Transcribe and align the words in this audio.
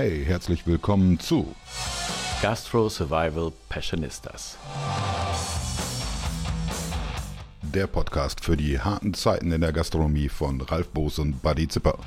Hey, 0.00 0.24
herzlich 0.24 0.64
willkommen 0.64 1.18
zu 1.18 1.56
Gastro 2.40 2.88
Survival 2.88 3.52
Passionistas. 3.68 4.56
Der 7.62 7.88
Podcast 7.88 8.44
für 8.44 8.56
die 8.56 8.78
harten 8.78 9.12
Zeiten 9.12 9.50
in 9.50 9.60
der 9.60 9.72
Gastronomie 9.72 10.28
von 10.28 10.60
Ralf 10.60 10.86
Boos 10.90 11.18
und 11.18 11.42
Buddy 11.42 11.66
Zipper. 11.66 11.98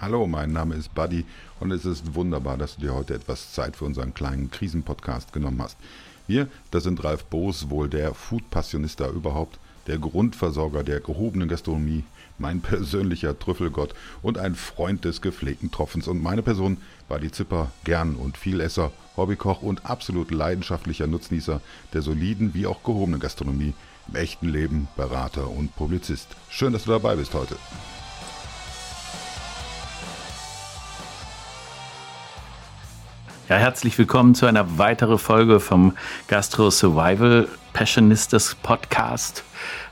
Hallo, 0.00 0.26
mein 0.26 0.52
Name 0.52 0.76
ist 0.76 0.94
Buddy 0.94 1.26
und 1.60 1.72
es 1.72 1.84
ist 1.84 2.14
wunderbar, 2.14 2.56
dass 2.56 2.76
du 2.76 2.80
dir 2.80 2.94
heute 2.94 3.12
etwas 3.12 3.52
Zeit 3.52 3.76
für 3.76 3.84
unseren 3.84 4.14
kleinen 4.14 4.50
Krisenpodcast 4.50 5.34
genommen 5.34 5.60
hast. 5.60 5.76
Wir, 6.26 6.48
das 6.70 6.84
sind 6.84 7.04
Ralf 7.04 7.24
Boos, 7.24 7.68
wohl 7.68 7.90
der 7.90 8.14
Food-Passionista 8.14 9.10
überhaupt, 9.10 9.58
der 9.86 9.98
Grundversorger 9.98 10.82
der 10.82 11.00
gehobenen 11.00 11.48
Gastronomie, 11.48 12.04
mein 12.42 12.60
persönlicher 12.60 13.38
Trüffelgott 13.38 13.94
und 14.20 14.36
ein 14.36 14.56
Freund 14.56 15.06
des 15.06 15.22
gepflegten 15.22 15.70
Tropfens 15.70 16.08
und 16.08 16.22
meine 16.22 16.42
Person 16.42 16.76
war 17.08 17.20
die 17.20 17.30
Zipper, 17.30 17.70
gern 17.84 18.16
und 18.16 18.36
Vielesser, 18.36 18.90
Hobbykoch 19.16 19.62
und 19.62 19.86
absolut 19.86 20.30
leidenschaftlicher 20.30 21.06
Nutznießer 21.06 21.60
der 21.94 22.02
soliden 22.02 22.52
wie 22.52 22.66
auch 22.66 22.82
gehobenen 22.82 23.20
Gastronomie, 23.20 23.74
im 24.08 24.16
echten 24.16 24.48
Leben 24.48 24.88
Berater 24.96 25.48
und 25.48 25.74
Publizist. 25.76 26.26
Schön, 26.50 26.72
dass 26.72 26.84
du 26.84 26.90
dabei 26.90 27.14
bist 27.14 27.32
heute. 27.32 27.56
Ja, 33.48 33.56
herzlich 33.56 33.96
willkommen 33.98 34.34
zu 34.34 34.46
einer 34.46 34.78
weiteren 34.78 35.18
Folge 35.18 35.60
vom 35.60 35.96
Gastro 36.26 36.70
Survival 36.70 37.46
Passionistas 37.72 38.56
Podcast. 38.56 39.44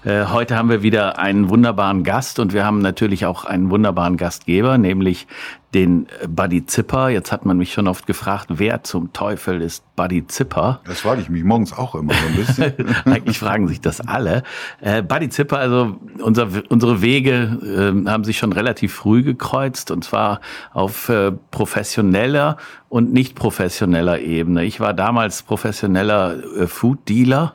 Äh, 0.02 0.24
heute 0.26 0.56
haben 0.56 0.70
wir 0.70 0.82
wieder 0.82 1.18
einen 1.18 1.50
wunderbaren 1.50 2.04
Gast 2.04 2.38
und 2.38 2.54
wir 2.54 2.64
haben 2.64 2.78
natürlich 2.78 3.26
auch 3.26 3.44
einen 3.44 3.68
wunderbaren 3.68 4.16
Gastgeber, 4.16 4.78
nämlich 4.78 5.26
den 5.74 6.06
Buddy 6.26 6.64
Zipper. 6.64 7.10
Jetzt 7.10 7.30
hat 7.32 7.44
man 7.44 7.58
mich 7.58 7.74
schon 7.74 7.86
oft 7.86 8.06
gefragt, 8.06 8.46
wer 8.48 8.82
zum 8.82 9.12
Teufel 9.12 9.60
ist 9.60 9.84
Buddy 9.96 10.26
Zipper? 10.26 10.80
Das 10.86 11.00
frage 11.00 11.20
ich 11.20 11.28
mich 11.28 11.44
morgens 11.44 11.74
auch 11.74 11.94
immer 11.94 12.14
so 12.14 12.26
ein 12.26 12.34
bisschen. 12.34 12.72
Eigentlich 13.04 13.38
fragen 13.38 13.68
sich 13.68 13.82
das 13.82 14.00
alle. 14.00 14.42
Äh, 14.80 15.02
Buddy 15.02 15.28
Zipper, 15.28 15.58
also 15.58 15.98
unser, 16.22 16.48
unsere 16.70 17.02
Wege 17.02 17.58
äh, 17.62 18.08
haben 18.08 18.24
sich 18.24 18.38
schon 18.38 18.54
relativ 18.54 18.94
früh 18.94 19.22
gekreuzt 19.22 19.90
und 19.90 20.02
zwar 20.02 20.40
auf 20.72 21.10
äh, 21.10 21.30
professioneller 21.50 22.56
und 22.90 23.12
nicht 23.12 23.36
professioneller 23.36 24.18
Ebene. 24.18 24.64
Ich 24.64 24.80
war 24.80 24.92
damals 24.92 25.44
professioneller 25.44 26.36
äh, 26.58 26.66
Food 26.66 27.08
Dealer 27.08 27.54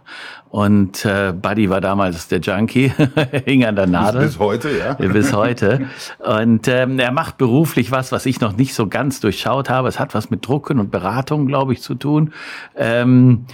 und 0.49 1.03
äh, 1.03 1.33
Buddy 1.33 1.69
war 1.69 1.81
damals 1.81 2.29
der 2.29 2.39
Junkie, 2.39 2.93
hing 3.45 3.65
an 3.65 3.75
der 3.75 3.85
Nadel. 3.85 4.21
Bis, 4.21 4.31
bis 4.31 4.39
heute, 4.39 4.69
ja. 4.77 4.93
Bis 4.93 5.33
heute. 5.33 5.89
Und 6.19 6.69
ähm, 6.69 6.97
er 6.99 7.11
macht 7.11 7.37
beruflich 7.37 7.91
was, 7.91 8.13
was 8.13 8.25
ich 8.25 8.39
noch 8.39 8.55
nicht 8.55 8.73
so 8.73 8.87
ganz 8.87 9.19
durchschaut 9.19 9.69
habe. 9.69 9.89
Es 9.89 9.99
hat 9.99 10.15
was 10.15 10.29
mit 10.29 10.47
Drucken 10.47 10.79
und 10.79 10.89
Beratung, 10.89 11.47
glaube 11.47 11.73
ich, 11.73 11.81
zu 11.81 11.95
tun. 11.95 12.31
Ähm, 12.77 13.45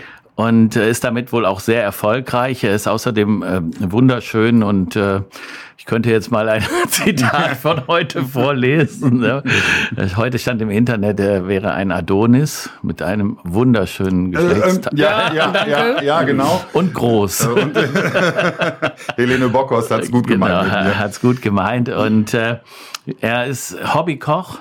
und 0.41 0.75
äh, 0.75 0.89
ist 0.89 1.03
damit 1.03 1.31
wohl 1.31 1.45
auch 1.45 1.59
sehr 1.59 1.83
erfolgreich. 1.83 2.63
Er 2.63 2.73
ist 2.73 2.87
außerdem 2.87 3.43
äh, 3.43 3.91
wunderschön 3.91 4.63
und 4.63 4.95
äh, 4.95 5.21
ich 5.77 5.85
könnte 5.85 6.09
jetzt 6.09 6.31
mal 6.31 6.49
ein 6.49 6.63
Zitat 6.89 7.57
von 7.57 7.87
heute 7.87 8.23
vorlesen. 8.23 9.19
Ne? 9.19 9.43
Heute 10.15 10.39
stand 10.39 10.61
im 10.61 10.71
Internet, 10.71 11.19
er 11.19 11.47
wäre 11.47 11.73
ein 11.73 11.91
Adonis 11.91 12.71
mit 12.81 13.03
einem 13.03 13.37
wunderschönen 13.43 14.31
Geschlechtsteil. 14.31 14.93
Äh, 14.93 15.03
ähm, 15.03 15.31
ja, 15.31 15.33
ja, 15.33 15.67
ja, 15.67 16.01
ja, 16.01 16.23
genau. 16.23 16.63
Und 16.73 16.93
groß. 16.95 17.45
Und, 17.47 17.77
Helene 19.17 19.49
Bockhorst 19.49 19.91
hat 19.91 20.03
es 20.03 20.11
gut 20.11 20.25
genau, 20.25 20.45
gemeint. 20.47 20.97
Hat 20.97 21.11
es 21.11 21.21
gut 21.21 21.41
gemeint. 21.43 21.89
Und 21.89 22.33
äh, 22.33 22.57
er 23.19 23.45
ist 23.45 23.77
Hobbykoch 23.93 24.57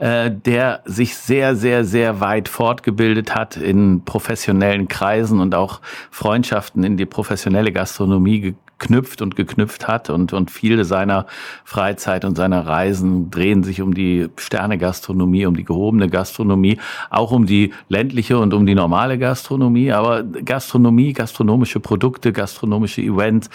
äh, 0.00 0.30
der 0.30 0.80
sich 0.86 1.14
sehr, 1.14 1.54
sehr, 1.54 1.84
sehr 1.84 2.20
weit 2.20 2.48
fortgebildet 2.48 3.34
hat 3.34 3.58
in 3.58 4.02
professionellen 4.04 4.88
Kreisen 4.88 5.40
und 5.40 5.54
auch 5.54 5.82
Freundschaften 6.10 6.84
in 6.84 6.96
die 6.96 7.04
professionelle 7.04 7.70
Gastronomie 7.70 8.54
geknüpft 8.80 9.22
und 9.22 9.36
geknüpft 9.36 9.86
hat 9.86 10.10
und, 10.10 10.32
und 10.32 10.50
viele 10.50 10.84
seiner 10.84 11.26
Freizeit 11.64 12.24
und 12.24 12.36
seiner 12.36 12.66
Reisen 12.66 13.30
drehen 13.30 13.62
sich 13.62 13.82
um 13.82 13.94
die 13.94 14.28
Sterne-Gastronomie, 14.36 15.46
um 15.46 15.54
die 15.54 15.64
gehobene 15.64 16.08
Gastronomie, 16.08 16.78
auch 17.10 17.30
um 17.30 17.46
die 17.46 17.72
ländliche 17.88 18.38
und 18.38 18.54
um 18.54 18.66
die 18.66 18.74
normale 18.74 19.18
Gastronomie, 19.18 19.92
aber 19.92 20.24
Gastronomie, 20.24 21.12
gastronomische 21.12 21.78
Produkte, 21.78 22.32
gastronomische 22.32 23.02
Events, 23.02 23.50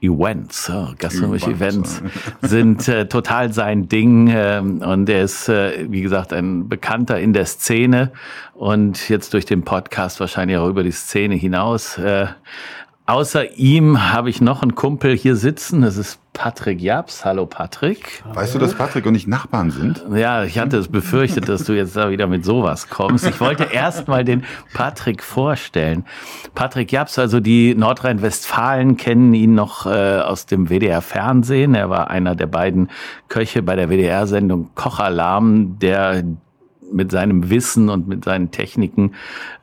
Events, 0.00 0.70
oh, 0.70 0.90
gastronomische 0.96 1.50
Events, 1.50 2.00
sind 2.40 2.86
äh, 2.86 3.08
total 3.08 3.52
sein 3.52 3.88
Ding 3.88 4.28
äh, 4.28 4.60
und 4.60 5.08
er 5.08 5.24
ist, 5.24 5.48
äh, 5.48 5.86
wie 5.90 6.02
gesagt, 6.02 6.32
ein 6.32 6.68
Bekannter 6.68 7.18
in 7.18 7.32
der 7.32 7.46
Szene 7.46 8.12
und 8.54 9.08
jetzt 9.08 9.34
durch 9.34 9.44
den 9.44 9.62
Podcast 9.62 10.20
wahrscheinlich 10.20 10.56
auch 10.56 10.68
über 10.68 10.84
die 10.84 10.92
Szene 10.92 11.34
hinaus. 11.34 11.98
Äh, 11.98 12.28
Außer 13.08 13.56
ihm 13.56 14.12
habe 14.12 14.28
ich 14.28 14.42
noch 14.42 14.60
einen 14.60 14.74
Kumpel 14.74 15.16
hier 15.16 15.34
sitzen. 15.34 15.80
Das 15.80 15.96
ist 15.96 16.20
Patrick 16.34 16.78
Japs. 16.78 17.24
Hallo 17.24 17.46
Patrick. 17.46 18.22
Weißt 18.34 18.54
du, 18.54 18.58
dass 18.58 18.74
Patrick 18.74 19.06
und 19.06 19.14
ich 19.14 19.26
Nachbarn 19.26 19.70
sind? 19.70 20.04
Ja, 20.14 20.44
ich 20.44 20.58
hatte 20.58 20.76
es 20.76 20.88
befürchtet, 20.88 21.48
dass 21.48 21.64
du 21.64 21.72
jetzt 21.72 21.96
da 21.96 22.10
wieder 22.10 22.26
mit 22.26 22.44
sowas 22.44 22.90
kommst. 22.90 23.26
Ich 23.26 23.40
wollte 23.40 23.68
erst 23.72 24.08
mal 24.08 24.24
den 24.24 24.44
Patrick 24.74 25.22
vorstellen. 25.22 26.04
Patrick 26.54 26.92
Japs, 26.92 27.18
also 27.18 27.40
die 27.40 27.74
Nordrhein-Westfalen 27.74 28.98
kennen 28.98 29.32
ihn 29.32 29.54
noch 29.54 29.86
äh, 29.86 30.18
aus 30.20 30.44
dem 30.44 30.68
WDR-Fernsehen. 30.68 31.74
Er 31.74 31.88
war 31.88 32.10
einer 32.10 32.34
der 32.34 32.46
beiden 32.46 32.90
Köche 33.30 33.62
bei 33.62 33.74
der 33.74 33.88
WDR-Sendung 33.88 34.68
Kochalarm, 34.74 35.78
der 35.78 36.24
mit 36.92 37.10
seinem 37.10 37.48
Wissen 37.48 37.88
und 37.88 38.06
mit 38.06 38.24
seinen 38.24 38.50
Techniken 38.50 39.14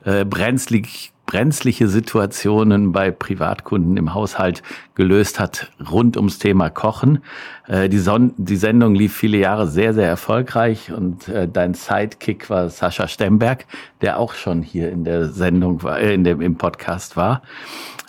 äh, 0.04 0.24
brenzlig 0.24 1.12
brenzliche 1.26 1.88
Situationen 1.88 2.92
bei 2.92 3.10
Privatkunden 3.10 3.96
im 3.96 4.14
Haushalt 4.14 4.62
gelöst 4.94 5.38
hat 5.40 5.70
rund 5.90 6.16
ums 6.16 6.38
Thema 6.38 6.70
Kochen. 6.70 7.22
Äh, 7.66 7.88
die, 7.88 7.98
Son 7.98 8.32
die 8.36 8.56
Sendung 8.56 8.94
lief 8.94 9.14
viele 9.14 9.38
Jahre 9.38 9.66
sehr, 9.66 9.92
sehr 9.92 10.08
erfolgreich 10.08 10.92
und 10.92 11.28
äh, 11.28 11.48
dein 11.48 11.74
Sidekick 11.74 12.48
war 12.48 12.70
Sascha 12.70 13.08
Stemberg, 13.08 13.66
der 14.00 14.18
auch 14.18 14.34
schon 14.34 14.62
hier 14.62 14.90
in 14.90 15.04
der 15.04 15.28
Sendung 15.28 15.82
war, 15.82 15.98
äh, 15.98 16.14
in 16.14 16.24
dem, 16.24 16.40
im 16.40 16.56
Podcast 16.56 17.16
war. 17.16 17.42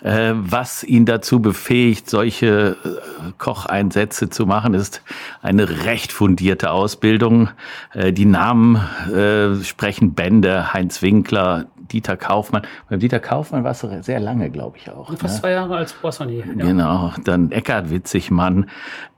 Äh, 0.02 0.34
was 0.34 0.84
ihn 0.84 1.06
dazu 1.06 1.40
befähigt, 1.40 2.08
solche 2.08 2.76
äh, 2.84 3.32
Kocheinsätze 3.38 4.30
zu 4.30 4.46
machen, 4.46 4.74
ist 4.74 5.02
eine 5.42 5.84
recht 5.84 6.12
fundierte 6.12 6.70
Ausbildung. 6.70 7.50
Äh, 7.92 8.12
die 8.12 8.24
Namen 8.24 8.76
äh, 9.12 9.56
sprechen 9.64 10.14
Bände, 10.14 10.72
Heinz 10.72 11.02
Winkler, 11.02 11.66
Dieter 11.88 12.16
Kaufmann. 12.16 12.62
Beim 12.88 13.00
Dieter 13.00 13.20
Kaufmann 13.20 13.64
warst 13.64 13.82
du 13.82 14.02
sehr 14.02 14.20
lange, 14.20 14.50
glaube 14.50 14.76
ich 14.78 14.90
auch. 14.90 15.08
Fast 15.16 15.34
ne? 15.36 15.40
zwei 15.40 15.50
Jahre 15.52 15.76
als 15.76 15.92
Poissonnier. 15.92 16.44
Ja. 16.46 16.64
Genau, 16.64 17.12
dann 17.24 17.50
Eckhard 17.50 17.90
Witzigmann. 17.90 18.68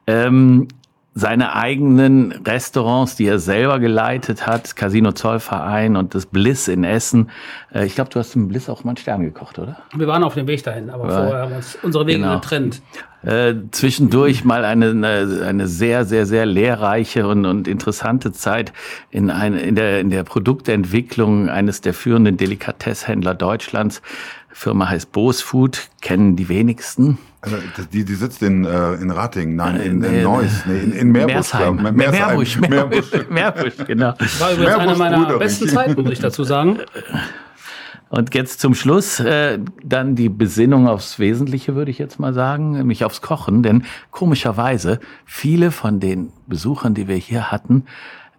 Ähm, 0.07 0.69
seine 1.13 1.57
eigenen 1.57 2.33
Restaurants, 2.33 3.17
die 3.17 3.27
er 3.27 3.41
selber 3.41 3.81
geleitet 3.81 4.47
hat, 4.47 4.77
Casino 4.77 5.11
Zollverein 5.13 5.97
und 5.97 6.15
das 6.15 6.27
Bliss 6.27 6.69
in 6.69 6.85
Essen. 6.85 7.31
Äh, 7.75 7.87
ich 7.87 7.97
glaube, 7.97 8.11
du 8.11 8.21
hast 8.21 8.37
im 8.37 8.49
Bliss 8.49 8.69
auch 8.69 8.85
mal 8.85 8.91
einen 8.91 8.97
Stern 8.97 9.23
gekocht, 9.23 9.59
oder? 9.59 9.77
Wir 9.95 10.07
waren 10.07 10.23
auf 10.23 10.35
dem 10.35 10.47
Weg 10.47 10.63
dahin, 10.63 10.89
aber 10.89 11.09
Weil, 11.09 11.27
vorher 11.27 11.43
haben 11.43 11.53
uns 11.55 11.77
unsere 11.83 12.07
Wege 12.07 12.21
genau. 12.21 12.35
getrennt. 12.37 12.81
Äh, 13.23 13.55
zwischendurch 13.73 14.45
mal 14.45 14.65
eine, 14.65 15.45
eine, 15.47 15.67
sehr, 15.67 16.05
sehr, 16.05 16.27
sehr 16.27 16.47
lehrreiche 16.47 17.27
und, 17.27 17.45
und 17.45 17.69
interessante 17.69 18.33
Zeit 18.33 18.73
in, 19.11 19.31
ein, 19.31 19.55
in, 19.55 19.75
der, 19.75 20.01
in 20.01 20.11
der 20.11 20.23
Produktentwicklung 20.23 21.49
eines 21.51 21.81
der 21.81 21.93
führenden 21.93 22.37
Delikatesshändler 22.37 23.35
Deutschlands. 23.35 24.01
Firma 24.49 24.89
heißt 24.89 25.13
Bose 25.13 25.45
Food, 25.45 25.91
kennen 26.01 26.37
die 26.37 26.49
wenigsten. 26.49 27.19
Also 27.43 27.57
die, 27.93 28.05
die 28.05 28.15
sitzt 28.15 28.43
in, 28.43 28.65
äh, 28.67 28.95
in 28.95 29.11
Ratingen, 29.11 29.57
nein, 29.57 29.81
in, 29.81 30.03
in 30.03 30.23
Neuss, 30.23 30.67
nee, 30.67 30.79
in, 30.79 30.93
in 30.93 31.13
Meerbusch. 31.13 31.55
Meersheim. 31.55 31.77
Meerbusch, 31.95 32.61
Meerbusch, 32.61 33.11
Meerbusch, 33.31 33.77
genau. 33.87 34.15
War 34.39 34.53
übrigens 34.53 34.75
eine 34.77 34.95
meiner 34.97 35.39
besten 35.39 35.69
Zeiten, 35.69 36.03
muss 36.03 36.13
ich 36.13 36.19
dazu 36.19 36.45
sagen. 36.45 36.81
Und 38.11 38.35
jetzt 38.35 38.61
zum 38.61 38.75
Schluss 38.75 39.21
äh, 39.21 39.59
dann 39.85 40.17
die 40.17 40.29
Besinnung 40.29 40.89
aufs 40.89 41.21
Wesentliche, 41.21 41.77
würde 41.77 41.93
ich 41.93 41.99
jetzt 41.99 42.19
mal 42.19 42.35
sagen, 42.35 42.73
nämlich 42.73 43.05
aufs 43.05 43.23
Kochen. 43.23 43.63
Denn 43.63 43.85
komischerweise, 44.11 44.99
viele 45.25 45.71
von 45.71 46.01
den 46.01 46.33
Besuchern, 46.49 46.93
die 46.93 47.07
wir 47.07 47.17
hier 47.17 47.53
hatten, 47.53 47.85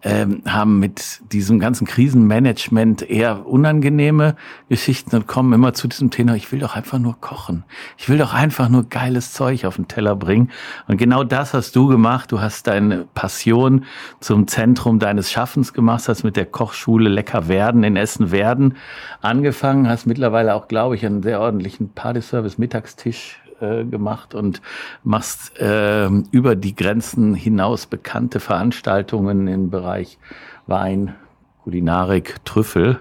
ähm, 0.04 0.42
haben 0.46 0.78
mit 0.78 1.20
diesem 1.32 1.60
ganzen 1.60 1.86
Krisenmanagement 1.86 3.02
eher 3.02 3.46
unangenehme 3.46 4.36
Geschichten 4.68 5.14
und 5.14 5.26
kommen 5.26 5.52
immer 5.52 5.74
zu 5.74 5.88
diesem 5.88 6.10
Thema, 6.10 6.34
ich 6.34 6.50
will 6.50 6.58
doch 6.58 6.74
einfach 6.74 6.98
nur 6.98 7.20
kochen. 7.20 7.64
Ich 7.96 8.08
will 8.08 8.18
doch 8.18 8.34
einfach 8.34 8.68
nur 8.68 8.88
geiles 8.88 9.32
Zeug 9.32 9.64
auf 9.64 9.76
den 9.76 9.88
Teller 9.88 10.16
bringen. 10.16 10.50
Und 10.88 10.96
genau 10.96 11.24
das 11.24 11.54
hast 11.54 11.76
du 11.76 11.86
gemacht. 11.86 12.32
Du 12.32 12.40
hast 12.40 12.66
deine 12.66 13.06
Passion 13.14 13.84
zum 14.20 14.48
Zentrum 14.48 14.98
deines 14.98 15.30
Schaffens 15.30 15.72
gemacht, 15.72 16.08
hast 16.08 16.24
mit 16.24 16.36
der 16.36 16.46
Kochschule 16.46 17.08
Lecker 17.08 17.48
werden 17.48 17.84
in 17.84 17.96
Essen 17.96 18.30
werden 18.30 18.76
angefangen, 19.20 19.88
hast 19.88 20.06
mittlerweile 20.06 20.54
auch, 20.54 20.68
glaube 20.68 20.96
ich, 20.96 21.06
einen 21.06 21.22
sehr 21.22 21.40
ordentlichen 21.40 21.90
Partyservice 21.90 22.58
Mittagstisch 22.58 23.41
äh, 23.62 23.84
gemacht 23.84 24.34
und 24.34 24.60
machst 25.04 25.58
äh, 25.58 26.08
über 26.30 26.56
die 26.56 26.74
Grenzen 26.74 27.34
hinaus 27.34 27.86
bekannte 27.86 28.40
Veranstaltungen 28.40 29.48
im 29.48 29.70
Bereich 29.70 30.18
Wein, 30.66 31.14
Kulinarik, 31.62 32.44
Trüffel 32.44 33.00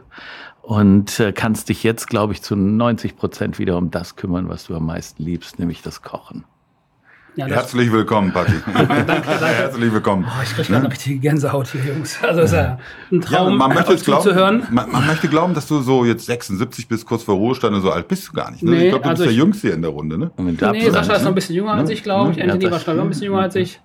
und 0.61 1.19
äh, 1.19 1.33
kannst 1.33 1.69
dich 1.69 1.83
jetzt, 1.83 2.07
glaube 2.07 2.33
ich, 2.33 2.41
zu 2.41 2.55
90 2.55 3.17
Prozent 3.17 3.59
wieder 3.59 3.77
um 3.77 3.91
das 3.91 4.15
kümmern, 4.15 4.47
was 4.49 4.65
du 4.65 4.75
am 4.75 4.85
meisten 4.85 5.23
liebst, 5.23 5.59
nämlich 5.59 5.81
das 5.81 6.01
Kochen. 6.01 6.45
Ja, 7.35 7.45
Herzlich 7.45 7.89
willkommen, 7.93 8.33
Patti. 8.33 8.51
danke, 8.73 9.05
danke. 9.05 9.45
Herzlich 9.45 9.93
willkommen. 9.93 10.25
Oh, 10.27 10.43
ich 10.43 10.49
kriege 10.49 10.63
gerade 10.63 10.71
ne? 10.73 10.77
eine 10.79 10.91
richtige 10.91 11.17
Gänsehaut 11.17 11.69
hier, 11.69 11.81
Jungs. 11.81 12.19
Also 12.21 12.41
ist 12.41 12.53
ja 12.53 12.77
ein 13.09 13.21
Traum, 13.21 13.51
ja, 13.51 13.55
man 13.55 13.73
möchte 13.73 13.95
glauben, 13.95 14.33
hören. 14.33 14.67
Man, 14.69 14.91
man, 14.91 15.07
möchte 15.07 15.29
glauben, 15.29 15.53
dass 15.53 15.65
du 15.65 15.79
so 15.79 16.03
jetzt 16.03 16.25
76 16.25 16.89
bist, 16.89 17.05
kurz 17.05 17.23
vor 17.23 17.35
Ruhestand 17.35 17.73
und 17.73 17.83
so 17.83 17.91
alt 17.91 18.09
bist 18.09 18.27
du 18.27 18.33
gar 18.33 18.51
nicht. 18.51 18.63
Ne? 18.63 18.71
Nee, 18.71 18.83
ich 18.83 18.89
glaube, 18.89 19.03
du 19.03 19.09
also 19.11 19.23
bist 19.23 19.33
der 19.33 19.37
Jüngste 19.37 19.69
in 19.69 19.81
der 19.81 19.91
Runde. 19.91 20.17
Ne? 20.17 20.31
Nee, 20.39 20.89
Sascha 20.89 21.13
ist 21.13 21.21
noch 21.21 21.29
ein 21.29 21.35
bisschen 21.35 21.55
jünger 21.55 21.73
als 21.73 21.89
ich, 21.89 22.03
glaube 22.03 22.33
ich. 22.33 22.43
Anthony 22.43 22.69
war 22.69 22.79
schon 22.81 22.99
ein 22.99 23.07
bisschen 23.07 23.23
jünger 23.23 23.43
als 23.43 23.55
ich. 23.55 23.79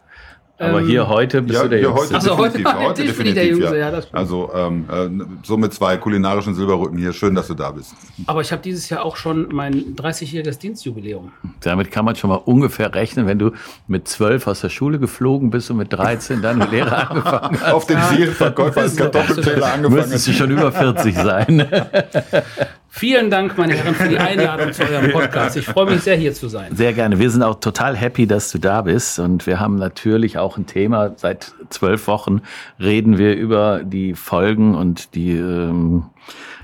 Aber 0.59 0.81
hier 0.81 1.03
ähm, 1.03 1.09
heute 1.09 1.43
bist 1.43 1.55
ja, 1.55 1.63
du 1.65 1.69
der 1.69 1.81
Jüngste. 1.81 2.15
Also 2.15 2.39
heute, 2.39 2.65
heute 2.65 3.03
definitiv, 3.05 3.35
der 3.35 3.47
Jüngste, 3.47 3.79
ja. 3.79 3.91
ja 3.91 4.03
also 4.13 4.51
ähm, 4.55 4.87
äh, 4.91 5.25
so 5.47 5.59
mit 5.59 5.75
zwei 5.75 5.99
kulinarischen 5.99 6.55
Silberrücken 6.55 6.99
hier. 6.99 7.13
Schön, 7.13 7.35
dass 7.35 7.49
du 7.49 7.55
da 7.55 7.71
bist. 7.71 7.95
Aber 8.27 8.41
ich 8.41 8.51
habe 8.53 8.63
dieses 8.63 8.89
Jahr 8.89 9.05
auch 9.05 9.17
schon 9.17 9.49
mein 9.53 9.95
30-jähriges 9.97 10.59
Dienstjubiläum. 10.59 11.31
Damit 11.61 11.91
kann 11.91 12.07
man 12.07 12.17
schon 12.17 12.31
mal 12.31 12.37
ungefähr 12.37 12.95
rechnen, 12.95 13.27
wenn 13.27 13.39
du 13.39 13.53
mit 13.87 14.09
12 14.09 14.47
aus 14.47 14.63
der 14.63 14.71
Schule 14.71 14.99
geflogen 14.99 15.51
bist 15.51 15.71
und 15.71 15.77
mit 15.77 15.93
13 15.93 16.41
dann 16.41 16.63
eine 16.63 16.71
Lehre 16.71 16.97
angefangen 17.11 17.61
hast. 17.61 17.73
Auf 17.73 17.87
dem 17.87 18.01
Serienverkäufer 18.01 18.81
als 18.81 18.97
Kartoffelteller 18.97 19.67
angefangen 19.67 20.01
hast. 20.01 20.11
Müsstest 20.11 20.29
du 20.29 20.33
schon 20.33 20.51
über 20.51 20.73
40 20.73 21.15
sein. 21.17 21.69
Vielen 22.99 23.29
Dank, 23.29 23.59
meine 23.59 23.75
Herren, 23.75 23.95
für 23.95 24.09
die 24.09 24.19
Einladung 24.19 24.73
zu 24.73 24.83
eurem 24.83 25.13
Podcast. 25.13 25.55
Ich 25.59 25.67
freue 25.67 25.85
mich 25.85 26.01
sehr, 26.01 26.17
hier 26.17 26.33
zu 26.33 26.49
sein. 26.49 26.75
Sehr 26.75 26.95
gerne. 26.95 27.19
Wir 27.19 27.29
sind 27.29 27.43
auch 27.43 27.57
total 27.61 27.95
happy, 27.95 28.27
dass 28.27 28.51
du 28.51 28.59
da 28.59 28.81
bist. 28.81 29.19
Und 29.19 29.47
wir 29.47 29.61
haben 29.61 29.77
natürlich 29.77 30.39
auch 30.39 30.57
ein 30.57 30.65
Thema. 30.65 31.13
Seit 31.17 31.53
zwölf 31.69 32.07
Wochen 32.07 32.41
reden 32.81 33.19
wir 33.19 33.37
über 33.37 33.83
die 33.85 34.15
Folgen 34.15 34.75
und 34.75 35.15
die, 35.15 35.33
ähm, 35.33 36.05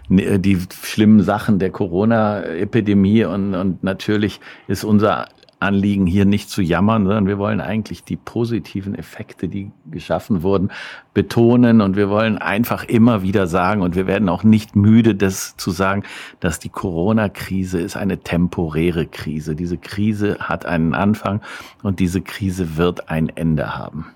die 0.09 0.59
schlimmen 0.83 1.23
Sachen 1.23 1.59
der 1.59 1.69
Corona-Epidemie. 1.69 3.27
Und, 3.27 3.55
und 3.55 3.85
natürlich 3.85 4.41
ist 4.69 4.85
unser 4.85 5.29
Anliegen, 5.63 6.07
hier 6.07 6.25
nicht 6.25 6.51
zu 6.51 6.61
jammern, 6.61 7.05
sondern 7.05 7.27
wir 7.27 7.39
wollen 7.39 7.61
eigentlich 7.61 8.05
die 8.05 8.17
positiven 8.17 8.95
Effekte, 8.95 9.49
die 9.49 9.71
geschaffen 9.91 10.43
wurden, 10.43 10.71
betonen 11.15 11.81
und 11.81 11.97
wir 11.97 12.11
wollen 12.11 12.39
einfach 12.39 12.85
immer 12.85 13.23
wieder 13.23 13.47
sagen 13.47 13.81
und 13.81 13.95
wir 13.95 14.07
werden 14.07 14.29
auch 14.29 14.45
nicht 14.45 14.77
müde, 14.77 15.15
das 15.15 15.57
zu 15.57 15.71
sagen, 15.71 16.03
dass 16.41 16.59
die 16.59 16.69
Corona-Krise 16.69 17.81
ist 17.81 17.97
eine 17.97 18.19
temporäre 18.19 19.07
Krise. 19.07 19.55
Diese 19.55 19.79
Krise 19.79 20.39
hat 20.41 20.67
einen 20.67 20.95
Anfang 20.95 21.41
und 21.83 22.01
diese 22.01 22.21
Krise 22.21 22.77
wird 22.77 23.09
ein 23.09 23.29
Ende 23.29 23.77
haben. 23.77 24.07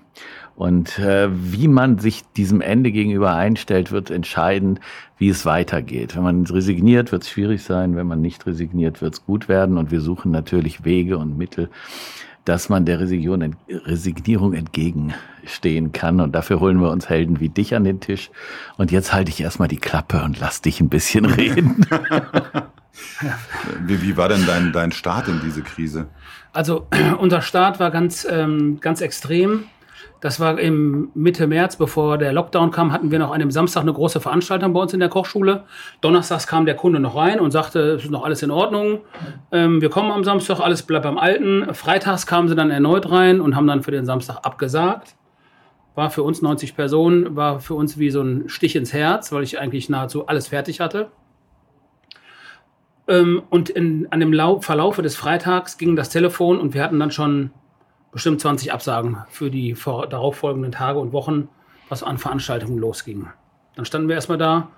Und 0.57 0.97
äh, 0.97 1.29
wie 1.31 1.67
man 1.67 1.99
sich 1.99 2.23
diesem 2.35 2.61
Ende 2.61 2.91
gegenüber 2.91 3.35
einstellt, 3.35 3.91
wird 3.91 4.09
entscheidend, 4.09 4.79
wie 5.19 5.29
es 5.29 5.45
weitergeht. 5.45 6.15
Wenn 6.15 6.23
man 6.23 6.47
resigniert, 6.47 7.11
wird 7.11 7.21
es 7.21 7.29
schwierig 7.29 7.61
sein. 7.61 7.95
Wenn 7.95 8.07
man 8.07 8.21
nicht 8.21 8.47
resigniert, 8.47 8.99
wird 8.99 9.13
es 9.13 9.23
gut 9.23 9.49
werden. 9.49 9.77
Und 9.77 9.91
wir 9.91 10.01
suchen 10.01 10.31
natürlich 10.31 10.83
Wege 10.83 11.19
und 11.19 11.37
Mittel, 11.37 11.69
dass 12.43 12.69
man 12.69 12.85
der 12.85 12.99
Resignierung, 12.99 13.55
Resignierung 13.69 14.53
entgegenstehen 14.53 15.91
kann. 15.91 16.19
Und 16.19 16.33
dafür 16.33 16.59
holen 16.59 16.81
wir 16.81 16.89
uns 16.89 17.07
Helden 17.07 17.39
wie 17.39 17.49
dich 17.49 17.75
an 17.75 17.83
den 17.83 17.99
Tisch. 17.99 18.31
Und 18.77 18.91
jetzt 18.91 19.13
halte 19.13 19.29
ich 19.29 19.39
erstmal 19.39 19.67
die 19.67 19.77
Klappe 19.77 20.23
und 20.23 20.39
lass 20.39 20.63
dich 20.63 20.81
ein 20.81 20.89
bisschen 20.89 21.25
reden. 21.25 21.85
wie, 23.85 24.01
wie 24.01 24.17
war 24.17 24.27
denn 24.27 24.47
dein, 24.47 24.73
dein 24.73 24.91
Start 24.91 25.27
in 25.27 25.39
diese 25.39 25.61
Krise? 25.61 26.07
Also 26.51 26.87
unser 27.19 27.43
Start 27.43 27.79
war 27.79 27.91
ganz, 27.91 28.25
ähm, 28.27 28.79
ganz 28.81 29.01
extrem. 29.01 29.65
Das 30.19 30.39
war 30.39 30.57
im 30.59 31.09
Mitte 31.13 31.45
März, 31.45 31.75
bevor 31.75 32.17
der 32.17 32.33
Lockdown 32.33 32.71
kam, 32.71 32.91
hatten 32.91 33.11
wir 33.11 33.19
noch 33.19 33.31
an 33.31 33.39
dem 33.39 33.51
Samstag 33.51 33.81
eine 33.81 33.93
große 33.93 34.19
Veranstaltung 34.19 34.73
bei 34.73 34.79
uns 34.79 34.93
in 34.93 34.99
der 34.99 35.09
Kochschule. 35.09 35.65
Donnerstags 36.01 36.47
kam 36.47 36.65
der 36.65 36.75
Kunde 36.75 36.99
noch 36.99 37.15
rein 37.15 37.39
und 37.39 37.51
sagte, 37.51 37.79
es 37.91 38.05
ist 38.05 38.11
noch 38.11 38.23
alles 38.23 38.41
in 38.41 38.49
Ordnung. 38.49 39.01
Ähm, 39.51 39.79
wir 39.79 39.89
kommen 39.89 40.11
am 40.11 40.23
Samstag, 40.23 40.59
alles 40.59 40.81
bleibt 40.81 41.03
beim 41.03 41.19
Alten. 41.19 41.73
Freitags 41.73 42.25
kamen 42.25 42.47
sie 42.47 42.55
dann 42.55 42.71
erneut 42.71 43.11
rein 43.11 43.39
und 43.39 43.55
haben 43.55 43.67
dann 43.67 43.83
für 43.83 43.91
den 43.91 44.05
Samstag 44.05 44.39
abgesagt. 44.43 45.15
War 45.93 46.09
für 46.09 46.23
uns 46.23 46.41
90 46.41 46.75
Personen, 46.75 47.35
war 47.35 47.59
für 47.59 47.75
uns 47.75 47.99
wie 47.99 48.09
so 48.09 48.21
ein 48.21 48.49
Stich 48.49 48.75
ins 48.75 48.93
Herz, 48.93 49.31
weil 49.31 49.43
ich 49.43 49.59
eigentlich 49.59 49.87
nahezu 49.87 50.25
alles 50.25 50.47
fertig 50.47 50.79
hatte. 50.79 51.11
Ähm, 53.07 53.43
und 53.51 53.69
in, 53.69 54.07
an 54.09 54.19
dem 54.19 54.33
Lau 54.33 54.61
Verlaufe 54.61 55.03
des 55.03 55.15
Freitags 55.15 55.77
ging 55.77 55.95
das 55.95 56.09
Telefon 56.09 56.59
und 56.59 56.73
wir 56.73 56.83
hatten 56.83 56.99
dann 56.99 57.11
schon 57.11 57.51
bestimmt 58.11 58.41
20 58.41 58.73
Absagen 58.73 59.17
für 59.29 59.51
die 59.51 59.75
vor, 59.75 60.07
darauffolgenden 60.07 60.71
Tage 60.71 60.99
und 60.99 61.13
Wochen, 61.13 61.49
was 61.89 62.03
an 62.03 62.17
Veranstaltungen 62.17 62.77
losging. 62.77 63.27
Dann 63.75 63.85
standen 63.85 64.07
wir 64.07 64.15
erstmal 64.15 64.37
da, 64.37 64.69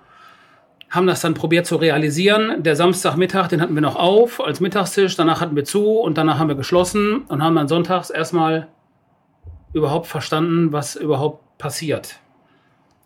haben 0.90 1.06
das 1.06 1.20
dann 1.20 1.34
probiert 1.34 1.66
zu 1.66 1.76
realisieren. 1.76 2.62
Der 2.62 2.76
Samstagmittag, 2.76 3.48
den 3.48 3.60
hatten 3.60 3.74
wir 3.74 3.80
noch 3.80 3.96
auf 3.96 4.44
als 4.44 4.60
Mittagstisch, 4.60 5.16
danach 5.16 5.40
hatten 5.40 5.56
wir 5.56 5.64
zu 5.64 5.98
und 5.98 6.18
danach 6.18 6.38
haben 6.38 6.48
wir 6.48 6.56
geschlossen 6.56 7.22
und 7.28 7.42
haben 7.42 7.54
dann 7.54 7.68
sonntags 7.68 8.10
erstmal 8.10 8.68
überhaupt 9.72 10.08
verstanden, 10.08 10.72
was 10.72 10.96
überhaupt 10.96 11.58
passiert. 11.58 12.16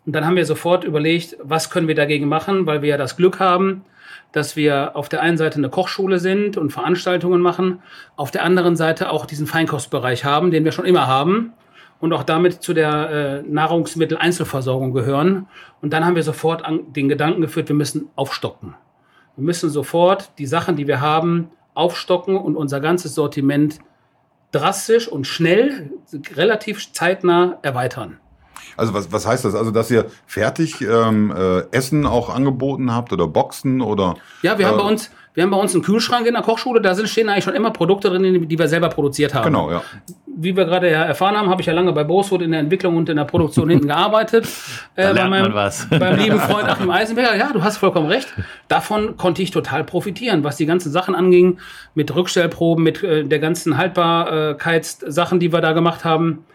Und 0.05 0.13
dann 0.13 0.25
haben 0.25 0.35
wir 0.35 0.45
sofort 0.45 0.83
überlegt, 0.83 1.37
was 1.41 1.69
können 1.69 1.87
wir 1.87 1.95
dagegen 1.95 2.27
machen, 2.27 2.65
weil 2.65 2.81
wir 2.81 2.89
ja 2.89 2.97
das 2.97 3.17
Glück 3.17 3.39
haben, 3.39 3.85
dass 4.31 4.55
wir 4.55 4.95
auf 4.95 5.09
der 5.09 5.21
einen 5.21 5.37
Seite 5.37 5.57
eine 5.57 5.69
Kochschule 5.69 6.19
sind 6.19 6.57
und 6.57 6.71
Veranstaltungen 6.71 7.41
machen, 7.41 7.81
auf 8.15 8.31
der 8.31 8.43
anderen 8.43 8.75
Seite 8.75 9.11
auch 9.11 9.25
diesen 9.25 9.47
Feinkostbereich 9.47 10.25
haben, 10.25 10.51
den 10.51 10.65
wir 10.65 10.71
schon 10.71 10.85
immer 10.85 11.07
haben 11.07 11.53
und 11.99 12.13
auch 12.13 12.23
damit 12.23 12.61
zu 12.61 12.73
der 12.73 13.09
äh, 13.09 13.41
Nahrungsmitteleinzelversorgung 13.43 14.93
gehören. 14.93 15.47
Und 15.81 15.93
dann 15.93 16.05
haben 16.05 16.15
wir 16.15 16.23
sofort 16.23 16.63
an, 16.63 16.93
den 16.93 17.09
Gedanken 17.09 17.41
geführt, 17.41 17.69
wir 17.69 17.75
müssen 17.75 18.09
aufstocken. 18.15 18.75
Wir 19.35 19.43
müssen 19.43 19.69
sofort 19.69 20.31
die 20.37 20.45
Sachen, 20.45 20.75
die 20.75 20.87
wir 20.87 21.01
haben, 21.01 21.49
aufstocken 21.73 22.37
und 22.37 22.55
unser 22.55 22.79
ganzes 22.79 23.15
Sortiment 23.15 23.79
drastisch 24.51 25.07
und 25.07 25.27
schnell, 25.27 25.91
relativ 26.35 26.91
zeitnah 26.93 27.59
erweitern. 27.61 28.19
Also 28.77 28.93
was, 28.93 29.11
was 29.11 29.25
heißt 29.25 29.45
das? 29.45 29.55
Also 29.55 29.71
dass 29.71 29.89
ihr 29.91 30.05
fertig 30.25 30.81
ähm, 30.81 31.33
äh, 31.35 31.61
Essen 31.71 32.05
auch 32.05 32.33
angeboten 32.33 32.93
habt 32.93 33.13
oder 33.13 33.27
Boxen 33.27 33.81
oder? 33.81 34.15
Ja, 34.41 34.57
wir 34.57 34.65
äh, 34.65 34.69
haben 34.69 34.77
bei 34.77 34.83
uns 34.83 35.09
wir 35.35 35.43
haben 35.43 35.51
bei 35.51 35.57
uns 35.57 35.73
einen 35.73 35.83
Kühlschrank 35.83 36.25
in 36.25 36.33
der 36.33 36.43
Kochschule, 36.43 36.81
da 36.81 36.95
sind, 36.95 37.09
stehen 37.09 37.27
eigentlich 37.27 37.43
schon 37.43 37.53
immer 37.53 37.71
Produkte 37.71 38.09
drin, 38.09 38.47
die 38.47 38.57
wir 38.57 38.69
selber 38.69 38.87
produziert 38.87 39.33
haben. 39.33 39.43
Genau, 39.43 39.69
ja. 39.69 39.83
Wie 40.25 40.55
wir 40.55 40.63
gerade 40.63 40.89
ja 40.89 41.03
erfahren 41.03 41.35
haben, 41.35 41.49
habe 41.49 41.61
ich 41.61 41.67
ja 41.67 41.73
lange 41.73 41.91
bei 41.91 42.05
Boswood 42.05 42.41
in 42.41 42.51
der 42.51 42.61
Entwicklung 42.61 42.95
und 42.95 43.09
in 43.09 43.17
der 43.17 43.25
Produktion 43.25 43.69
hinten 43.69 43.87
gearbeitet. 43.87 44.47
Da 44.95 45.01
äh, 45.01 45.11
lernt 45.11 45.17
bei 45.17 45.29
meinem, 45.29 45.51
man 45.51 45.55
was. 45.55 45.87
beim 45.99 46.17
lieben 46.17 46.39
Freund 46.39 46.69
Achim 46.69 46.89
Eisenberger. 46.89 47.35
Ja, 47.35 47.51
du 47.51 47.61
hast 47.61 47.77
vollkommen 47.77 48.07
recht. 48.07 48.33
Davon 48.69 49.17
konnte 49.17 49.41
ich 49.41 49.51
total 49.51 49.83
profitieren, 49.83 50.45
was 50.45 50.55
die 50.55 50.65
ganzen 50.65 50.89
Sachen 50.89 51.15
anging, 51.15 51.57
mit 51.95 52.15
Rückstellproben, 52.15 52.81
mit 52.81 53.03
äh, 53.03 53.25
der 53.25 53.39
ganzen 53.39 53.77
Haltbarkeitssachen, 53.77 55.41
die 55.41 55.51
wir 55.51 55.59
da 55.59 55.73
gemacht 55.73 56.05
haben. 56.05 56.45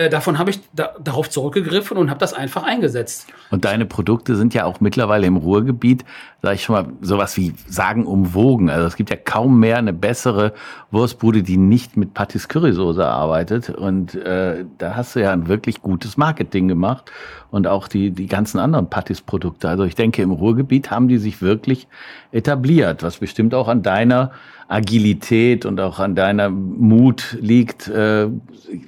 Äh, 0.00 0.08
davon 0.08 0.38
habe 0.38 0.48
ich 0.48 0.60
da, 0.72 0.94
darauf 0.98 1.28
zurückgegriffen 1.28 1.98
und 1.98 2.08
habe 2.08 2.20
das 2.20 2.32
einfach 2.32 2.62
eingesetzt. 2.62 3.26
Und 3.50 3.66
deine 3.66 3.84
Produkte 3.84 4.34
sind 4.34 4.54
ja 4.54 4.64
auch 4.64 4.80
mittlerweile 4.80 5.26
im 5.26 5.36
Ruhrgebiet, 5.36 6.06
sage 6.40 6.54
ich 6.54 6.62
schon 6.62 6.74
mal, 6.74 6.86
sowas 7.02 7.36
wie 7.36 7.52
sagen 7.68 8.06
umwogen. 8.06 8.70
Also 8.70 8.86
es 8.86 8.96
gibt 8.96 9.10
ja 9.10 9.16
kaum 9.16 9.60
mehr 9.60 9.76
eine 9.76 9.92
bessere 9.92 10.54
Wurstbude, 10.90 11.42
die 11.42 11.58
nicht 11.58 11.98
mit 11.98 12.14
Patis 12.14 12.48
Currysoße 12.48 13.06
arbeitet. 13.06 13.68
Und 13.68 14.14
äh, 14.14 14.64
da 14.78 14.96
hast 14.96 15.16
du 15.16 15.20
ja 15.20 15.32
ein 15.32 15.48
wirklich 15.48 15.82
gutes 15.82 16.16
Marketing 16.16 16.66
gemacht 16.66 17.12
und 17.50 17.66
auch 17.66 17.86
die, 17.86 18.10
die 18.10 18.26
ganzen 18.26 18.58
anderen 18.58 18.88
Patis-Produkte. 18.88 19.68
Also 19.68 19.84
ich 19.84 19.96
denke, 19.96 20.22
im 20.22 20.30
Ruhrgebiet 20.30 20.90
haben 20.90 21.08
die 21.08 21.18
sich 21.18 21.42
wirklich 21.42 21.88
etabliert, 22.32 23.02
was 23.02 23.18
bestimmt 23.18 23.52
auch 23.52 23.68
an 23.68 23.82
deiner 23.82 24.30
Agilität 24.70 25.66
und 25.66 25.80
auch 25.80 25.98
an 25.98 26.14
deiner 26.14 26.48
Mut 26.48 27.36
liegt, 27.40 27.88
äh, 27.88 28.28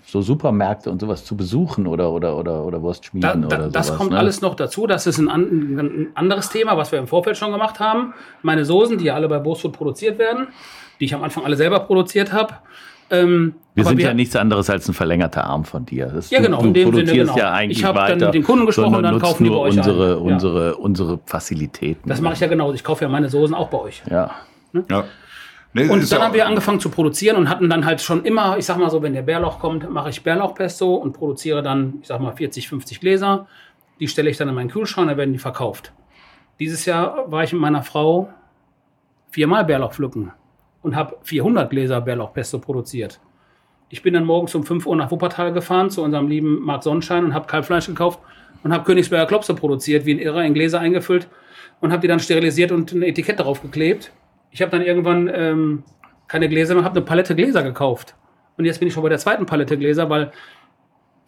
so 0.07 0.23
Supermärkte 0.23 0.91
und 0.91 1.01
sowas 1.01 1.25
zu 1.25 1.37
besuchen 1.37 1.89
oder 1.89 2.13
oder 2.13 2.37
oder 2.37 2.65
oder 2.65 2.83
Wurstschmieden 2.83 3.43
da, 3.43 3.49
da, 3.49 3.57
oder 3.57 3.71
sowas. 3.71 3.89
Das 3.89 3.97
kommt 3.97 4.13
ne? 4.13 4.19
alles 4.19 4.41
noch 4.41 4.55
dazu. 4.55 4.87
Das 4.87 5.09
ist 5.09 5.19
ein, 5.19 5.29
ein, 5.29 6.09
anderes 6.15 6.51
Thema, 6.51 6.77
was 6.77 6.93
wir 6.93 7.01
im 7.01 7.09
Vorfeld 7.09 7.37
schon 7.37 7.51
gemacht 7.51 7.81
haben. 7.81 8.15
Meine 8.43 8.65
Soßen, 8.65 8.97
die 8.97 9.07
ja 9.07 9.15
alle 9.15 9.29
bei 9.29 9.41
Bosfood 9.41 9.73
produziert 9.73 10.21
werden, 10.21 10.49
die 11.01 11.07
ich 11.07 11.15
am 11.17 11.25
Anfang 11.25 11.45
alle 11.45 11.57
selber 11.57 11.81
produziert 11.81 12.33
habe. 12.33 12.55
Ähm, 13.11 13.57
wir 13.75 13.85
sind 13.85 13.99
wir, 13.99 14.07
ja 14.07 14.15
nichts 14.15 14.37
anderes 14.37 14.71
als 14.71 14.89
ein 14.89 14.95
verlängerter 14.95 15.45
Arm 15.45 15.65
von 15.65 15.85
dir. 15.85 16.07
Das 16.07 16.31
ja, 16.31 16.41
genau. 16.41 16.63
Du, 16.63 16.73
du 16.73 16.85
produzierst 16.85 17.11
Sinne, 17.11 17.23
genau. 17.25 17.37
ja 17.37 17.53
eigentlich 17.53 17.79
ich 17.79 17.85
habe 17.85 17.99
dann 17.99 18.21
mit 18.21 18.35
den 18.35 18.45
Kunden 18.45 18.67
gesprochen 18.67 18.95
und 18.95 19.03
dann 19.03 19.19
kaufen 19.19 19.43
die 19.43 19.51
bei 19.51 19.57
euch 19.57 19.77
unsere, 19.77 20.17
ein. 20.17 20.19
unsere, 20.19 20.69
ja. 20.69 20.75
unsere 20.75 21.19
Fazilitäten. 21.27 22.09
Das 22.09 22.21
mache 22.21 22.35
ich 22.35 22.41
ja 22.41 22.47
genau. 22.47 22.73
Ich 22.73 22.85
kaufe 22.85 23.05
ja 23.05 23.11
meine 23.11 23.29
Soßen 23.29 23.55
auch 23.55 23.69
bei 23.69 23.79
euch. 23.79 24.03
Ja. 24.09 24.31
Ne? 24.73 24.85
ja. 24.89 25.05
Nee, 25.75 25.89
und 25.89 26.13
dann 26.13 26.23
haben 26.23 26.35
wir 26.35 26.47
angefangen 26.47 26.81
zu 26.81 26.91
produzieren 26.91 27.37
und 27.37 27.49
hatten 27.49 27.71
dann 27.71 27.87
halt 27.87 28.03
schon 28.03 28.25
immer, 28.25 28.59
ich 28.59 28.67
sag 28.67 28.77
mal 28.77 28.91
so, 28.91 29.03
wenn 29.03 29.15
der 29.15 29.23
Bärlauch 29.23 29.59
kommt, 29.59 29.91
mache 29.91 30.11
ich 30.11 30.23
Bärlauchpesto 30.23 30.95
und 30.97 31.15
produziere 31.15 31.63
dann, 31.63 31.95
ich 32.03 32.09
sag 32.09 32.21
mal, 32.21 32.33
40, 32.33 32.69
50 32.69 33.01
Gläser. 33.01 33.47
Die 33.99 34.09
stelle 34.09 34.29
ich 34.29 34.37
dann 34.37 34.49
in 34.49 34.55
meinen 34.55 34.71
Kühlschrank, 34.71 35.09
dann 35.09 35.17
werden 35.17 35.33
die 35.33 35.39
verkauft. 35.39 35.93
Dieses 36.61 36.85
Jahr 36.85 37.31
war 37.31 37.43
ich 37.43 37.53
mit 37.53 37.63
meiner 37.63 37.83
Frau 37.83 38.29
viermal 39.31 39.65
Bärlauch 39.65 39.95
pflücken. 39.95 40.33
und 40.83 40.97
habe 40.97 41.17
400 41.23 41.71
Gläser 41.71 42.01
Bärlauchpesto 42.01 42.59
produziert. 42.59 43.21
Ich 43.89 44.03
bin 44.03 44.15
dann 44.15 44.25
morgens 44.25 44.55
um 44.55 44.65
5 44.65 44.87
Uhr 44.87 44.97
nach 44.97 45.11
Wuppertal 45.11 45.53
gefahren 45.53 45.91
zu 45.91 46.03
unserem 46.03 46.29
lieben 46.29 46.61
Marc 46.63 46.83
Sonnenschein 46.83 47.25
und 47.25 47.35
habe 47.35 47.47
Kalbfleisch 47.47 47.87
gekauft 47.87 48.21
und 48.63 48.73
habe 48.73 48.85
Königsberger 48.85 49.27
Klopse 49.27 49.55
produziert, 49.55 50.07
wie 50.07 50.15
ein 50.15 50.19
Irrer 50.19 50.45
in 50.45 50.55
Gläser 50.55 50.81
eingefüllt 50.81 51.29
und 51.81 51.93
habe 51.93 52.01
die 52.01 52.09
dann 52.09 52.21
sterilisiert 52.21 52.73
und 52.73 52.93
ein 52.93 53.03
Etikett 53.03 53.39
darauf 53.39 53.63
geklebt. 53.63 54.13
Ich 54.53 54.63
habe 54.63 54.71
dann 54.71 54.83
irgendwann 54.83 55.31
ähm, 55.35 55.83
keine 56.29 56.49
Gläser 56.49 56.75
mehr, 56.75 56.85
habe 56.85 56.97
eine 56.97 57.05
Palette 57.05 57.35
Gläser 57.35 57.63
gekauft. 57.63 58.15
Und 58.57 58.67
jetzt 58.67 58.79
bin 58.79 58.89
ich 58.89 58.95
schon 58.95 59.03
bei 59.03 59.09
der 59.09 59.19
zweiten 59.19 59.47
Palette 59.47 59.77
Gläser, 59.77 60.09
weil 60.11 60.31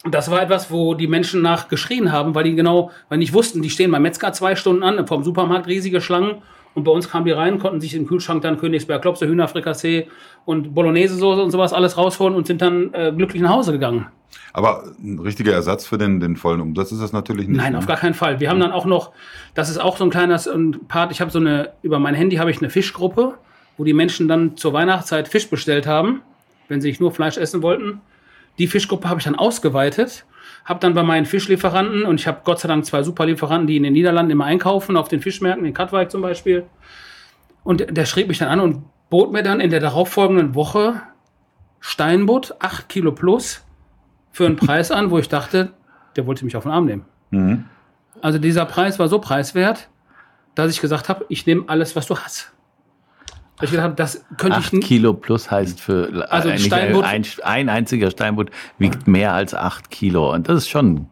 das 0.09 0.29
war 0.29 0.41
etwas, 0.41 0.71
wo 0.71 0.93
die 0.93 1.07
Menschen 1.07 1.41
nach 1.41 1.67
geschrien 1.67 2.11
haben, 2.11 2.35
weil 2.35 2.43
die 2.43 2.55
genau, 2.55 2.91
weil 3.09 3.17
die 3.17 3.25
nicht 3.25 3.33
wussten, 3.33 3.61
die 3.61 3.71
stehen 3.71 3.91
beim 3.91 4.03
Metzger 4.03 4.31
zwei 4.31 4.55
Stunden 4.55 4.83
an, 4.83 5.07
vom 5.07 5.23
Supermarkt 5.23 5.67
riesige 5.67 5.99
Schlangen 5.99 6.43
und 6.75 6.83
bei 6.83 6.91
uns 6.91 7.09
kamen 7.09 7.25
die 7.25 7.31
rein, 7.31 7.57
konnten 7.57 7.81
sich 7.81 7.95
im 7.95 8.05
Kühlschrank 8.05 8.41
dann 8.43 8.57
Königsberg 8.57 9.01
Klopse, 9.01 9.27
Hühnerfrikassee 9.27 10.07
und 10.43 10.75
Bolognese-Soße 10.75 11.41
und 11.41 11.49
sowas 11.49 11.73
alles 11.73 11.97
rausholen 11.97 12.35
und 12.35 12.45
sind 12.45 12.61
dann 12.61 12.93
äh, 12.93 13.13
glücklich 13.15 13.41
nach 13.41 13.51
Hause 13.51 13.71
gegangen. 13.71 14.07
Aber 14.51 14.83
ein 15.01 15.19
richtiger 15.19 15.53
Ersatz 15.53 15.85
für 15.85 15.97
den, 15.97 16.19
den 16.19 16.35
vollen 16.35 16.59
Umsatz 16.59 16.91
ist 16.91 17.01
das 17.01 17.13
natürlich 17.13 17.47
nicht. 17.47 17.57
Nein, 17.57 17.73
ne? 17.73 17.79
auf 17.79 17.87
gar 17.87 17.97
keinen 17.97 18.13
Fall. 18.13 18.39
Wir 18.39 18.49
haben 18.49 18.59
dann 18.59 18.73
auch 18.73 18.85
noch, 18.85 19.11
das 19.53 19.69
ist 19.69 19.77
auch 19.77 19.97
so 19.97 20.03
ein 20.03 20.09
kleines 20.09 20.49
Part, 20.89 21.11
ich 21.11 21.21
habe 21.21 21.31
so 21.31 21.39
eine, 21.39 21.71
über 21.81 21.99
mein 21.99 22.13
Handy 22.13 22.35
habe 22.35 22.51
ich 22.51 22.59
eine 22.59 22.69
Fischgruppe, 22.69 23.35
wo 23.77 23.83
die 23.85 23.93
Menschen 23.93 24.27
dann 24.27 24.57
zur 24.57 24.73
Weihnachtszeit 24.73 25.29
Fisch 25.29 25.49
bestellt 25.49 25.87
haben, 25.87 26.21
wenn 26.67 26.81
sie 26.81 26.89
nicht 26.89 26.99
nur 26.99 27.11
Fleisch 27.11 27.37
essen 27.37 27.61
wollten. 27.61 28.01
Die 28.57 28.67
Fischgruppe 28.67 29.09
habe 29.09 29.19
ich 29.19 29.25
dann 29.25 29.35
ausgeweitet, 29.35 30.25
habe 30.65 30.79
dann 30.79 30.95
bei 30.95 31.03
meinen 31.03 31.25
Fischlieferanten, 31.25 32.03
und 32.03 32.19
ich 32.19 32.27
habe 32.27 32.41
Gott 32.43 32.59
sei 32.59 32.67
Dank 32.67 32.85
zwei 32.85 33.03
Superlieferanten, 33.03 33.67
die 33.67 33.77
in 33.77 33.83
den 33.83 33.93
Niederlanden 33.93 34.31
immer 34.31 34.45
einkaufen, 34.45 34.97
auf 34.97 35.07
den 35.07 35.21
Fischmärkten, 35.21 35.65
in 35.65 35.73
Katwijk 35.73 36.11
zum 36.11 36.21
Beispiel. 36.21 36.65
Und 37.63 37.85
der 37.95 38.05
schrieb 38.05 38.27
mich 38.27 38.39
dann 38.39 38.49
an 38.49 38.59
und 38.59 38.83
bot 39.09 39.31
mir 39.31 39.43
dann 39.43 39.59
in 39.59 39.69
der 39.69 39.79
darauffolgenden 39.79 40.55
Woche 40.55 41.01
Steinbutt, 41.79 42.55
8 42.59 42.89
Kilo 42.89 43.11
plus, 43.11 43.63
für 44.31 44.47
einen 44.47 44.55
Preis 44.55 44.91
an, 44.91 45.11
wo 45.11 45.19
ich 45.19 45.29
dachte, 45.29 45.71
der 46.15 46.25
wollte 46.25 46.43
mich 46.43 46.55
auf 46.55 46.63
den 46.63 46.71
Arm 46.71 46.85
nehmen. 46.85 47.05
Mhm. 47.29 47.65
Also 48.21 48.39
dieser 48.39 48.65
Preis 48.65 48.97
war 48.97 49.07
so 49.07 49.19
preiswert, 49.19 49.87
dass 50.55 50.71
ich 50.71 50.81
gesagt 50.81 51.09
habe, 51.09 51.25
ich 51.29 51.45
nehme 51.45 51.65
alles, 51.67 51.95
was 51.95 52.07
du 52.07 52.17
hast. 52.17 52.51
Weil 53.57 53.65
Ich 53.65 53.71
gedacht 53.71 53.83
habe, 53.85 53.95
das 53.95 54.25
könnte 54.37 54.59
ich 54.59 54.65
Acht 54.65 54.73
nicht. 54.73 54.87
Kilo 54.87 55.13
plus 55.13 55.49
heißt 55.49 55.79
für 55.79 56.27
Also 56.29 56.49
eigentlich 56.49 56.65
Steinbutt- 56.65 57.03
ein, 57.05 57.25
ein 57.43 57.69
einziger 57.69 58.11
Steinbutt 58.11 58.49
wiegt 58.79 59.07
mehr 59.07 59.33
als 59.33 59.53
acht 59.53 59.89
Kilo. 59.89 60.33
Und 60.33 60.49
das 60.49 60.57
ist 60.63 60.69
schon, 60.69 61.07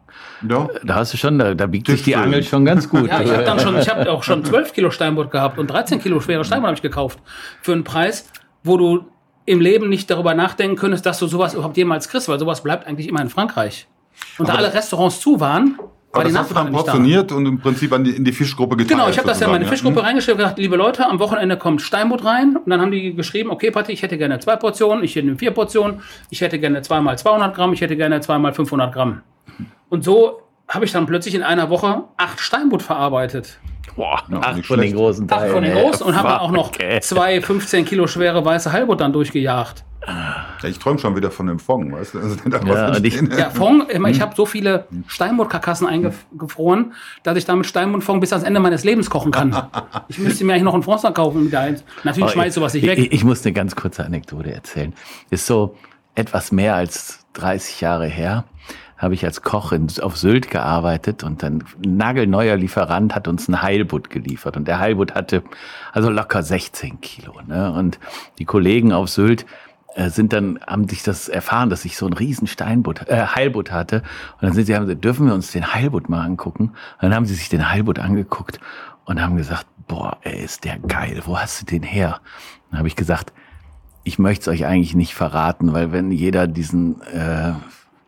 Ja. 0.46 0.68
da 0.84 0.96
hast 0.96 1.14
du 1.14 1.16
schon, 1.16 1.38
da, 1.38 1.54
da 1.54 1.66
biegt 1.66 1.86
sich 1.86 2.02
die. 2.02 2.14
Angel 2.16 2.42
schon 2.42 2.64
ganz 2.66 2.88
gut. 2.88 3.08
Ja, 3.08 3.22
ich 3.22 3.30
habe 3.32 3.44
dann 3.44 3.58
schon, 3.58 3.78
ich 3.78 3.88
habe 3.88 4.10
auch 4.12 4.22
schon 4.22 4.44
12 4.44 4.74
Kilo 4.74 4.90
Steinbutt 4.90 5.30
gehabt 5.30 5.58
und 5.58 5.68
13 5.68 6.00
Kilo 6.02 6.20
schwere 6.20 6.44
Steinbutt 6.44 6.66
habe 6.68 6.76
ich 6.76 6.82
gekauft. 6.82 7.18
Für 7.62 7.72
einen 7.72 7.84
Preis, 7.84 8.28
wo 8.62 8.76
du 8.76 9.06
im 9.46 9.60
Leben 9.60 9.88
nicht 9.88 10.10
darüber 10.10 10.34
nachdenken 10.34 10.76
könntest, 10.76 11.06
dass 11.06 11.18
du 11.18 11.26
sowas 11.26 11.54
überhaupt 11.54 11.76
jemals 11.78 12.08
kriegst, 12.08 12.28
weil 12.28 12.38
sowas 12.38 12.62
bleibt 12.62 12.86
eigentlich 12.86 13.08
immer 13.08 13.20
in 13.22 13.30
Frankreich. 13.30 13.86
Und 14.38 14.48
da 14.48 14.52
Aber 14.54 14.62
alle 14.64 14.74
Restaurants 14.74 15.20
zu 15.20 15.40
waren, 15.40 15.78
war 16.14 16.20
Aber 16.20 16.28
die 16.28 16.34
Nachfrage 16.34 16.70
nicht 16.70 16.78
da. 16.78 16.92
portioniert 16.92 17.32
und 17.32 17.46
im 17.46 17.58
Prinzip 17.60 17.92
an 17.92 18.04
die, 18.04 18.10
in 18.16 18.24
die 18.24 18.32
Fischgruppe 18.32 18.76
geteilt. 18.76 18.90
Genau, 18.98 19.08
ich 19.10 19.18
habe 19.18 19.26
das 19.28 19.40
ja 19.40 19.46
in 19.46 19.52
meine 19.52 19.66
Fischgruppe 19.66 20.02
reingestellt 20.02 20.36
und 20.38 20.42
gesagt, 20.44 20.58
liebe 20.58 20.76
Leute, 20.76 21.06
am 21.06 21.18
Wochenende 21.18 21.56
kommt 21.56 21.82
Steinbutt 21.82 22.24
rein. 22.24 22.56
Und 22.56 22.70
dann 22.70 22.80
haben 22.80 22.90
die 22.92 23.14
geschrieben, 23.14 23.50
okay, 23.50 23.70
Patti, 23.70 23.92
ich 23.92 24.02
hätte 24.02 24.16
gerne 24.16 24.38
zwei 24.38 24.56
Portionen, 24.56 25.02
ich 25.04 25.14
hätte 25.16 25.36
vier 25.36 25.50
Portionen, 25.50 26.00
ich 26.30 26.40
hätte 26.40 26.58
gerne 26.58 26.80
zweimal 26.82 27.18
200 27.18 27.54
Gramm, 27.54 27.72
ich 27.72 27.80
hätte 27.80 27.96
gerne 27.96 28.20
zweimal 28.20 28.52
500 28.54 28.92
Gramm. 28.92 29.22
Und 29.88 30.04
so 30.04 30.40
habe 30.68 30.84
ich 30.84 30.92
dann 30.92 31.06
plötzlich 31.06 31.34
in 31.34 31.42
einer 31.42 31.68
Woche 31.68 32.04
acht 32.16 32.40
Steinbutt 32.40 32.82
verarbeitet. 32.82 33.58
Boah, 33.96 34.22
Ja, 34.30 34.38
acht 34.40 34.64
von 34.66 34.80
den 34.80 34.94
großen 34.94 35.30
Acht 35.30 35.38
Teilen. 35.40 35.52
von 35.52 35.62
den 35.62 35.76
ey. 35.76 35.82
großen 35.82 36.06
und 36.06 36.16
habe 36.16 36.28
dann 36.28 36.38
auch 36.38 36.50
noch 36.50 36.68
Okay. 36.68 37.00
zwei 37.00 37.40
15 37.40 37.84
Kilo 37.84 38.06
schwere 38.06 38.44
weiße 38.44 38.72
Heilbutt 38.72 39.00
dann 39.00 39.12
durchgejagt. 39.12 39.84
Ja, 40.06 40.68
ich 40.68 40.78
träume 40.78 40.98
schon 40.98 41.16
wieder 41.16 41.30
von 41.30 41.46
dem 41.46 41.58
Fong, 41.58 41.92
weißt 41.92 42.14
du? 42.14 42.18
Also, 42.20 42.36
Ja, 42.66 42.96
ich- 42.96 43.20
Ja, 43.36 43.50
Fond, 43.50 43.90
immer, 43.90 44.08
ich 44.08 44.20
habe 44.20 44.34
so 44.36 44.46
viele 44.46 44.86
Steinbutt-Karkassen 45.06 45.86
eingefroren, 45.86 46.92
dass 47.22 47.36
ich 47.36 47.44
damit 47.44 47.66
Steinbutt-Fond 47.66 48.20
bis 48.20 48.32
ans 48.32 48.44
Ende 48.46 48.60
meines 48.60 48.84
Lebens 48.84 49.10
kochen 49.10 49.32
kann. 49.32 49.54
Ich 50.08 50.18
müsste 50.18 50.44
mir 50.44 50.52
eigentlich 50.52 50.64
noch 50.64 50.74
einen 50.74 50.82
Fronster 50.82 51.12
kaufen. 51.12 51.44
Mit 51.44 51.52
der 51.52 51.60
Eins. 51.60 51.84
Natürlich 52.02 52.32
schmeiß 52.32 52.48
ich 52.48 52.54
sowas 52.54 52.74
nicht 52.74 52.82
ich, 52.84 52.90
weg. 52.90 52.98
Ich, 52.98 53.12
ich 53.12 53.24
muss 53.24 53.44
eine 53.44 53.52
ganz 53.52 53.74
kurze 53.74 54.04
Anekdote 54.04 54.52
erzählen. 54.52 54.92
Ist 55.30 55.46
so 55.46 55.76
etwas 56.14 56.52
mehr 56.52 56.74
als 56.74 57.24
30 57.34 57.80
Jahre 57.80 58.06
her, 58.06 58.44
habe 58.96 59.14
ich 59.14 59.24
als 59.24 59.42
Koch 59.42 59.72
in, 59.72 59.88
auf 60.00 60.16
Sylt 60.16 60.50
gearbeitet 60.50 61.24
und 61.24 61.42
ein 61.42 61.64
nagelneuer 61.84 62.56
Lieferant 62.56 63.14
hat 63.14 63.26
uns 63.28 63.48
einen 63.48 63.60
Heilbutt 63.62 64.08
geliefert. 64.10 64.56
Und 64.56 64.68
der 64.68 64.78
Heilbutt 64.78 65.14
hatte 65.14 65.42
also 65.92 66.10
locker 66.10 66.42
16 66.42 67.00
Kilo. 67.00 67.34
Ne? 67.46 67.72
Und 67.72 67.98
die 68.38 68.44
Kollegen 68.44 68.92
auf 68.92 69.08
Sylt 69.08 69.46
sind 70.08 70.32
dann, 70.32 70.58
haben 70.66 70.88
sich 70.88 71.02
das 71.02 71.28
erfahren, 71.28 71.70
dass 71.70 71.84
ich 71.84 71.96
so 71.96 72.06
einen 72.06 72.14
riesen 72.14 72.46
Steinbutt, 72.46 73.08
äh, 73.08 73.26
Heilbutt 73.26 73.70
hatte. 73.70 73.96
Und 74.34 74.42
dann 74.42 74.52
sind 74.52 74.66
sie, 74.66 74.74
haben 74.74 74.86
gesagt, 74.86 75.04
dürfen 75.04 75.26
wir 75.26 75.34
uns 75.34 75.52
den 75.52 75.74
Heilbutt 75.74 76.08
mal 76.08 76.24
angucken? 76.24 76.64
Und 76.64 77.02
dann 77.02 77.14
haben 77.14 77.26
sie 77.26 77.34
sich 77.34 77.48
den 77.48 77.70
Heilbutt 77.70 77.98
angeguckt 77.98 78.60
und 79.04 79.22
haben 79.22 79.36
gesagt, 79.36 79.66
boah, 79.86 80.18
ey, 80.22 80.42
ist 80.42 80.64
der 80.64 80.78
geil, 80.78 81.22
wo 81.26 81.38
hast 81.38 81.60
du 81.60 81.66
den 81.66 81.82
her? 81.82 82.20
Dann 82.70 82.78
habe 82.78 82.88
ich 82.88 82.96
gesagt, 82.96 83.32
ich 84.02 84.18
möchte 84.18 84.42
es 84.42 84.48
euch 84.48 84.66
eigentlich 84.66 84.94
nicht 84.94 85.14
verraten, 85.14 85.72
weil 85.72 85.92
wenn 85.92 86.10
jeder 86.10 86.46
diesen 86.46 87.00
äh, 87.02 87.52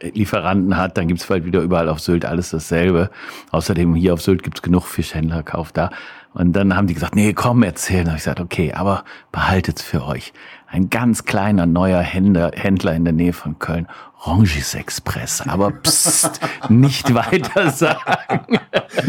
Lieferanten 0.01 0.77
hat, 0.77 0.99
dann 0.99 1.09
gibt's 1.09 1.27
bald 1.27 1.45
wieder 1.45 1.61
überall 1.61 1.89
auf 1.89 2.01
Sylt 2.01 2.25
alles 2.25 2.51
dasselbe. 2.51 3.11
Außerdem 3.51 3.95
hier 3.95 4.13
auf 4.13 4.21
Sylt 4.21 4.43
gibt's 4.43 4.63
genug 4.63 4.85
Fischhändler, 4.85 5.43
kauft 5.43 5.77
da. 5.79 5.91
Und 6.35 6.53
dann 6.53 6.77
haben 6.77 6.87
die 6.87 6.93
gesagt, 6.93 7.15
nee, 7.15 7.33
komm, 7.33 7.63
erzählen. 7.63 8.07
Habe 8.09 8.19
ich 8.19 8.25
gesagt, 8.25 8.41
okay, 8.41 8.75
aber 8.75 9.05
behaltet's 9.33 9.81
für 9.81 10.05
euch. 10.05 10.35
Ein 10.67 10.91
ganz 10.91 11.25
kleiner 11.25 11.67
neuer 11.67 12.01
Händler, 12.01 12.51
Händler 12.55 12.95
in 12.95 13.05
der 13.05 13.13
Nähe 13.13 13.33
von 13.33 13.59
Köln, 13.59 13.87
Rangis 14.21 14.75
Express. 14.75 15.43
Aber 15.43 15.71
psst, 15.71 16.41
nicht 16.69 17.15
weiter 17.15 17.71
sagen. 17.71 18.59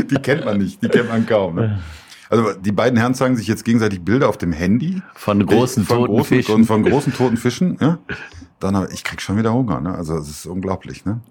Die 0.09 0.15
kennt 0.15 0.45
man 0.45 0.59
nicht, 0.59 0.81
die 0.83 0.87
kennt 0.87 1.09
man 1.09 1.25
kaum. 1.25 1.55
Ne? 1.55 1.79
Also 2.29 2.53
die 2.53 2.71
beiden 2.71 2.97
Herren 2.99 3.15
zeigen 3.15 3.35
sich 3.35 3.47
jetzt 3.47 3.63
gegenseitig 3.65 4.01
Bilder 4.03 4.29
auf 4.29 4.37
dem 4.37 4.51
Handy. 4.51 5.01
Von 5.15 5.45
großen 5.45 5.85
von 5.85 5.97
toten 5.97 6.13
großen, 6.13 6.25
Fischen. 6.37 6.55
Und 6.55 6.65
von 6.65 6.83
großen 6.83 7.13
toten 7.13 7.37
Fischen. 7.37 7.77
Ja? 7.79 7.99
Dann, 8.59 8.87
ich 8.91 9.03
krieg 9.03 9.21
schon 9.21 9.37
wieder 9.37 9.53
Hunger. 9.53 9.79
Ne? 9.81 9.93
Also 9.93 10.17
es 10.17 10.29
ist 10.29 10.45
unglaublich. 10.45 11.05
Ne? 11.05 11.21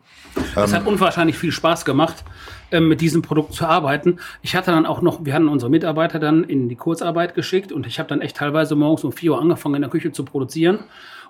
Es 0.54 0.74
hat 0.74 0.86
unwahrscheinlich 0.86 1.38
viel 1.38 1.52
Spaß 1.52 1.84
gemacht, 1.84 2.24
ähm, 2.72 2.88
mit 2.88 3.00
diesem 3.00 3.22
Produkt 3.22 3.54
zu 3.54 3.66
arbeiten. 3.66 4.18
Ich 4.42 4.56
hatte 4.56 4.70
dann 4.70 4.86
auch 4.86 5.02
noch, 5.02 5.24
wir 5.24 5.34
hatten 5.34 5.48
unsere 5.48 5.70
Mitarbeiter 5.70 6.18
dann 6.18 6.44
in 6.44 6.68
die 6.68 6.76
Kurzarbeit 6.76 7.34
geschickt 7.34 7.72
und 7.72 7.86
ich 7.86 7.98
habe 7.98 8.08
dann 8.08 8.20
echt 8.20 8.36
teilweise 8.36 8.74
morgens 8.74 9.04
um 9.04 9.12
4 9.12 9.32
Uhr 9.32 9.40
angefangen, 9.40 9.76
in 9.76 9.82
der 9.82 9.90
Küche 9.90 10.12
zu 10.12 10.24
produzieren. 10.24 10.80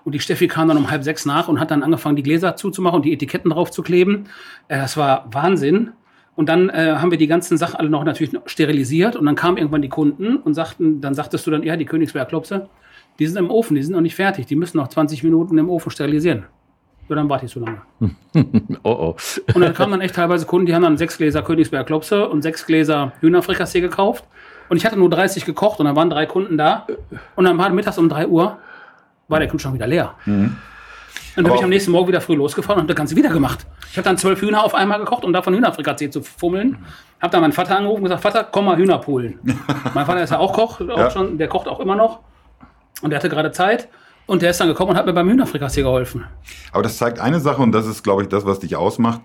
Und 0.03 0.13
die 0.13 0.19
Steffi 0.19 0.47
kam 0.47 0.67
dann 0.69 0.77
um 0.77 0.89
halb 0.89 1.03
sechs 1.03 1.25
nach 1.25 1.47
und 1.47 1.59
hat 1.59 1.69
dann 1.69 1.83
angefangen, 1.83 2.15
die 2.15 2.23
Gläser 2.23 2.55
zuzumachen 2.55 2.97
und 2.97 3.05
die 3.05 3.13
Etiketten 3.13 3.51
drauf 3.51 3.71
zu 3.71 3.83
kleben. 3.83 4.25
Äh, 4.67 4.77
das 4.77 4.97
war 4.97 5.27
Wahnsinn. 5.31 5.91
Und 6.35 6.49
dann 6.49 6.69
äh, 6.69 6.95
haben 6.97 7.09
wir 7.11 7.17
die 7.17 7.27
ganzen 7.27 7.57
Sachen 7.57 7.77
alle 7.77 7.89
noch 7.89 8.03
natürlich 8.03 8.31
sterilisiert 8.45 9.15
und 9.15 9.25
dann 9.25 9.35
kamen 9.35 9.57
irgendwann 9.57 9.81
die 9.81 9.89
Kunden 9.89 10.37
und 10.37 10.53
sagten, 10.53 11.01
dann 11.01 11.15
sagtest 11.15 11.47
du 11.47 11.51
dann, 11.51 11.63
ja, 11.63 11.75
die 11.75 11.85
Königsberg 11.85 12.29
Klopse, 12.29 12.69
die 13.17 13.25
sind 13.25 13.37
im 13.37 13.49
Ofen, 13.49 13.75
die 13.75 13.81
sind 13.81 13.93
noch 13.93 14.01
nicht 14.01 14.15
fertig, 14.15 14.45
die 14.45 14.55
müssen 14.55 14.77
noch 14.77 14.87
20 14.87 15.23
Minuten 15.23 15.57
im 15.57 15.67
Ofen 15.67 15.89
sterilisieren. 15.89 16.45
Ja, 17.09 17.15
dann 17.15 17.29
warte 17.29 17.45
ich 17.45 17.51
so 17.51 17.59
lange. 17.59 17.81
Oh, 18.83 18.89
oh. 18.91 19.15
Und 19.53 19.61
dann 19.61 19.73
kamen 19.73 19.91
dann 19.93 20.01
echt 20.01 20.15
teilweise 20.15 20.45
Kunden, 20.45 20.67
die 20.67 20.75
haben 20.75 20.83
dann 20.83 20.97
sechs 20.97 21.17
Gläser 21.17 21.41
Königsberg 21.41 21.87
Klopse 21.87 22.27
und 22.29 22.41
sechs 22.43 22.65
Gläser 22.65 23.13
Hühnerfrikassee 23.21 23.81
gekauft. 23.81 24.23
Und 24.69 24.77
ich 24.77 24.85
hatte 24.85 24.97
nur 24.97 25.09
30 25.09 25.45
gekocht 25.45 25.79
und 25.79 25.85
dann 25.85 25.95
waren 25.95 26.09
drei 26.09 26.25
Kunden 26.25 26.57
da. 26.57 26.85
Und 27.35 27.45
dann 27.45 27.57
war 27.57 27.69
mittags 27.69 27.97
um 27.97 28.09
3 28.09 28.27
Uhr, 28.27 28.57
war 29.27 29.39
der 29.39 29.47
Kühlschrank 29.47 29.73
wieder 29.75 29.87
leer. 29.87 30.13
Und 30.25 30.55
dann 31.35 31.43
bin 31.45 31.53
ich 31.55 31.63
am 31.63 31.69
nächsten 31.69 31.91
Morgen 31.91 32.07
wieder 32.07 32.21
früh 32.21 32.35
losgefahren 32.35 32.75
und 32.77 32.81
habe 32.83 32.87
das 32.93 32.97
Ganze 32.97 33.15
wieder 33.15 33.29
gemacht. 33.29 33.65
Ich 33.91 33.97
habe 33.97 34.03
dann 34.05 34.17
zwölf 34.17 34.41
Hühner 34.41 34.63
auf 34.63 34.75
einmal 34.75 34.99
gekocht, 34.99 35.23
um 35.23 35.33
davon 35.33 35.53
Hühnerfrikassee 35.55 36.09
zu 36.09 36.21
fummeln. 36.21 36.77
Habe 37.21 37.31
dann 37.31 37.41
meinen 37.41 37.53
Vater 37.53 37.77
angerufen 37.77 37.99
und 38.01 38.03
gesagt, 38.05 38.21
Vater, 38.21 38.43
komm 38.51 38.65
mal 38.65 38.77
Hühner 38.77 38.97
polen. 38.99 39.39
mein 39.93 40.05
Vater 40.05 40.21
ist 40.21 40.29
ja 40.31 40.37
auch 40.39 40.53
Koch, 40.53 40.81
auch 40.81 40.97
Ja. 40.97 41.09
schon, 41.11 41.37
der 41.37 41.47
kocht 41.47 41.67
auch 41.67 41.79
immer 41.79 41.95
noch. 41.95 42.19
Und 43.01 43.09
der 43.11 43.19
hatte 43.19 43.29
gerade 43.29 43.51
Zeit. 43.51 43.87
Und 44.27 44.41
der 44.41 44.51
ist 44.51 44.59
dann 44.59 44.67
gekommen 44.67 44.91
und 44.91 44.97
hat 44.97 45.05
mir 45.05 45.13
beim 45.13 45.29
Hühnerfrikassee 45.29 45.81
geholfen. 45.81 46.25
Aber 46.71 46.83
das 46.83 46.97
zeigt 46.97 47.19
eine 47.19 47.39
Sache 47.39 47.61
und 47.61 47.71
das 47.71 47.87
ist, 47.87 48.03
glaube 48.03 48.21
ich, 48.21 48.29
das, 48.29 48.45
was 48.45 48.59
dich 48.59 48.75
ausmacht. 48.75 49.21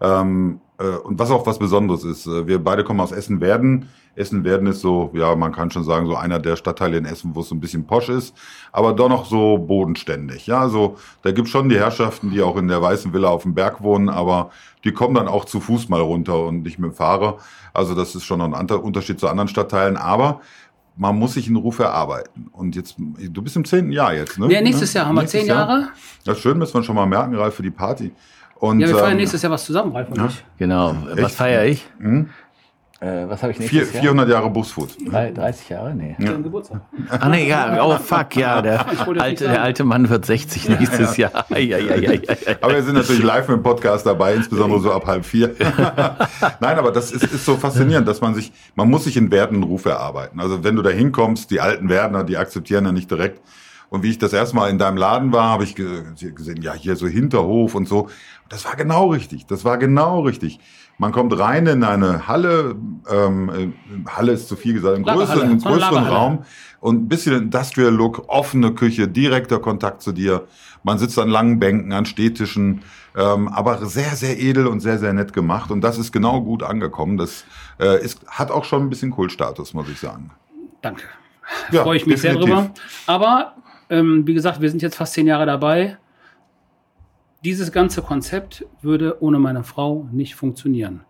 Ähm, 0.00 0.60
äh, 0.78 0.88
und 0.88 1.18
was 1.18 1.30
auch 1.30 1.46
was 1.46 1.58
Besonderes 1.58 2.04
ist. 2.04 2.26
Äh, 2.26 2.46
Wir 2.46 2.62
beide 2.62 2.84
kommen 2.84 3.00
aus 3.00 3.12
Essen-Werden. 3.12 3.88
Essen-Werden 4.14 4.66
ist 4.66 4.80
so, 4.80 5.10
ja, 5.14 5.34
man 5.36 5.52
kann 5.52 5.70
schon 5.70 5.84
sagen, 5.84 6.06
so 6.06 6.16
einer 6.16 6.38
der 6.38 6.56
Stadtteile 6.56 6.96
in 6.96 7.04
Essen, 7.04 7.34
wo 7.34 7.40
es 7.40 7.48
so 7.48 7.54
ein 7.54 7.60
bisschen 7.60 7.86
posch 7.86 8.08
ist, 8.08 8.34
aber 8.72 8.94
doch 8.94 9.10
noch 9.10 9.26
so 9.26 9.58
bodenständig. 9.58 10.46
Ja, 10.46 10.60
also 10.60 10.96
da 11.22 11.32
gibt 11.32 11.48
schon 11.48 11.68
die 11.68 11.78
Herrschaften, 11.78 12.30
die 12.30 12.40
auch 12.40 12.56
in 12.56 12.68
der 12.68 12.80
Weißen 12.80 13.12
Villa 13.12 13.28
auf 13.28 13.42
dem 13.42 13.54
Berg 13.54 13.82
wohnen, 13.82 14.08
aber 14.08 14.50
die 14.84 14.92
kommen 14.92 15.14
dann 15.14 15.28
auch 15.28 15.44
zu 15.44 15.60
Fuß 15.60 15.88
mal 15.90 16.00
runter 16.00 16.44
und 16.44 16.62
nicht 16.62 16.78
mit 16.78 16.92
dem 16.92 16.94
Fahrer. 16.94 17.38
Also 17.74 17.94
das 17.94 18.14
ist 18.14 18.24
schon 18.24 18.38
noch 18.38 18.52
ein 18.52 18.70
Unterschied 18.70 19.20
zu 19.20 19.28
anderen 19.28 19.48
Stadtteilen, 19.48 19.98
aber 19.98 20.40
man 20.96 21.16
muss 21.18 21.34
sich 21.34 21.46
einen 21.46 21.56
Ruf 21.56 21.78
erarbeiten. 21.78 22.48
Und 22.52 22.74
jetzt, 22.74 22.96
du 22.98 23.42
bist 23.42 23.56
im 23.56 23.64
zehnten 23.64 23.92
Jahr 23.92 24.14
jetzt, 24.14 24.38
ne? 24.38 24.50
Ja, 24.52 24.60
nächstes 24.60 24.92
Jahr 24.94 25.06
haben 25.06 25.14
wir 25.14 25.22
Nächstes 25.22 25.40
zehn 25.42 25.48
Jahr? 25.48 25.68
Jahre. 25.68 25.88
Das 26.24 26.36
ist 26.36 26.42
schön, 26.42 26.58
müssen 26.58 26.74
wir 26.74 26.82
schon 26.82 26.96
mal 26.96 27.06
merken, 27.06 27.34
Ralf, 27.34 27.54
für 27.54 27.62
die 27.62 27.70
Party. 27.70 28.12
Und, 28.56 28.80
Ja, 28.80 28.88
wir 28.88 28.96
feiern 28.96 29.12
ähm, 29.12 29.16
nächstes 29.18 29.42
Jahr 29.42 29.52
was 29.52 29.64
zusammen, 29.66 29.92
Ralf 29.94 30.08
und 30.08 30.26
ich. 30.30 30.44
Genau. 30.56 30.96
Was 31.14 31.34
feiere 31.34 31.66
ich? 31.66 31.86
Äh, 32.98 33.28
was 33.28 33.42
habe 33.42 33.52
ich 33.52 33.58
nächstes 33.58 33.92
Jahr? 33.92 34.02
400 34.04 34.28
Jahre 34.30 34.48
Busfood. 34.48 34.96
Drei- 35.10 35.30
30 35.30 35.68
Jahre? 35.68 35.94
Nee. 35.94 36.16
Zum 36.24 36.42
Geburtstag. 36.42 36.80
Ach 37.10 37.28
nee, 37.28 37.46
ja, 37.46 37.84
oh 37.84 37.98
fuck, 37.98 38.34
ja, 38.36 38.62
der 38.62 38.86
alte, 39.20 39.44
der 39.48 39.62
alte 39.62 39.84
Mann 39.84 40.08
wird 40.08 40.24
60 40.24 40.68
nächstes 40.70 41.16
Jahr. 41.18 41.44
Ei, 41.50 41.74
ei, 41.74 41.90
ei, 41.90 42.08
ei, 42.08 42.22
ei, 42.26 42.56
Aber 42.62 42.74
wir 42.74 42.82
sind 42.82 42.94
natürlich 42.94 43.22
live 43.22 43.50
im 43.50 43.62
Podcast 43.62 44.06
dabei, 44.06 44.34
insbesondere 44.34 44.80
so 44.80 44.92
ab 44.92 45.06
halb 45.06 45.26
vier. 45.26 45.54
Nein, 46.60 46.78
aber 46.78 46.90
das 46.90 47.12
ist, 47.12 47.24
ist 47.24 47.44
so 47.44 47.56
faszinierend, 47.56 48.08
dass 48.08 48.20
man 48.22 48.34
sich, 48.34 48.50
man 48.74 48.88
muss 48.88 49.04
sich 49.04 49.16
in 49.18 49.30
Werten 49.30 49.56
einen 49.56 49.64
Ruf 49.64 49.84
erarbeiten. 49.84 50.40
Also 50.40 50.64
wenn 50.64 50.74
du 50.76 50.80
da 50.82 50.90
hinkommst, 50.90 51.50
die 51.50 51.60
alten 51.60 51.88
Werdner, 51.90 52.24
die 52.24 52.36
akzeptieren 52.38 52.86
ja 52.86 52.92
nicht 52.92 53.10
direkt. 53.10 53.40
Und 53.88 54.02
wie 54.02 54.10
ich 54.10 54.18
das 54.18 54.32
erste 54.32 54.56
Mal 54.56 54.68
in 54.70 54.78
deinem 54.78 54.96
Laden 54.96 55.32
war, 55.32 55.50
habe 55.50 55.64
ich 55.64 55.76
ge- 55.76 56.02
gesehen, 56.34 56.60
ja, 56.62 56.72
hier 56.72 56.96
so 56.96 57.06
Hinterhof 57.06 57.74
und 57.74 57.86
so. 57.86 58.08
Das 58.48 58.64
war 58.64 58.74
genau 58.74 59.10
richtig. 59.10 59.46
Das 59.46 59.64
war 59.64 59.78
genau 59.78 60.20
richtig. 60.22 60.58
Man 60.98 61.12
kommt 61.12 61.38
rein 61.38 61.66
in 61.66 61.84
eine 61.84 62.26
Halle, 62.26 62.74
ähm, 63.10 63.50
äh, 63.50 64.08
Halle 64.08 64.32
ist 64.32 64.48
zu 64.48 64.56
viel 64.56 64.74
gesagt, 64.74 65.04
Lagerhalle, 65.04 65.40
größeren, 65.40 65.58
größeren. 65.58 66.06
Raum 66.06 66.44
und 66.80 67.02
ein 67.02 67.08
bisschen 67.08 67.36
Industrial 67.36 67.92
Look, 67.92 68.24
offene 68.28 68.72
Küche, 68.72 69.06
direkter 69.06 69.58
Kontakt 69.58 70.02
zu 70.02 70.12
dir. 70.12 70.46
Man 70.82 70.98
sitzt 70.98 71.18
an 71.18 71.28
langen 71.28 71.58
Bänken, 71.58 71.92
an 71.92 72.06
Stehtischen, 72.06 72.82
ähm, 73.16 73.48
aber 73.48 73.84
sehr, 73.86 74.14
sehr 74.16 74.38
edel 74.38 74.66
und 74.66 74.80
sehr, 74.80 74.98
sehr 74.98 75.12
nett 75.12 75.32
gemacht. 75.32 75.70
Und 75.70 75.82
das 75.82 75.98
ist 75.98 76.12
genau 76.12 76.40
gut 76.40 76.62
angekommen. 76.62 77.16
Das 77.18 77.44
äh, 77.80 78.02
ist, 78.02 78.26
hat 78.28 78.50
auch 78.50 78.64
schon 78.64 78.82
ein 78.82 78.88
bisschen 78.88 79.10
Kultstatus, 79.10 79.74
muss 79.74 79.88
ich 79.88 79.98
sagen. 79.98 80.30
Danke. 80.80 81.02
Ja, 81.72 81.82
Freue 81.82 81.96
ich 81.96 82.06
mich 82.06 82.20
sehr 82.20 82.34
definitiv. 82.34 82.54
drüber. 82.56 82.74
Aber, 83.06 83.54
ähm, 83.90 84.26
wie 84.26 84.34
gesagt, 84.34 84.60
wir 84.60 84.70
sind 84.70 84.80
jetzt 84.80 84.96
fast 84.96 85.12
zehn 85.12 85.26
Jahre 85.26 85.46
dabei. 85.46 85.98
Dieses 87.46 87.70
ganze 87.70 88.02
Konzept 88.02 88.66
würde 88.82 89.22
ohne 89.22 89.38
meine 89.38 89.62
Frau 89.62 90.08
nicht 90.10 90.34
funktionieren. 90.34 91.02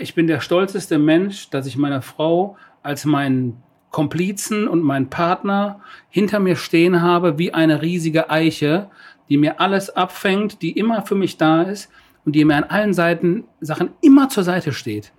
Ich 0.00 0.16
bin 0.16 0.26
der 0.26 0.40
stolzeste 0.40 0.98
Mensch, 0.98 1.50
dass 1.50 1.68
ich 1.68 1.76
meine 1.76 2.02
Frau 2.02 2.56
als 2.82 3.04
meinen 3.04 3.62
Komplizen 3.92 4.66
und 4.66 4.82
meinen 4.82 5.08
Partner 5.08 5.78
hinter 6.08 6.40
mir 6.40 6.56
stehen 6.56 7.00
habe, 7.00 7.38
wie 7.38 7.54
eine 7.54 7.80
riesige 7.80 8.28
Eiche, 8.28 8.90
die 9.28 9.36
mir 9.36 9.60
alles 9.60 9.88
abfängt, 9.88 10.62
die 10.62 10.72
immer 10.72 11.06
für 11.06 11.14
mich 11.14 11.36
da 11.36 11.62
ist 11.62 11.92
und 12.24 12.34
die 12.34 12.44
mir 12.44 12.56
an 12.56 12.64
allen 12.64 12.92
Seiten 12.92 13.44
Sachen 13.60 13.90
immer 14.00 14.28
zur 14.30 14.42
Seite 14.42 14.72
steht. 14.72 15.12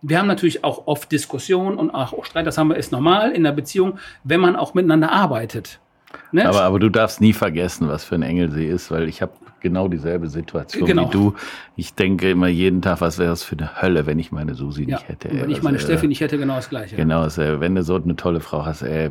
Wir 0.00 0.20
haben 0.20 0.28
natürlich 0.28 0.62
auch 0.62 0.86
oft 0.86 1.10
Diskussionen 1.10 1.76
und 1.76 1.90
auch 1.90 2.24
Streit, 2.24 2.46
das 2.46 2.56
haben 2.56 2.68
wir, 2.68 2.76
ist 2.76 2.92
normal 2.92 3.32
in 3.32 3.42
der 3.42 3.50
Beziehung, 3.50 3.98
wenn 4.22 4.38
man 4.38 4.54
auch 4.54 4.74
miteinander 4.74 5.10
arbeitet. 5.10 5.80
Ne? 6.30 6.46
Aber, 6.46 6.62
aber 6.62 6.78
du 6.78 6.88
darfst 6.88 7.20
nie 7.20 7.32
vergessen, 7.32 7.88
was 7.88 8.04
für 8.04 8.14
ein 8.14 8.22
Engel 8.22 8.52
sie 8.52 8.66
ist, 8.66 8.92
weil 8.92 9.08
ich 9.08 9.20
habe 9.20 9.32
genau 9.64 9.88
dieselbe 9.88 10.28
Situation 10.28 10.86
Genau. 10.86 11.08
wie 11.08 11.12
du. 11.12 11.34
Ich 11.74 11.94
denke 11.94 12.30
immer 12.30 12.46
jeden 12.46 12.82
Tag, 12.82 13.00
was 13.00 13.18
wäre 13.18 13.30
das 13.30 13.42
für 13.42 13.58
eine 13.58 13.82
Hölle, 13.82 14.06
wenn 14.06 14.20
ich 14.20 14.30
meine 14.30 14.54
Susi 14.54 14.82
ja. 14.82 14.98
nicht 14.98 15.08
hätte. 15.08 15.28
Und 15.28 15.40
wenn 15.40 15.50
ey, 15.50 15.56
ich 15.56 15.62
meine 15.62 15.78
äh, 15.78 15.80
Steffi 15.80 16.06
nicht 16.06 16.20
hätte, 16.20 16.38
genau 16.38 16.56
das 16.56 16.68
Gleiche. 16.68 16.94
Genau, 16.94 17.24
es, 17.24 17.38
äh, 17.38 17.58
wenn 17.58 17.74
du 17.74 17.82
so 17.82 17.96
eine 17.96 18.14
tolle 18.14 18.40
Frau 18.40 18.64
hast, 18.64 18.82
ey, 18.82 19.10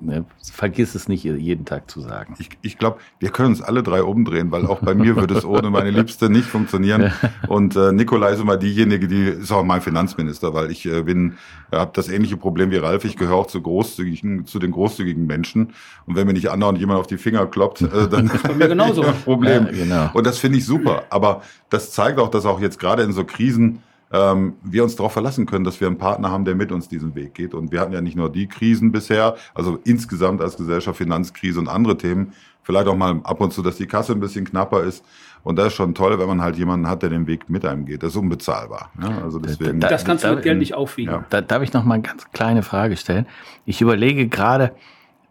ne, 0.00 0.24
vergiss 0.52 0.94
es 0.94 1.08
nicht 1.08 1.24
jeden 1.24 1.64
Tag 1.64 1.90
zu 1.90 2.00
sagen. 2.00 2.34
Ich, 2.38 2.48
ich 2.62 2.78
glaube, 2.78 2.98
wir 3.18 3.30
können 3.30 3.50
uns 3.50 3.62
alle 3.62 3.82
drei 3.82 4.02
umdrehen, 4.02 4.50
weil 4.50 4.66
auch 4.66 4.80
bei 4.80 4.94
mir 4.94 5.16
würde 5.16 5.34
es 5.34 5.44
ohne 5.44 5.70
meine 5.70 5.90
Liebste 5.90 6.30
nicht 6.30 6.46
funktionieren. 6.46 7.12
Und 7.48 7.76
äh, 7.76 7.92
Nikolai 7.92 8.32
ist 8.32 8.40
immer 8.40 8.56
diejenige, 8.56 9.06
die 9.06 9.24
ist 9.24 9.52
auch 9.52 9.64
mein 9.64 9.80
Finanzminister, 9.80 10.54
weil 10.54 10.70
ich 10.70 10.86
äh, 10.86 11.02
bin, 11.02 11.34
habe 11.70 11.90
das 11.94 12.08
ähnliche 12.08 12.36
Problem 12.36 12.70
wie 12.70 12.76
Ralf. 12.76 13.04
Ich 13.04 13.16
gehöre 13.16 13.36
auch 13.36 13.46
zu 13.46 13.60
großzügigen, 13.60 14.46
zu 14.46 14.58
den 14.58 14.70
großzügigen 14.70 15.26
Menschen. 15.26 15.74
Und 16.06 16.16
wenn 16.16 16.26
mir 16.26 16.32
nicht 16.32 16.50
andauernd 16.50 16.78
jemand 16.78 17.00
auf 17.00 17.06
die 17.06 17.18
Finger 17.18 17.46
kloppt, 17.46 17.82
äh, 17.82 18.08
dann 18.10 18.26
ist 18.26 18.42
bei 18.42 18.54
mir 18.54 18.68
genauso. 18.68 19.02
Problem. 19.24 19.66
Ja, 19.66 19.72
genau. 19.74 20.10
Und 20.14 20.26
das 20.26 20.38
finde 20.38 20.58
ich 20.58 20.66
super. 20.66 21.04
Aber 21.10 21.42
das 21.70 21.90
zeigt 21.92 22.18
auch, 22.18 22.28
dass 22.28 22.46
auch 22.46 22.60
jetzt 22.60 22.78
gerade 22.78 23.02
in 23.02 23.12
so 23.12 23.24
Krisen 23.24 23.82
ähm, 24.12 24.54
wir 24.62 24.84
uns 24.84 24.94
darauf 24.96 25.12
verlassen 25.12 25.44
können, 25.46 25.64
dass 25.64 25.80
wir 25.80 25.88
einen 25.88 25.98
Partner 25.98 26.30
haben, 26.30 26.44
der 26.44 26.54
mit 26.54 26.70
uns 26.72 26.88
diesen 26.88 27.14
Weg 27.14 27.34
geht. 27.34 27.52
Und 27.54 27.72
wir 27.72 27.80
hatten 27.80 27.92
ja 27.92 28.00
nicht 28.00 28.16
nur 28.16 28.30
die 28.30 28.46
Krisen 28.46 28.92
bisher, 28.92 29.34
also 29.54 29.78
insgesamt 29.84 30.40
als 30.40 30.56
Gesellschaft, 30.56 30.98
Finanzkrise 30.98 31.58
und 31.58 31.68
andere 31.68 31.96
Themen. 31.98 32.32
Vielleicht 32.62 32.86
auch 32.86 32.96
mal 32.96 33.20
ab 33.24 33.40
und 33.40 33.52
zu, 33.52 33.60
dass 33.60 33.76
die 33.76 33.86
Kasse 33.86 34.12
ein 34.12 34.20
bisschen 34.20 34.44
knapper 34.44 34.82
ist. 34.84 35.04
Und 35.42 35.56
das 35.56 35.66
ist 35.68 35.72
schon 35.74 35.94
toll, 35.94 36.18
wenn 36.18 36.26
man 36.28 36.40
halt 36.40 36.56
jemanden 36.56 36.88
hat, 36.88 37.02
der 37.02 37.10
den 37.10 37.26
Weg 37.26 37.50
mit 37.50 37.66
einem 37.66 37.84
geht. 37.84 38.02
Das 38.02 38.10
ist 38.10 38.16
unbezahlbar. 38.16 38.90
Ja, 39.02 39.22
also 39.22 39.38
deswegen. 39.38 39.80
Da- 39.80 39.88
Das 39.88 40.04
kannst 40.04 40.24
du 40.24 40.28
mit 40.30 40.42
Geld 40.42 40.58
nicht 40.58 40.74
aufwiegen. 40.74 41.12
Ja. 41.12 41.24
Da 41.28 41.42
darf 41.42 41.62
ich 41.62 41.74
noch 41.74 41.84
mal 41.84 41.94
eine 41.94 42.02
ganz 42.04 42.24
kleine 42.32 42.62
Frage 42.62 42.96
stellen. 42.96 43.26
Ich 43.66 43.82
überlege 43.82 44.28
gerade, 44.28 44.72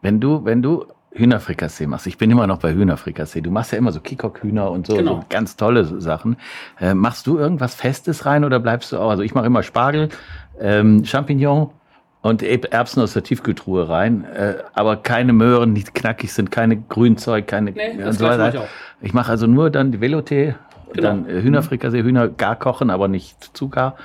wenn 0.03 0.19
du, 0.19 0.45
wenn 0.45 0.61
du 0.61 0.85
Hühnerfrikassee 1.15 1.85
machst, 1.87 2.07
ich 2.07 2.17
bin 2.17 2.31
immer 2.31 2.47
noch 2.47 2.57
bei 2.59 2.73
Hühnerfrikassee, 2.73 3.41
du 3.41 3.51
machst 3.51 3.71
ja 3.71 3.77
immer 3.77 3.91
so 3.91 3.99
Kikok-Hühner 3.99 4.69
und 4.71 4.87
so, 4.87 4.95
Genau. 4.97 5.15
so 5.21 5.25
ganz 5.29 5.55
tolle 5.55 5.85
Sachen. 6.01 6.37
Äh, 6.79 6.93
machst 6.93 7.27
du 7.27 7.37
irgendwas 7.37 7.75
Festes 7.75 8.25
rein 8.25 8.43
oder 8.43 8.59
bleibst 8.59 8.91
du 8.91 8.97
auch, 8.97 9.09
also 9.11 9.23
ich 9.23 9.33
mache 9.35 9.45
immer 9.45 9.63
Spargel, 9.63 10.09
ähm, 10.59 11.05
Champignon 11.05 11.69
und 12.21 12.41
Eb- 12.41 12.71
Erbsen 12.71 13.01
aus 13.03 13.13
der 13.13 13.23
Tiefkühltruhe 13.23 13.89
rein, 13.89 14.23
äh, 14.25 14.55
aber 14.73 14.95
keine 14.97 15.33
Möhren, 15.33 15.75
die 15.75 15.83
knackig 15.83 16.33
sind, 16.33 16.49
keine 16.51 16.77
Grünzeug, 16.77 17.47
keine 17.47 17.71
Nee, 17.71 17.97
das 17.97 18.17
so 18.17 18.25
weiter. 18.25 18.49
ich 18.49 18.57
auch. 18.57 18.67
Ich 19.01 19.13
mache 19.13 19.29
also 19.31 19.45
nur 19.47 19.69
dann 19.69 19.91
die 19.91 19.99
Veloté, 19.99 20.55
Genau. 20.93 21.07
dann 21.07 21.27
äh, 21.29 21.41
Hühnerfrikassee, 21.41 22.03
Hühner 22.03 22.27
gar 22.27 22.55
kochen, 22.55 22.89
aber 22.91 23.07
nicht 23.07 23.55
zu 23.57 23.67
gar. 23.67 23.95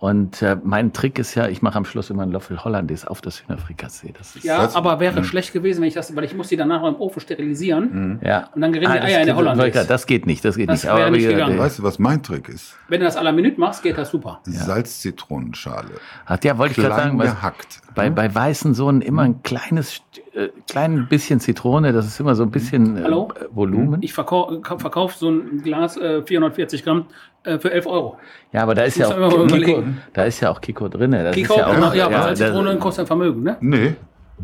Und 0.00 0.42
äh, 0.42 0.56
mein 0.62 0.92
Trick 0.92 1.18
ist 1.18 1.34
ja, 1.34 1.48
ich 1.48 1.60
mache 1.60 1.76
am 1.76 1.84
Schluss 1.84 2.08
immer 2.08 2.22
einen 2.22 2.30
Löffel 2.30 2.62
Hollandaise 2.62 3.10
auf 3.10 3.20
das 3.20 3.42
Hühnerfrikassee. 3.42 4.14
Das 4.16 4.36
ist 4.36 4.44
Ja, 4.44 4.62
Das- 4.62 4.76
aber 4.76 5.00
wäre 5.00 5.24
schlecht 5.24 5.52
gewesen, 5.52 5.80
wenn 5.80 5.88
ich 5.88 5.94
das, 5.94 6.14
weil 6.14 6.22
ich 6.22 6.36
muss 6.36 6.46
die 6.48 6.56
danach 6.56 6.82
noch 6.82 6.88
im 6.88 6.96
Ofen 7.00 7.18
sterilisieren. 7.20 8.20
ja. 8.22 8.48
Und 8.54 8.60
dann 8.60 8.72
gerinnen 8.72 8.92
die 8.92 8.98
das 9.00 9.06
Eier 9.08 9.20
in 9.20 9.26
der 9.26 9.34
geht- 9.34 9.34
Hollandaise. 9.34 9.86
Das 9.88 10.06
geht 10.06 10.26
nicht, 10.26 10.44
das 10.44 10.54
geht 10.56 10.68
Das 10.68 10.84
nicht. 10.84 10.94
wäre 10.94 11.10
nicht 11.10 11.24
wie- 11.24 11.32
gegangen. 11.32 11.58
weißt 11.58 11.80
du, 11.80 11.82
was 11.82 11.98
mein 11.98 12.22
Trick 12.22 12.48
ist? 12.48 12.76
Wenn 12.86 13.00
du 13.00 13.06
das 13.06 13.18
à 13.18 13.22
la 13.22 13.32
Minute 13.32 13.58
machst, 13.58 13.82
geht 13.82 13.98
das 13.98 14.10
super. 14.10 14.40
Salz-Zitronenschale. 14.44 15.90
Hat 16.26 16.44
ja, 16.44 16.56
wollte 16.58 16.72
ich 16.72 16.76
gerade 16.86 16.94
sagen, 17.02 17.18
was, 17.18 17.30
gehackt. 17.34 17.80
bei, 17.94 18.10
bei 18.10 18.32
weißen 18.34 18.74
Sohn 18.74 19.00
immer 19.00 19.22
ein 19.22 19.42
kleines, 19.42 20.02
äh, 20.34 20.48
klein 20.70 21.06
bisschen 21.08 21.40
Zitrone, 21.40 21.92
das 21.92 22.06
ist 22.06 22.20
immer 22.20 22.34
so 22.34 22.42
ein 22.42 22.50
bisschen 22.50 22.96
äh, 22.98 23.02
Hallo? 23.02 23.32
Volumen. 23.50 24.02
Ich 24.02 24.12
verkau 24.12 24.60
verkaufe 24.62 25.18
so 25.18 25.30
ein 25.30 25.60
Glas 25.62 25.96
äh, 25.96 26.22
440 26.22 26.84
Gramm 26.84 27.06
äh, 27.48 27.58
für 27.58 27.72
11 27.72 27.86
Euro. 27.86 28.18
Ja, 28.52 28.62
aber 28.62 28.74
da 28.74 28.82
ist 28.82 28.96
ja 28.96 29.08
auch 29.08 29.46
Kiko, 29.46 29.82
da 30.12 30.24
ist 30.24 30.40
ja 30.40 30.50
auch 30.50 30.60
Kiko 30.60 30.88
drin. 30.88 31.12
Das 31.12 31.34
Kiko, 31.34 31.54
ist 31.54 31.58
ja 31.58 31.66
auch, 31.66 31.94
ja, 31.94 32.06
aber 32.06 32.12
ja, 32.12 32.22
Salzzitrone 32.22 32.76
kostet 32.78 33.04
ein 33.04 33.06
Vermögen, 33.06 33.42
ne? 33.42 33.56
Nee. 33.60 33.96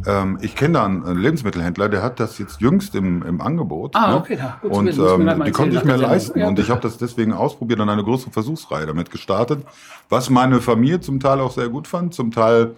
Ähm, 0.06 0.38
ich 0.40 0.56
kenne 0.56 0.74
da 0.74 0.84
einen 0.84 1.16
Lebensmittelhändler, 1.16 1.88
der 1.88 2.02
hat 2.02 2.18
das 2.18 2.38
jetzt 2.38 2.60
jüngst 2.60 2.94
im, 2.94 3.22
im 3.22 3.40
Angebot. 3.40 3.94
Ah, 3.94 4.10
ne? 4.10 4.16
okay, 4.16 4.36
da. 4.36 4.58
Gut 4.60 4.72
und 4.72 4.88
ähm, 4.98 5.44
die 5.44 5.52
konnte 5.52 5.76
ich 5.76 5.84
mir 5.84 5.96
leisten. 5.96 6.38
Ja. 6.38 6.48
Und 6.48 6.58
ich 6.58 6.68
habe 6.70 6.80
das 6.80 6.98
deswegen 6.98 7.32
ausprobiert 7.32 7.80
und 7.80 7.88
eine 7.88 8.02
größere 8.02 8.32
Versuchsreihe 8.32 8.86
damit 8.86 9.10
gestartet. 9.10 9.64
Was 10.08 10.30
meine 10.30 10.60
Familie 10.60 11.00
zum 11.00 11.20
Teil 11.20 11.40
auch 11.40 11.52
sehr 11.52 11.68
gut 11.68 11.86
fand. 11.86 12.12
Zum 12.12 12.32
Teil 12.32 12.74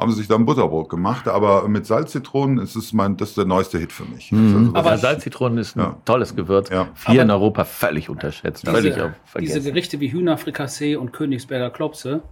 haben 0.00 0.10
sie 0.10 0.18
sich 0.18 0.28
dann 0.28 0.44
Butterbrot 0.46 0.88
gemacht. 0.88 1.28
Aber 1.28 1.68
mit 1.68 1.86
Salzzitronen 1.86 2.58
ist 2.58 2.74
es 2.74 2.92
mein, 2.92 3.16
das 3.16 3.30
ist 3.30 3.38
der 3.38 3.44
neueste 3.44 3.78
Hit 3.78 3.92
für 3.92 4.04
mich. 4.04 4.32
Mhm. 4.32 4.70
Also, 4.74 4.88
Aber- 4.88 4.98
Salzzitronen 4.98 5.58
ist 5.58 5.76
ein 5.76 5.80
Ja. 5.80 5.96
tolles 6.04 6.34
Gewürz. 6.34 6.70
Ja. 6.70 6.88
Hier 7.06 7.22
in 7.22 7.30
Europa 7.30 7.64
völlig 7.64 8.08
unterschätzt, 8.08 8.64
völlig 8.66 8.94
diese, 8.94 9.06
auf 9.06 9.12
diese. 9.38 9.60
Gerichte 9.62 10.00
wie 10.00 10.10
Hühnerfrikassee 10.10 10.96
und 10.96 11.12
Königsberger 11.12 11.70
Klopse, 11.70 12.22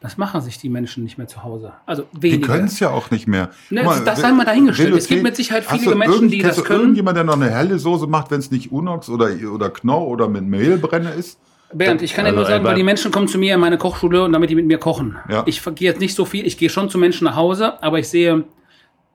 das 0.00 0.16
machen 0.16 0.40
sich 0.40 0.56
die 0.58 0.70
Menschen 0.70 1.04
nicht 1.04 1.18
mehr 1.18 1.28
zu 1.28 1.42
Hause. 1.42 1.74
Also 1.84 2.04
die 2.14 2.22
wenige. 2.22 2.46
können 2.46 2.64
es 2.64 2.80
ja 2.80 2.88
auch 2.88 3.10
nicht 3.10 3.28
mehr. 3.28 3.50
Ne, 3.68 3.82
Guck 3.84 4.02
das 4.06 4.20
sei 4.20 4.32
mal 4.32 4.46
dahingestellt. 4.46 4.94
Es 4.94 5.06
gibt 5.08 5.22
mit 5.22 5.36
Sicherheit 5.36 5.64
viele 5.66 5.94
Menschen, 5.94 6.28
die 6.30 6.40
das 6.40 6.64
können. 6.64 6.80
Irgendjemand, 6.80 7.18
der 7.18 7.24
noch 7.24 7.34
eine 7.34 7.50
helle 7.50 7.78
Soße 7.78 8.06
macht, 8.06 8.30
wenn 8.30 8.40
es 8.40 8.50
nicht 8.50 8.72
Unox 8.72 9.10
oder, 9.10 9.28
oder 9.52 9.68
Knorr 9.68 10.08
oder 10.08 10.28
mit 10.28 10.44
Mehlbrenne 10.44 11.10
ist? 11.10 11.38
Bernd, 11.72 12.02
ich 12.02 12.14
kann 12.14 12.24
dir 12.24 12.30
Also, 12.30 12.40
nur 12.40 12.46
sagen, 12.46 12.64
weil 12.64 12.74
die 12.74 12.82
Menschen 12.82 13.10
kommen 13.10 13.28
zu 13.28 13.38
mir 13.38 13.54
in 13.54 13.60
meine 13.60 13.78
Kochschule 13.78 14.24
und 14.24 14.32
damit 14.32 14.50
die 14.50 14.54
mit 14.54 14.66
mir 14.66 14.78
kochen. 14.78 15.16
Ja. 15.28 15.44
Ich 15.46 15.62
gehe 15.62 15.88
jetzt 15.88 16.00
nicht 16.00 16.14
so 16.14 16.24
viel, 16.24 16.46
ich 16.46 16.58
gehe 16.58 16.68
schon 16.68 16.90
zu 16.90 16.98
Menschen 16.98 17.24
nach 17.24 17.36
Hause, 17.36 17.82
aber 17.82 17.98
ich 17.98 18.08
sehe, 18.08 18.44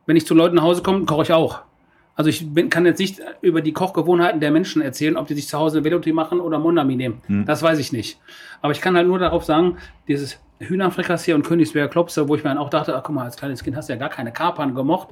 wenn 0.05 0.15
ich 0.15 0.25
zu 0.25 0.33
Leuten 0.33 0.55
nach 0.55 0.63
Hause 0.63 0.81
komme, 0.81 1.05
koche 1.05 1.23
ich 1.23 1.33
auch. 1.33 1.61
Also 2.15 2.29
ich 2.29 2.53
bin, 2.53 2.69
kann 2.69 2.85
jetzt 2.85 2.99
nicht 2.99 3.19
über 3.41 3.61
die 3.61 3.73
Kochgewohnheiten 3.73 4.39
der 4.39 4.51
Menschen 4.51 4.81
erzählen, 4.81 5.17
ob 5.17 5.27
die 5.27 5.33
sich 5.33 5.49
zu 5.49 5.57
Hause 5.57 5.81
Veloté 5.81 6.13
machen 6.13 6.39
oder 6.39 6.59
Monami 6.59 6.95
nehmen. 6.95 7.21
Hm. 7.27 7.45
Das 7.45 7.61
weiß 7.61 7.77
ich 7.79 7.91
nicht. 7.91 8.19
Aber 8.61 8.71
ich 8.71 8.79
kann 8.79 8.95
halt 8.95 9.07
nur 9.07 9.19
darauf 9.19 9.43
sagen, 9.43 9.77
dieses 10.07 10.39
Hühnerfrikassee 10.59 11.33
und 11.33 11.43
Königsberger 11.43 11.89
Klopse, 11.89 12.29
wo 12.29 12.35
ich 12.35 12.43
mir 12.43 12.51
dann 12.51 12.57
auch 12.57 12.69
dachte, 12.69 12.95
ach 12.95 13.03
guck 13.03 13.15
mal, 13.15 13.25
als 13.25 13.35
kleines 13.35 13.63
Kind 13.63 13.75
hast 13.75 13.89
du 13.89 13.93
ja 13.93 13.99
gar 13.99 14.09
keine 14.09 14.31
Kapern 14.31 14.73
gemocht. 14.73 15.09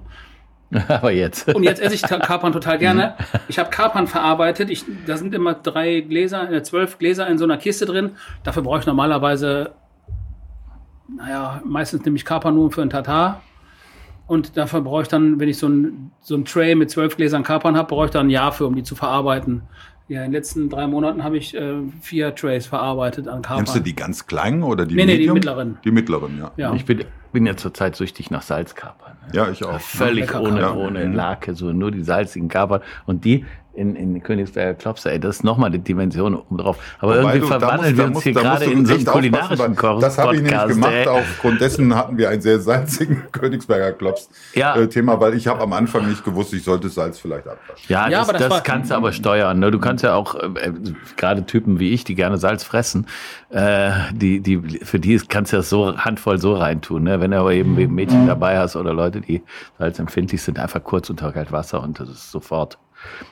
Aber 0.87 1.11
jetzt. 1.11 1.53
Und 1.53 1.63
jetzt 1.63 1.81
esse 1.81 1.95
ich 1.95 2.01
Kapern 2.01 2.51
total 2.51 2.77
gerne. 2.77 3.15
Ich 3.47 3.59
habe 3.59 3.69
Kapern 3.69 4.07
verarbeitet. 4.07 4.69
Ich, 4.69 4.85
da 5.05 5.17
sind 5.17 5.33
immer 5.33 5.53
drei 5.53 6.01
Gläser, 6.01 6.51
äh, 6.51 6.63
zwölf 6.63 6.97
Gläser 6.97 7.27
in 7.27 7.37
so 7.37 7.43
einer 7.43 7.57
Kiste 7.57 7.85
drin. 7.85 8.11
Dafür 8.43 8.63
brauche 8.63 8.79
ich 8.79 8.85
normalerweise, 8.85 9.71
naja, 11.15 11.61
meistens 11.65 12.03
nehme 12.05 12.17
ich 12.17 12.25
Kapern 12.25 12.55
nur 12.55 12.71
für 12.71 12.81
ein 12.81 12.89
Tatar. 12.89 13.41
Und 14.25 14.57
dafür 14.57 14.81
brauche 14.81 15.01
ich 15.03 15.07
dann, 15.09 15.39
wenn 15.39 15.49
ich 15.49 15.57
so 15.57 15.67
ein, 15.67 16.11
so 16.21 16.35
ein 16.35 16.45
Tray 16.45 16.75
mit 16.75 16.89
zwölf 16.89 17.17
Gläsern 17.17 17.43
Kapern 17.43 17.77
habe, 17.77 17.87
brauche 17.89 18.05
ich 18.05 18.11
dann 18.11 18.27
ein 18.27 18.29
Jahr 18.29 18.51
für, 18.51 18.65
um 18.65 18.75
die 18.75 18.83
zu 18.83 18.95
verarbeiten. 18.95 19.63
Ja, 20.07 20.19
in 20.19 20.31
den 20.31 20.33
letzten 20.33 20.69
drei 20.69 20.87
Monaten 20.87 21.23
habe 21.23 21.37
ich 21.37 21.55
äh, 21.55 21.75
vier 22.01 22.35
Trays 22.35 22.65
verarbeitet 22.65 23.27
an 23.27 23.41
Kapern. 23.41 23.63
Nimmst 23.63 23.75
du 23.75 23.79
die 23.79 23.95
ganz 23.95 24.25
kleinen 24.27 24.63
oder 24.63 24.85
die 24.85 24.95
Nee, 24.95 25.05
nee, 25.05 25.17
die 25.17 25.29
mittleren. 25.29 25.77
Die 25.83 25.91
mittleren, 25.91 26.37
ja. 26.37 26.51
Ja. 26.57 26.73
Ich 26.73 26.85
bin, 26.85 27.05
bin 27.33 27.45
ja 27.45 27.57
zurzeit 27.57 27.97
süchtig 27.97 28.31
nach 28.31 28.43
Salzkapern. 28.43 29.17
Ja, 29.33 29.49
ich 29.49 29.65
auch. 29.65 29.79
Völlig 29.81 30.27
lecker 30.27 30.41
ohne, 30.41 30.73
ohne. 30.73 31.05
Lake, 31.07 31.55
so 31.55 31.73
nur 31.73 31.91
die 31.91 32.03
salzigen 32.03 32.47
Kapern. 32.47 32.81
Und 33.05 33.25
die, 33.25 33.45
in, 33.73 33.95
in 33.95 34.21
Königsberger 34.21 34.75
Klopster. 34.75 35.11
Ey, 35.11 35.19
das 35.19 35.37
ist 35.37 35.43
nochmal 35.43 35.71
die 35.71 35.79
Dimension 35.79 36.35
oben 36.35 36.57
drauf. 36.57 36.77
Aber 36.99 37.11
Wobei 37.13 37.19
irgendwie 37.35 37.39
du- 37.39 37.47
verwandeln 37.47 37.79
musst- 37.81 37.97
wir 37.97 38.05
uns 38.05 38.13
musst- 38.13 38.23
hier 38.23 38.33
gerade 38.33 38.65
in 38.65 38.85
so 38.85 38.93
einen 38.93 39.05
kulinarischen 39.05 39.75
weil 39.77 39.99
Das 39.99 40.17
habe 40.17 40.35
ich 40.35 40.41
nämlich 40.43 40.67
gemacht. 40.67 40.91
ey. 40.93 41.07
Aufgrund 41.07 41.59
dessen 41.61 41.95
hatten 41.95 42.17
wir 42.17 42.29
ein 42.29 42.41
sehr 42.41 42.59
salzigen 42.59 43.23
Königsberger 43.31 43.93
Klops 43.93 44.29
Ja. 44.53 44.75
äh, 44.75 44.87
weil 45.19 45.33
ich 45.35 45.47
habe 45.47 45.61
am 45.61 45.73
Anfang 45.73 46.07
nicht 46.07 46.23
gewusst, 46.23 46.53
ich 46.53 46.63
sollte 46.63 46.89
Salz 46.89 47.19
vielleicht 47.19 47.47
abwaschen. 47.47 47.85
Ja, 47.87 48.07
Ja, 48.09 48.19
das, 48.19 48.29
aber 48.29 48.37
das 48.37 48.49
das 48.49 48.63
kannst 48.63 48.91
du 48.91 48.95
aber 48.95 49.11
steuern. 49.11 49.59
Ne? 49.59 49.71
Du 49.71 49.79
kannst 49.79 50.03
ja 50.03 50.13
auch, 50.15 50.35
äh, 50.35 50.45
äh, 50.47 50.73
gerade 51.17 51.45
Typen 51.45 51.79
wie 51.79 51.89
ich, 51.93 52.03
die 52.03 52.15
gerne 52.15 52.37
Salz 52.37 52.63
fressen, 52.63 53.07
äh, 53.49 53.91
die, 54.13 54.39
die, 54.41 54.57
für 54.83 54.99
die 54.99 55.17
kannst 55.27 55.51
du 55.51 55.57
das 55.57 55.69
so 55.69 55.97
handvoll 55.97 56.39
so 56.39 56.53
reintun. 56.55 57.03
Ne? 57.03 57.19
Wenn 57.19 57.31
du 57.31 57.37
aber 57.37 57.53
eben 57.53 57.73
Mädchen 57.93 58.27
dabei 58.27 58.57
hast 58.59 58.75
oder 58.75 58.93
Leute, 58.93 59.21
die 59.21 59.41
salzempfindlich 59.79 60.41
sind, 60.41 60.59
einfach 60.59 60.83
kurz 60.83 61.09
unter 61.09 61.31
Kaltwasser 61.31 61.81
und 61.81 61.99
das 61.99 62.09
ist 62.09 62.31
sofort. 62.31 62.77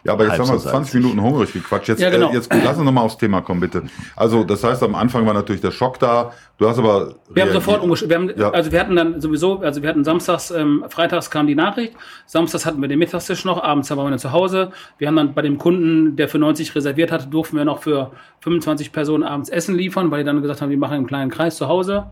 Ja, 0.03 0.13
aber 0.13 0.23
jetzt 0.23 0.31
halb 0.31 0.41
haben 0.41 0.49
wir 0.49 0.60
so 0.60 0.69
20 0.69 0.71
salzig. 0.71 0.93
Minuten 0.95 1.21
hungrig 1.21 1.53
gequatscht. 1.53 1.89
Jetzt, 1.89 1.99
Ja, 2.01 2.10
genau. 2.10 2.31
äh, 2.31 2.34
jetzt 2.34 2.51
lass 2.53 2.77
uns 2.77 2.86
nochmal 2.86 3.03
aufs 3.03 3.17
Thema 3.17 3.41
kommen, 3.41 3.60
bitte. 3.60 3.84
Also, 4.15 4.43
das 4.43 4.63
heißt, 4.63 4.81
am 4.84 4.95
Anfang 4.95 5.25
war 5.25 5.34
natürlich 5.34 5.62
der 5.62 5.71
Schock 5.71 5.99
da. 5.99 6.31
Du 6.57 6.67
hast 6.67 6.77
aber. 6.79 7.15
Wir 7.29 7.43
haben 7.43 7.51
sofort 7.51 7.81
haben, 7.81 8.31
Ja. 8.36 8.51
Also 8.51 8.71
wir 8.71 8.79
hatten 8.79 8.95
dann 8.95 9.19
sowieso, 9.21 9.60
also 9.60 9.81
wir 9.81 9.89
hatten 9.89 10.03
samstags, 10.03 10.51
ähm, 10.51 10.86
freitags 10.89 11.29
kam 11.31 11.47
die 11.47 11.55
Nachricht, 11.55 11.93
samstags 12.25 12.65
hatten 12.65 12.81
wir 12.81 12.88
den 12.88 12.99
Mittagstisch 12.99 13.45
noch, 13.45 13.63
abends 13.63 13.89
waren 13.89 13.97
wir 13.97 14.10
dann 14.10 14.19
zu 14.19 14.31
Hause. 14.31 14.71
Wir 14.97 15.07
haben 15.07 15.15
dann 15.15 15.34
bei 15.34 15.41
dem 15.41 15.57
Kunden, 15.57 16.15
der 16.15 16.27
für 16.27 16.38
90 16.39 16.75
reserviert 16.75 17.12
hatte, 17.12 17.27
durften 17.27 17.57
wir 17.57 17.65
noch 17.65 17.81
für 17.81 18.12
25 18.41 18.91
Personen 18.91 19.23
abends 19.23 19.49
Essen 19.49 19.75
liefern, 19.75 20.12
weil 20.12 20.19
die 20.19 20.25
dann 20.25 20.41
gesagt 20.41 20.62
haben, 20.62 20.69
wir 20.69 20.77
machen 20.77 20.93
einen 20.93 21.07
kleinen 21.07 21.31
Kreis 21.31 21.57
zu 21.57 21.67
Hause. 21.67 22.05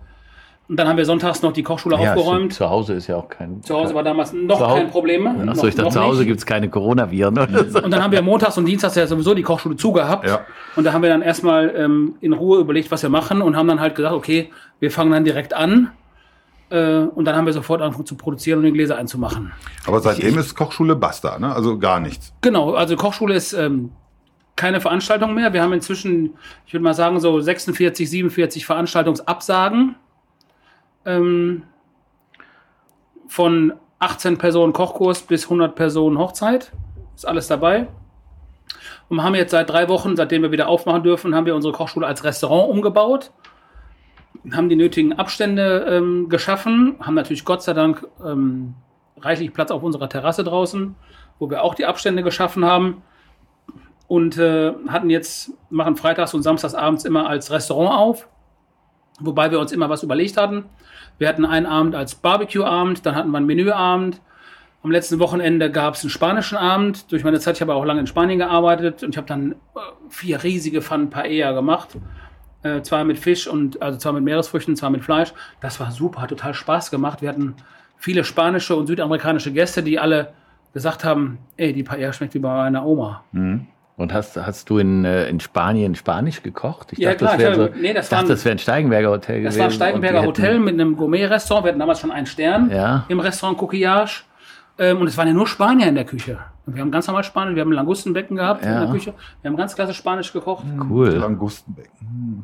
Und 0.70 0.78
dann 0.78 0.88
haben 0.88 0.98
wir 0.98 1.06
sonntags 1.06 1.42
noch 1.42 1.52
die 1.52 1.64
Kochschule 1.64 1.96
Ja, 2.00 2.14
aufgeräumt. 2.14 2.54
Zu 2.54 2.70
Hause 2.70 2.94
ist 2.94 3.08
ja 3.08 3.16
auch 3.16 3.28
kein. 3.28 3.64
Zu 3.64 3.76
Hause 3.76 3.96
war 3.96 4.04
damals 4.04 4.34
noch 4.34 4.60
Zu 4.60 4.68
Hau- 4.68 4.76
kein 4.76 4.92
Problem. 4.92 5.26
Achso, 5.26 5.44
noch, 5.64 5.64
ich 5.64 5.74
dachte, 5.74 5.90
zu 5.90 6.00
Hause 6.00 6.20
nicht. 6.20 6.28
gibt's 6.28 6.46
keine 6.46 6.70
Coronaviren 6.70 7.34
oder 7.40 7.66
so. 7.68 7.82
Und 7.82 7.90
dann 7.92 8.04
haben 8.04 8.12
wir 8.12 8.22
montags 8.22 8.56
und 8.60 8.66
dienstags 8.66 8.94
ja 8.96 9.08
sowieso 9.08 9.34
die 9.34 9.42
Kochschule 9.42 9.76
zugehabt. 9.78 10.28
Ja. 10.28 10.42
Und 10.76 10.84
da 10.84 10.94
haben 10.94 11.02
wir 11.02 11.10
dann 11.10 11.24
erstmal 11.24 11.74
ähm, 11.76 12.14
in 12.22 12.34
Ruhe 12.34 12.60
überlegt, 12.60 12.92
was 12.92 13.02
wir 13.02 13.10
machen 13.10 13.42
und 13.42 13.58
haben 13.58 13.68
dann 13.68 13.80
halt 13.80 13.96
gesagt, 13.96 14.14
okay, 14.14 14.52
wir 14.80 14.92
fangen 14.92 15.12
dann 15.12 15.24
direkt 15.26 15.56
an. 15.56 15.90
Äh, 16.70 17.00
und 17.00 17.26
dann 17.26 17.36
haben 17.36 17.48
wir 17.48 17.54
sofort 17.54 17.82
angefangen 17.82 18.06
zu 18.06 18.14
produzieren 18.16 18.60
und 18.60 18.66
die 18.66 18.72
Gläser 18.72 18.96
einzumachen. 18.96 19.52
Aber 19.88 20.00
seitdem 20.02 20.38
ist 20.38 20.54
Kochschule 20.56 20.96
basta, 20.96 21.40
ne? 21.40 21.52
Also 21.52 21.80
gar 21.80 22.00
nichts. 22.00 22.32
Genau, 22.42 22.76
also 22.76 22.96
Kochschule 22.96 23.34
ist 23.34 23.54
ähm, 23.54 23.90
keine 24.56 24.80
Veranstaltung 24.82 25.34
mehr. 25.34 25.52
Wir 25.52 25.64
haben 25.64 25.74
inzwischen, 25.74 26.36
ich 26.68 26.74
würde 26.74 26.84
mal 26.84 26.94
sagen, 26.94 27.20
so 27.20 27.40
46, 27.40 28.08
47 28.08 28.68
Veranstaltungsabsagen. 28.68 29.96
Ähm, 31.06 31.64
von 33.28 33.74
18 34.00 34.38
Personen 34.38 34.74
Kochkurs 34.74 35.22
bis 35.22 35.46
100 35.46 35.76
Personen 35.76 36.18
Hochzeit. 36.18 36.72
Ist 37.16 37.28
alles 37.28 37.48
dabei. 37.48 37.88
Und 39.10 39.18
wir 39.18 39.24
haben 39.24 39.36
jetzt 39.36 39.52
seit 39.52 39.70
drei 39.70 39.90
Wochen, 39.90 40.16
seitdem 40.16 40.42
wir 40.42 40.52
wieder 40.52 40.68
aufmachen 40.68 41.04
dürfen, 41.04 41.36
haben 41.36 41.46
wir 41.46 41.56
unsere 41.56 41.74
Kochschule 41.74 42.08
als 42.08 42.24
Restaurant 42.24 42.70
umgebaut. 42.70 43.32
Haben 44.54 44.70
die 44.70 44.76
nötigen 44.76 45.14
Abstände 45.14 45.86
ähm, 45.90 46.30
geschaffen, 46.30 46.96
haben 47.02 47.16
natürlich 47.16 47.44
Gott 47.44 47.62
sei 47.62 47.74
Dank 47.74 48.08
ähm, 48.24 48.76
reichlich 49.20 49.54
Platz 49.54 49.72
auf 49.72 49.84
unserer 49.84 50.08
Terrasse 50.08 50.44
draußen, 50.44 50.96
wo 51.40 51.50
wir 51.50 51.64
auch 51.64 51.76
die 51.76 51.86
Abstände 51.86 52.24
geschaffen 52.24 52.64
haben. 52.64 53.02
Und 54.08 54.38
äh, 54.38 54.74
hatten 54.88 55.10
jetzt, 55.10 55.52
machen 55.70 55.96
freitags 55.96 56.34
und 56.34 56.42
samstags 56.42 56.74
abends 56.74 57.06
immer 57.06 57.28
als 57.28 57.52
Restaurant 57.52 57.92
auf, 57.92 58.28
wobei 59.20 59.52
wir 59.52 59.60
uns 59.60 59.72
immer 59.72 59.90
was 59.90 60.04
überlegt 60.04 60.38
hatten. 60.38 60.66
Wir 61.18 61.28
hatten 61.28 61.46
einen 61.46 61.66
Abend 61.66 61.96
als 61.96 62.16
Barbecue-Abend, 62.16 63.06
dann 63.06 63.16
hatten 63.16 63.32
wir 63.32 63.38
einen 63.38 63.46
Menüabend. 63.46 64.22
Am 64.82 64.92
letzten 64.92 65.20
Wochenende 65.20 65.70
gab 65.70 65.96
es 65.96 66.04
einen 66.04 66.10
spanischen 66.10 66.58
Abend. 66.58 67.12
Durch 67.12 67.26
meine 67.26 67.40
Zeit, 67.40 67.56
ich 67.56 67.62
habe 67.62 67.74
auch 67.74 67.84
lange 67.84 68.00
in 68.00 68.08
Spanien 68.08 68.40
gearbeitet 68.40 69.04
und 69.04 69.10
ich 69.10 69.18
habe 69.18 69.28
dann 69.28 69.52
äh, 69.52 69.56
vier 70.10 70.42
riesige 70.42 70.82
Pfannen 70.82 71.10
Paella 71.10 71.52
gemacht. 71.52 71.98
Äh, 72.64 72.82
zwei 72.82 73.04
mit 73.04 73.18
Fisch 73.18 73.48
und 73.48 73.82
also 73.82 74.00
zwei 74.00 74.14
mit 74.14 74.24
Meeresfrüchten, 74.24 74.76
zwei 74.76 74.90
mit 74.90 75.04
Fleisch. 75.04 75.34
Das 75.60 75.80
war 75.80 75.92
super, 75.92 76.22
hat 76.22 76.30
total 76.30 76.54
Spaß 76.54 76.92
gemacht. 76.92 77.22
Wir 77.22 77.30
hatten 77.30 77.56
viele 77.98 78.24
spanische 78.24 78.76
und 78.76 78.88
südamerikanische 78.88 79.52
Gäste, 79.52 79.84
die 79.84 80.00
alle 80.00 80.34
gesagt 80.74 81.04
haben, 81.04 81.40
ey, 81.58 81.74
die 81.74 81.84
Paella 81.84 82.14
schmeckt 82.14 82.34
wie 82.34 82.40
bei 82.40 82.54
meiner 82.54 82.86
Oma. 82.86 83.24
Und 84.00 84.14
hast, 84.14 84.38
hast 84.38 84.70
du 84.70 84.78
in, 84.78 85.04
äh, 85.04 85.28
in 85.28 85.40
Spanien 85.42 85.94
Spanisch 85.94 86.42
gekocht? 86.42 86.94
Ich 86.94 87.00
Ja, 87.00 87.14
klar, 87.16 87.32
das 87.34 87.40
wäre 87.40 87.56
so, 87.56 87.70
nee, 87.82 87.94
das 87.94 88.08
dachte, 88.08 88.24
waren- 88.24 88.30
das 88.30 88.46
wäre 88.46 88.56
ein 88.56 88.60
Steigenberger 88.60 89.10
Hotel 89.10 89.44
Das 89.44 89.56
gewesen. 89.56 89.60
war 89.60 89.66
ein 89.68 89.72
Steigenberger 89.72 90.24
Hotel 90.26 90.60
mit 90.60 90.74
einem 90.76 90.96
Gourmet-Restaurant. 90.96 91.66
Wir 91.66 91.70
hatten 91.72 91.80
damals 91.80 92.00
schon 92.00 92.12
einen 92.12 92.26
Stern 92.26 92.70
Ja. 92.72 93.04
im 93.10 93.20
Restaurant 93.20 93.58
Coquillage. 93.58 94.24
Ähm, 94.78 95.02
und 95.02 95.08
es 95.08 95.18
waren 95.18 95.28
ja 95.28 95.34
nur 95.34 95.46
Spanier 95.48 95.88
in 95.88 95.96
der 95.96 96.06
Küche. 96.06 96.38
Und 96.66 96.76
wir 96.76 96.82
haben 96.82 96.92
ganz 96.92 97.08
normal 97.08 97.26
Spanisch, 97.26 97.56
wir 97.56 97.62
haben 97.62 97.70
ein 97.72 97.76
Langustenbecken 97.76 98.38
gehabt 98.38 98.64
in 98.66 98.72
Ja. 98.72 98.80
der 98.86 98.90
Küche. 98.90 99.14
Wir 99.42 99.52
haben 99.52 99.58
ganz 99.58 99.76
klasse 99.76 99.94
Spanisch 99.94 100.32
gekocht. 100.32 100.64
Cool, 100.90 101.10
Langustenbecken. 101.10 102.44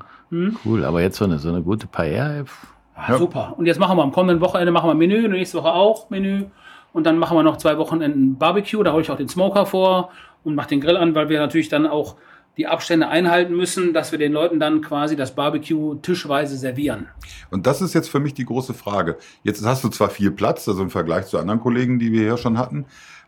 cool. 0.65 0.83
Aber 0.83 1.01
jetzt 1.01 1.17
so 1.17 1.25
eine, 1.25 1.39
so 1.39 1.49
eine 1.49 1.61
gute 1.61 1.87
Paella. 1.87 2.43
pff. 2.43 2.67
Ah, 2.95 3.17
Super. 3.17 3.53
Und 3.57 3.65
jetzt 3.65 3.79
machen 3.79 3.97
wir 3.97 4.03
am 4.03 4.11
kommenden 4.11 4.41
Wochenende 4.41 4.71
machen 4.71 4.89
wir 4.89 4.93
Menü, 4.95 5.27
nächste 5.29 5.57
Woche 5.59 5.71
auch 5.71 6.09
Menü. 6.09 6.45
Und 6.93 7.05
dann 7.05 7.17
machen 7.17 7.37
wir 7.37 7.43
noch 7.43 7.57
zwei 7.57 7.77
Wochenenden 7.77 8.37
Barbecue. 8.37 8.83
Da 8.83 8.93
hole 8.93 9.01
ich 9.01 9.11
auch 9.11 9.17
den 9.17 9.27
Smoker 9.27 9.65
vor 9.65 10.09
und 10.45 10.55
mache 10.55 10.69
den 10.69 10.81
Grill 10.81 10.97
an, 10.97 11.15
weil 11.15 11.29
wir 11.29 11.39
natürlich 11.39 11.69
dann 11.69 11.87
auch 11.87 12.15
die 12.57 12.67
Abstände 12.67 13.09
einhalten 13.09 13.55
müssen, 13.55 13.93
dass 13.93 14.11
wir 14.11 14.19
den 14.19 14.31
Leuten 14.31 14.59
dann 14.59 14.81
quasi 14.81 15.15
das 15.15 15.35
Barbecue 15.35 15.95
tischweise 15.95 16.57
servieren. 16.57 17.07
Und 17.51 17.67
das 17.67 17.81
ist 17.81 17.93
jetzt 17.93 18.09
für 18.09 18.19
mich 18.19 18.33
die 18.33 18.45
große 18.45 18.73
Frage. 18.73 19.17
Jetzt 19.43 19.65
hast 19.65 19.83
du 19.83 19.89
zwar 19.89 20.09
viel 20.09 20.31
Platz, 20.31 20.67
also 20.67 20.81
im 20.81 20.89
Vergleich 20.89 21.25
zu 21.25 21.37
anderen 21.37 21.59
Kollegen, 21.59 21.99
die 21.99 22.11
wir 22.11 22.21
hier 22.21 22.37
schon 22.37 22.57
hatten, 22.57 22.85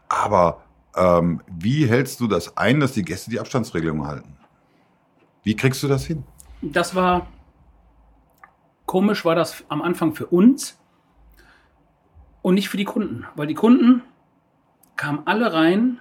aber 0.08 0.63
ähm, 0.95 1.41
wie 1.47 1.86
hältst 1.88 2.19
du 2.21 2.27
das 2.27 2.56
ein, 2.56 2.80
dass 2.80 2.93
die 2.93 3.03
Gäste 3.03 3.30
die 3.30 3.39
Abstandsregelung 3.39 4.08
halten? 4.08 4.38
Wie 5.43 5.56
kriegst 5.56 5.84
du 5.84 5.88
das 5.88 6.06
hin? 6.06 6.23
Das 6.62 6.95
war 6.95 7.27
komisch, 8.86 9.25
war 9.25 9.36
das 9.36 9.63
am 9.67 9.82
Anfang 9.82 10.15
für 10.15 10.27
uns 10.27 10.80
und 12.41 12.56
nicht 12.56 12.69
für 12.69 12.77
die 12.77 12.86
Kunden, 12.86 13.25
weil 13.36 13.47
die 13.47 13.53
Kunden 13.53 14.01
kamen 14.95 15.21
alle 15.25 15.53
rein 15.53 15.99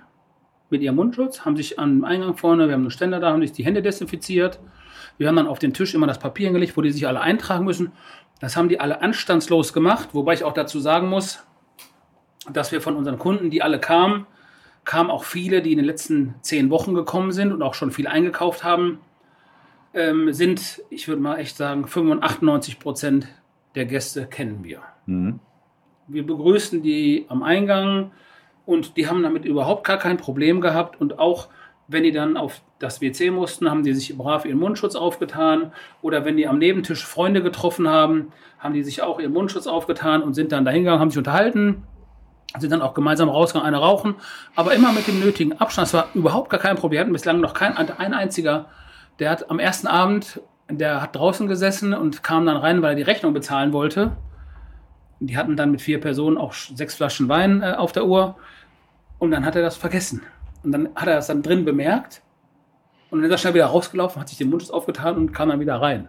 mit 0.70 0.82
ihrem 0.82 0.96
Mundschutz, 0.96 1.44
haben 1.44 1.56
sich 1.56 1.78
am 1.78 2.04
Eingang 2.04 2.36
vorne, 2.36 2.66
wir 2.66 2.74
haben 2.74 2.82
einen 2.82 2.90
Ständer 2.90 3.20
da, 3.20 3.32
haben 3.32 3.42
sich 3.42 3.52
die 3.52 3.64
Hände 3.64 3.82
desinfiziert. 3.82 4.58
Wir 5.18 5.28
haben 5.28 5.36
dann 5.36 5.46
auf 5.46 5.58
den 5.58 5.72
Tisch 5.72 5.94
immer 5.94 6.06
das 6.06 6.18
Papier 6.18 6.46
hingelegt, 6.46 6.76
wo 6.76 6.82
die 6.82 6.90
sich 6.90 7.06
alle 7.06 7.20
eintragen 7.20 7.64
müssen. 7.64 7.92
Das 8.40 8.56
haben 8.56 8.68
die 8.68 8.80
alle 8.80 9.00
anstandslos 9.00 9.72
gemacht, 9.72 10.10
wobei 10.12 10.34
ich 10.34 10.44
auch 10.44 10.52
dazu 10.52 10.78
sagen 10.78 11.08
muss, 11.08 11.46
dass 12.52 12.72
wir 12.72 12.80
von 12.80 12.96
unseren 12.96 13.18
Kunden, 13.18 13.50
die 13.50 13.62
alle 13.62 13.80
kamen, 13.80 14.26
kamen 14.84 15.10
auch 15.10 15.24
viele, 15.24 15.62
die 15.62 15.72
in 15.72 15.78
den 15.78 15.86
letzten 15.86 16.34
zehn 16.42 16.70
Wochen 16.70 16.94
gekommen 16.94 17.32
sind 17.32 17.52
und 17.52 17.62
auch 17.62 17.74
schon 17.74 17.90
viel 17.90 18.06
eingekauft 18.06 18.62
haben, 18.62 19.00
ähm, 19.94 20.32
sind, 20.32 20.82
ich 20.90 21.08
würde 21.08 21.22
mal 21.22 21.38
echt 21.38 21.56
sagen, 21.56 21.86
95, 21.86 22.24
98 22.24 22.78
Prozent 22.78 23.28
der 23.74 23.86
Gäste 23.86 24.26
kennen 24.26 24.62
wir. 24.62 24.82
Wir 26.08 26.26
begrüßen 26.26 26.82
die 26.82 27.26
am 27.28 27.42
Eingang 27.42 28.12
und 28.66 28.96
die 28.96 29.08
haben 29.08 29.22
damit 29.22 29.44
überhaupt 29.44 29.84
gar 29.84 29.96
kein 29.96 30.16
Problem 30.16 30.60
gehabt. 30.60 31.00
Und 31.00 31.18
auch 31.18 31.48
wenn 31.88 32.02
die 32.02 32.12
dann 32.12 32.36
auf 32.36 32.60
das 32.78 33.00
WC 33.00 33.30
mussten, 33.30 33.70
haben 33.70 33.84
die 33.84 33.94
sich 33.94 34.18
brav 34.18 34.44
ihren 34.44 34.58
Mundschutz 34.58 34.96
aufgetan. 34.96 35.72
Oder 36.02 36.24
wenn 36.24 36.36
die 36.36 36.48
am 36.48 36.58
Nebentisch 36.58 37.06
Freunde 37.06 37.42
getroffen 37.42 37.88
haben, 37.88 38.32
haben 38.58 38.74
die 38.74 38.82
sich 38.82 39.02
auch 39.02 39.20
ihren 39.20 39.32
Mundschutz 39.32 39.66
aufgetan 39.68 40.22
und 40.22 40.34
sind 40.34 40.50
dann 40.52 40.64
dahingegangen, 40.64 41.00
haben 41.00 41.10
sich 41.10 41.18
unterhalten, 41.18 41.84
sind 42.58 42.72
dann 42.72 42.82
auch 42.82 42.92
gemeinsam 42.92 43.28
rausgegangen, 43.28 43.72
eine 43.72 43.78
rauchen. 43.82 44.16
Aber 44.56 44.74
immer 44.74 44.92
mit 44.92 45.06
dem 45.06 45.20
nötigen 45.20 45.52
Abstand. 45.60 45.86
Das 45.86 45.94
war 45.94 46.08
überhaupt 46.14 46.50
gar 46.50 46.60
kein 46.60 46.74
Problem. 46.74 46.96
Wir 46.96 47.00
hatten 47.02 47.12
bislang 47.12 47.40
noch 47.40 47.54
kein 47.54 47.76
ein 47.76 48.14
einziger, 48.14 48.66
der 49.20 49.30
hat 49.30 49.48
am 49.48 49.60
ersten 49.60 49.86
Abend, 49.86 50.40
der 50.68 51.00
hat 51.00 51.14
draußen 51.14 51.46
gesessen 51.46 51.94
und 51.94 52.22
kam 52.24 52.44
dann 52.44 52.56
rein, 52.56 52.82
weil 52.82 52.90
er 52.90 52.96
die 52.96 53.02
Rechnung 53.02 53.32
bezahlen 53.32 53.72
wollte. 53.72 54.16
Die 55.20 55.36
hatten 55.36 55.56
dann 55.56 55.70
mit 55.70 55.80
vier 55.80 56.00
Personen 56.00 56.36
auch 56.36 56.52
sechs 56.52 56.94
Flaschen 56.94 57.28
Wein 57.28 57.62
äh, 57.62 57.74
auf 57.76 57.92
der 57.92 58.06
Uhr. 58.06 58.36
Und 59.18 59.30
dann 59.30 59.44
hat 59.44 59.56
er 59.56 59.62
das 59.62 59.76
vergessen. 59.76 60.22
Und 60.62 60.72
dann 60.72 60.88
hat 60.94 61.08
er 61.08 61.14
das 61.14 61.28
dann 61.28 61.42
drin 61.42 61.64
bemerkt. 61.64 62.22
Und 63.10 63.20
dann 63.20 63.26
ist 63.26 63.34
er 63.34 63.38
schnell 63.38 63.54
wieder 63.54 63.66
rausgelaufen, 63.66 64.20
hat 64.20 64.28
sich 64.28 64.38
den 64.38 64.50
Mundschutz 64.50 64.70
aufgetan 64.70 65.16
und 65.16 65.32
kam 65.32 65.48
dann 65.48 65.60
wieder 65.60 65.80
rein. 65.80 66.08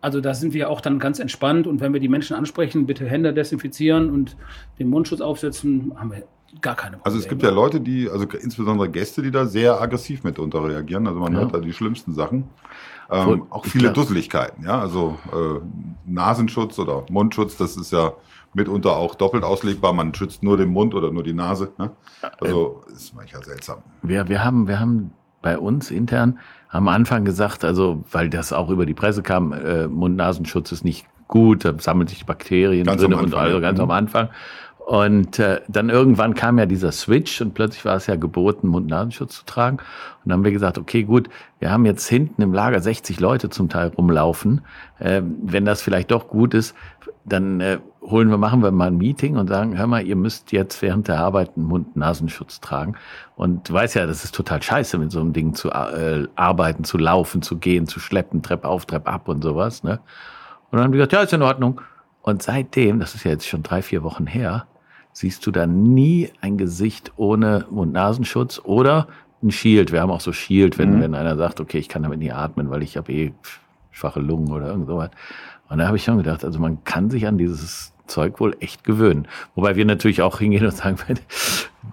Also 0.00 0.20
da 0.20 0.34
sind 0.34 0.52
wir 0.52 0.70
auch 0.70 0.80
dann 0.80 0.98
ganz 0.98 1.18
entspannt. 1.18 1.66
Und 1.66 1.80
wenn 1.80 1.92
wir 1.92 2.00
die 2.00 2.08
Menschen 2.08 2.34
ansprechen, 2.34 2.86
bitte 2.86 3.06
Hände 3.06 3.32
desinfizieren 3.32 4.10
und 4.10 4.36
den 4.78 4.88
Mundschutz 4.88 5.20
aufsetzen, 5.20 5.92
haben 5.96 6.12
wir 6.12 6.24
gar 6.60 6.74
keine 6.76 6.96
Probleme. 6.98 7.06
Also 7.06 7.18
es 7.18 7.28
gibt 7.28 7.42
ja 7.42 7.50
Leute, 7.50 7.80
die, 7.80 8.08
also 8.10 8.26
insbesondere 8.26 8.88
Gäste, 8.90 9.22
die 9.22 9.30
da 9.30 9.46
sehr 9.46 9.80
aggressiv 9.80 10.22
mitunter 10.24 10.64
reagieren. 10.64 11.06
Also 11.06 11.20
man 11.20 11.32
Ja. 11.32 11.40
hört 11.40 11.54
da 11.54 11.58
die 11.58 11.72
schlimmsten 11.72 12.12
Sachen. 12.14 12.44
Voll. 13.08 13.34
Ähm, 13.38 13.46
auch 13.50 13.64
Ich 13.66 13.72
viele 13.72 13.92
Dusseligkeiten, 13.92 14.64
ja. 14.64 14.80
Also 14.80 15.18
äh, 15.32 15.60
Nasenschutz 16.06 16.78
oder 16.78 17.04
Mundschutz, 17.10 17.56
das 17.56 17.76
ist 17.76 17.92
ja 17.92 18.12
mitunter 18.54 18.96
auch 18.96 19.14
doppelt 19.14 19.44
auslegbar. 19.44 19.92
Man 19.92 20.14
schützt 20.14 20.42
nur 20.42 20.56
den 20.56 20.68
Mund 20.70 20.94
oder 20.94 21.10
nur 21.10 21.22
die 21.22 21.32
Nase. 21.32 21.72
Ne? 21.78 21.90
Also 22.40 22.82
ist 22.92 23.14
manchmal 23.14 23.44
seltsam. 23.44 23.78
Wir, 24.02 24.28
wir 24.28 24.44
haben, 24.44 24.68
wir 24.68 24.78
haben 24.80 25.12
bei 25.42 25.58
uns 25.58 25.90
intern 25.90 26.38
am 26.70 26.88
Anfang 26.88 27.24
gesagt, 27.24 27.64
also 27.64 28.04
weil 28.12 28.30
das 28.30 28.52
auch 28.52 28.70
über 28.70 28.86
die 28.86 28.94
Presse 28.94 29.22
kam, 29.22 29.52
äh, 29.52 29.88
Mund-Nasenschutz 29.88 30.72
ist 30.72 30.84
nicht 30.84 31.06
gut, 31.28 31.64
da 31.64 31.72
sammeln 31.78 32.06
sich 32.08 32.24
Bakterien 32.26 32.84
Ganz 32.84 33.00
drin 33.00 33.14
und 33.14 33.34
also 33.34 33.60
ganz 33.60 33.78
Mhm. 33.78 33.84
am 33.84 33.90
Anfang. 33.90 34.28
Und 34.86 35.38
äh, 35.38 35.60
dann 35.68 35.90
irgendwann 35.90 36.34
kam 36.34 36.58
ja 36.58 36.66
dieser 36.66 36.90
Switch 36.90 37.40
und 37.40 37.54
plötzlich 37.54 37.84
war 37.84 37.96
es 37.96 38.08
ja 38.08 38.16
geboten, 38.16 38.66
Mund-Nasenschutz 38.66 39.36
zu 39.38 39.44
tragen. 39.44 39.76
Und 39.76 39.84
dann 40.24 40.38
haben 40.38 40.44
wir 40.44 40.50
gesagt, 40.50 40.76
okay, 40.76 41.04
gut, 41.04 41.28
wir 41.60 41.70
haben 41.70 41.86
jetzt 41.86 42.08
hinten 42.08 42.42
im 42.42 42.52
Lager 42.52 42.80
60 42.80 43.20
Leute 43.20 43.48
zum 43.48 43.68
Teil 43.68 43.88
rumlaufen. 43.88 44.62
Äh, 44.98 45.22
wenn 45.24 45.64
das 45.64 45.82
vielleicht 45.82 46.10
doch 46.10 46.26
gut 46.26 46.52
ist, 46.52 46.74
dann 47.24 47.60
äh, 47.60 47.78
holen 48.00 48.28
wir, 48.28 48.38
machen 48.38 48.62
wir 48.62 48.72
mal 48.72 48.88
ein 48.88 48.96
Meeting 48.96 49.36
und 49.36 49.46
sagen, 49.46 49.78
hör 49.78 49.86
mal, 49.86 50.04
ihr 50.04 50.16
müsst 50.16 50.50
jetzt 50.50 50.82
während 50.82 51.06
der 51.06 51.20
Arbeit 51.20 51.52
einen 51.56 51.66
Mund-Nasenschutz 51.66 52.60
tragen. 52.60 52.96
Und 53.36 53.68
du 53.68 53.74
weißt 53.74 53.94
ja, 53.94 54.06
das 54.06 54.24
ist 54.24 54.34
total 54.34 54.62
scheiße, 54.62 54.98
mit 54.98 55.12
so 55.12 55.20
einem 55.20 55.32
Ding 55.32 55.54
zu 55.54 55.70
äh, 55.70 56.26
arbeiten, 56.34 56.82
zu 56.82 56.98
laufen, 56.98 57.40
zu 57.42 57.56
gehen, 57.58 57.86
zu 57.86 58.00
schleppen, 58.00 58.42
Treppe 58.42 58.66
auf, 58.66 58.86
Treppe 58.86 59.10
ab 59.10 59.28
und 59.28 59.42
sowas. 59.42 59.84
Ne? 59.84 60.00
Und 60.70 60.78
dann 60.78 60.82
haben 60.82 60.92
die 60.92 60.98
gesagt, 60.98 61.12
ja, 61.12 61.22
ist 61.22 61.32
in 61.32 61.42
Ordnung. 61.42 61.80
Und 62.22 62.42
seitdem, 62.42 62.98
das 62.98 63.14
ist 63.14 63.24
ja 63.24 63.30
jetzt 63.30 63.46
schon 63.46 63.62
drei, 63.62 63.82
vier 63.82 64.02
Wochen 64.02 64.26
her, 64.26 64.66
siehst 65.12 65.46
du 65.46 65.50
da 65.50 65.66
nie 65.66 66.30
ein 66.40 66.58
Gesicht 66.58 67.12
ohne 67.16 67.66
Mund-Nasenschutz 67.70 68.60
oder 68.64 69.08
ein 69.42 69.50
Shield. 69.50 69.92
Wir 69.92 70.00
haben 70.00 70.10
auch 70.10 70.20
so 70.20 70.32
Shield, 70.32 70.78
wenn, 70.78 70.96
mhm. 70.96 71.00
wenn 71.00 71.14
einer 71.14 71.36
sagt, 71.36 71.60
okay, 71.60 71.78
ich 71.78 71.88
kann 71.88 72.02
damit 72.02 72.18
nie 72.18 72.32
atmen, 72.32 72.70
weil 72.70 72.82
ich 72.82 72.96
habe 72.96 73.12
eh 73.12 73.32
schwache 73.90 74.20
Lungen 74.20 74.52
oder 74.52 74.68
irgend 74.68 74.86
sowas. 74.86 75.10
Und 75.68 75.78
da 75.78 75.86
habe 75.86 75.96
ich 75.96 76.04
schon 76.04 76.18
gedacht, 76.18 76.44
also 76.44 76.58
man 76.58 76.84
kann 76.84 77.10
sich 77.10 77.26
an 77.26 77.38
dieses 77.38 77.92
Zeug 78.06 78.40
wohl 78.40 78.56
echt 78.60 78.84
gewöhnen. 78.84 79.26
Wobei 79.54 79.76
wir 79.76 79.84
natürlich 79.84 80.22
auch 80.22 80.38
hingehen 80.38 80.64
und 80.64 80.76
sagen, 80.76 80.96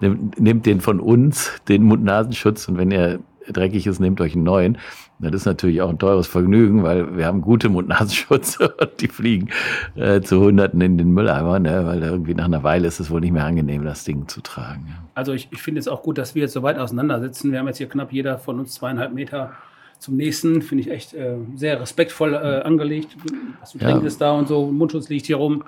nehmt 0.38 0.66
den 0.66 0.80
von 0.80 1.00
uns, 1.00 1.52
den 1.68 1.82
Mund-Nasenschutz, 1.84 2.68
und 2.68 2.78
wenn 2.78 2.90
er 2.90 3.18
dreckig 3.52 3.86
ist, 3.86 4.00
nehmt 4.00 4.20
euch 4.20 4.34
einen 4.34 4.44
neuen. 4.44 4.78
Das 5.18 5.32
ist 5.34 5.44
natürlich 5.44 5.82
auch 5.82 5.90
ein 5.90 5.98
teures 5.98 6.26
Vergnügen, 6.26 6.82
weil 6.82 7.16
wir 7.16 7.26
haben 7.26 7.42
gute 7.42 7.68
Mund-Nasenschutz 7.68 8.56
und 8.60 9.00
die 9.00 9.08
fliegen 9.08 9.50
äh, 9.94 10.20
zu 10.20 10.40
Hunderten 10.40 10.80
in 10.80 10.96
den 10.96 11.12
Mülleimer, 11.12 11.58
ne? 11.58 11.86
weil 11.86 12.02
irgendwie 12.02 12.34
nach 12.34 12.46
einer 12.46 12.62
Weile 12.62 12.88
ist 12.88 13.00
es 13.00 13.10
wohl 13.10 13.20
nicht 13.20 13.32
mehr 13.32 13.44
angenehm, 13.44 13.84
das 13.84 14.04
Ding 14.04 14.28
zu 14.28 14.40
tragen. 14.40 14.86
Ja. 14.88 14.94
Also 15.14 15.32
ich, 15.32 15.48
ich 15.50 15.62
finde 15.62 15.80
es 15.80 15.88
auch 15.88 16.02
gut, 16.02 16.18
dass 16.18 16.34
wir 16.34 16.42
jetzt 16.42 16.52
so 16.52 16.62
weit 16.62 16.78
auseinander 16.78 17.20
sitzen. 17.20 17.52
Wir 17.52 17.58
haben 17.58 17.66
jetzt 17.66 17.78
hier 17.78 17.88
knapp 17.88 18.12
jeder 18.12 18.38
von 18.38 18.58
uns 18.58 18.74
zweieinhalb 18.74 19.12
Meter 19.12 19.52
zum 19.98 20.16
nächsten. 20.16 20.62
Finde 20.62 20.82
ich 20.82 20.90
echt 20.90 21.14
äh, 21.14 21.36
sehr 21.54 21.80
respektvoll 21.80 22.34
äh, 22.34 22.62
angelegt. 22.62 23.16
Was 23.60 23.72
du 23.72 23.78
ja. 23.78 23.90
trinkst 23.90 24.20
da 24.20 24.32
und 24.32 24.48
so, 24.48 24.66
Mundschutz 24.70 25.08
liegt 25.08 25.26
hier 25.26 25.36
rum. 25.36 25.64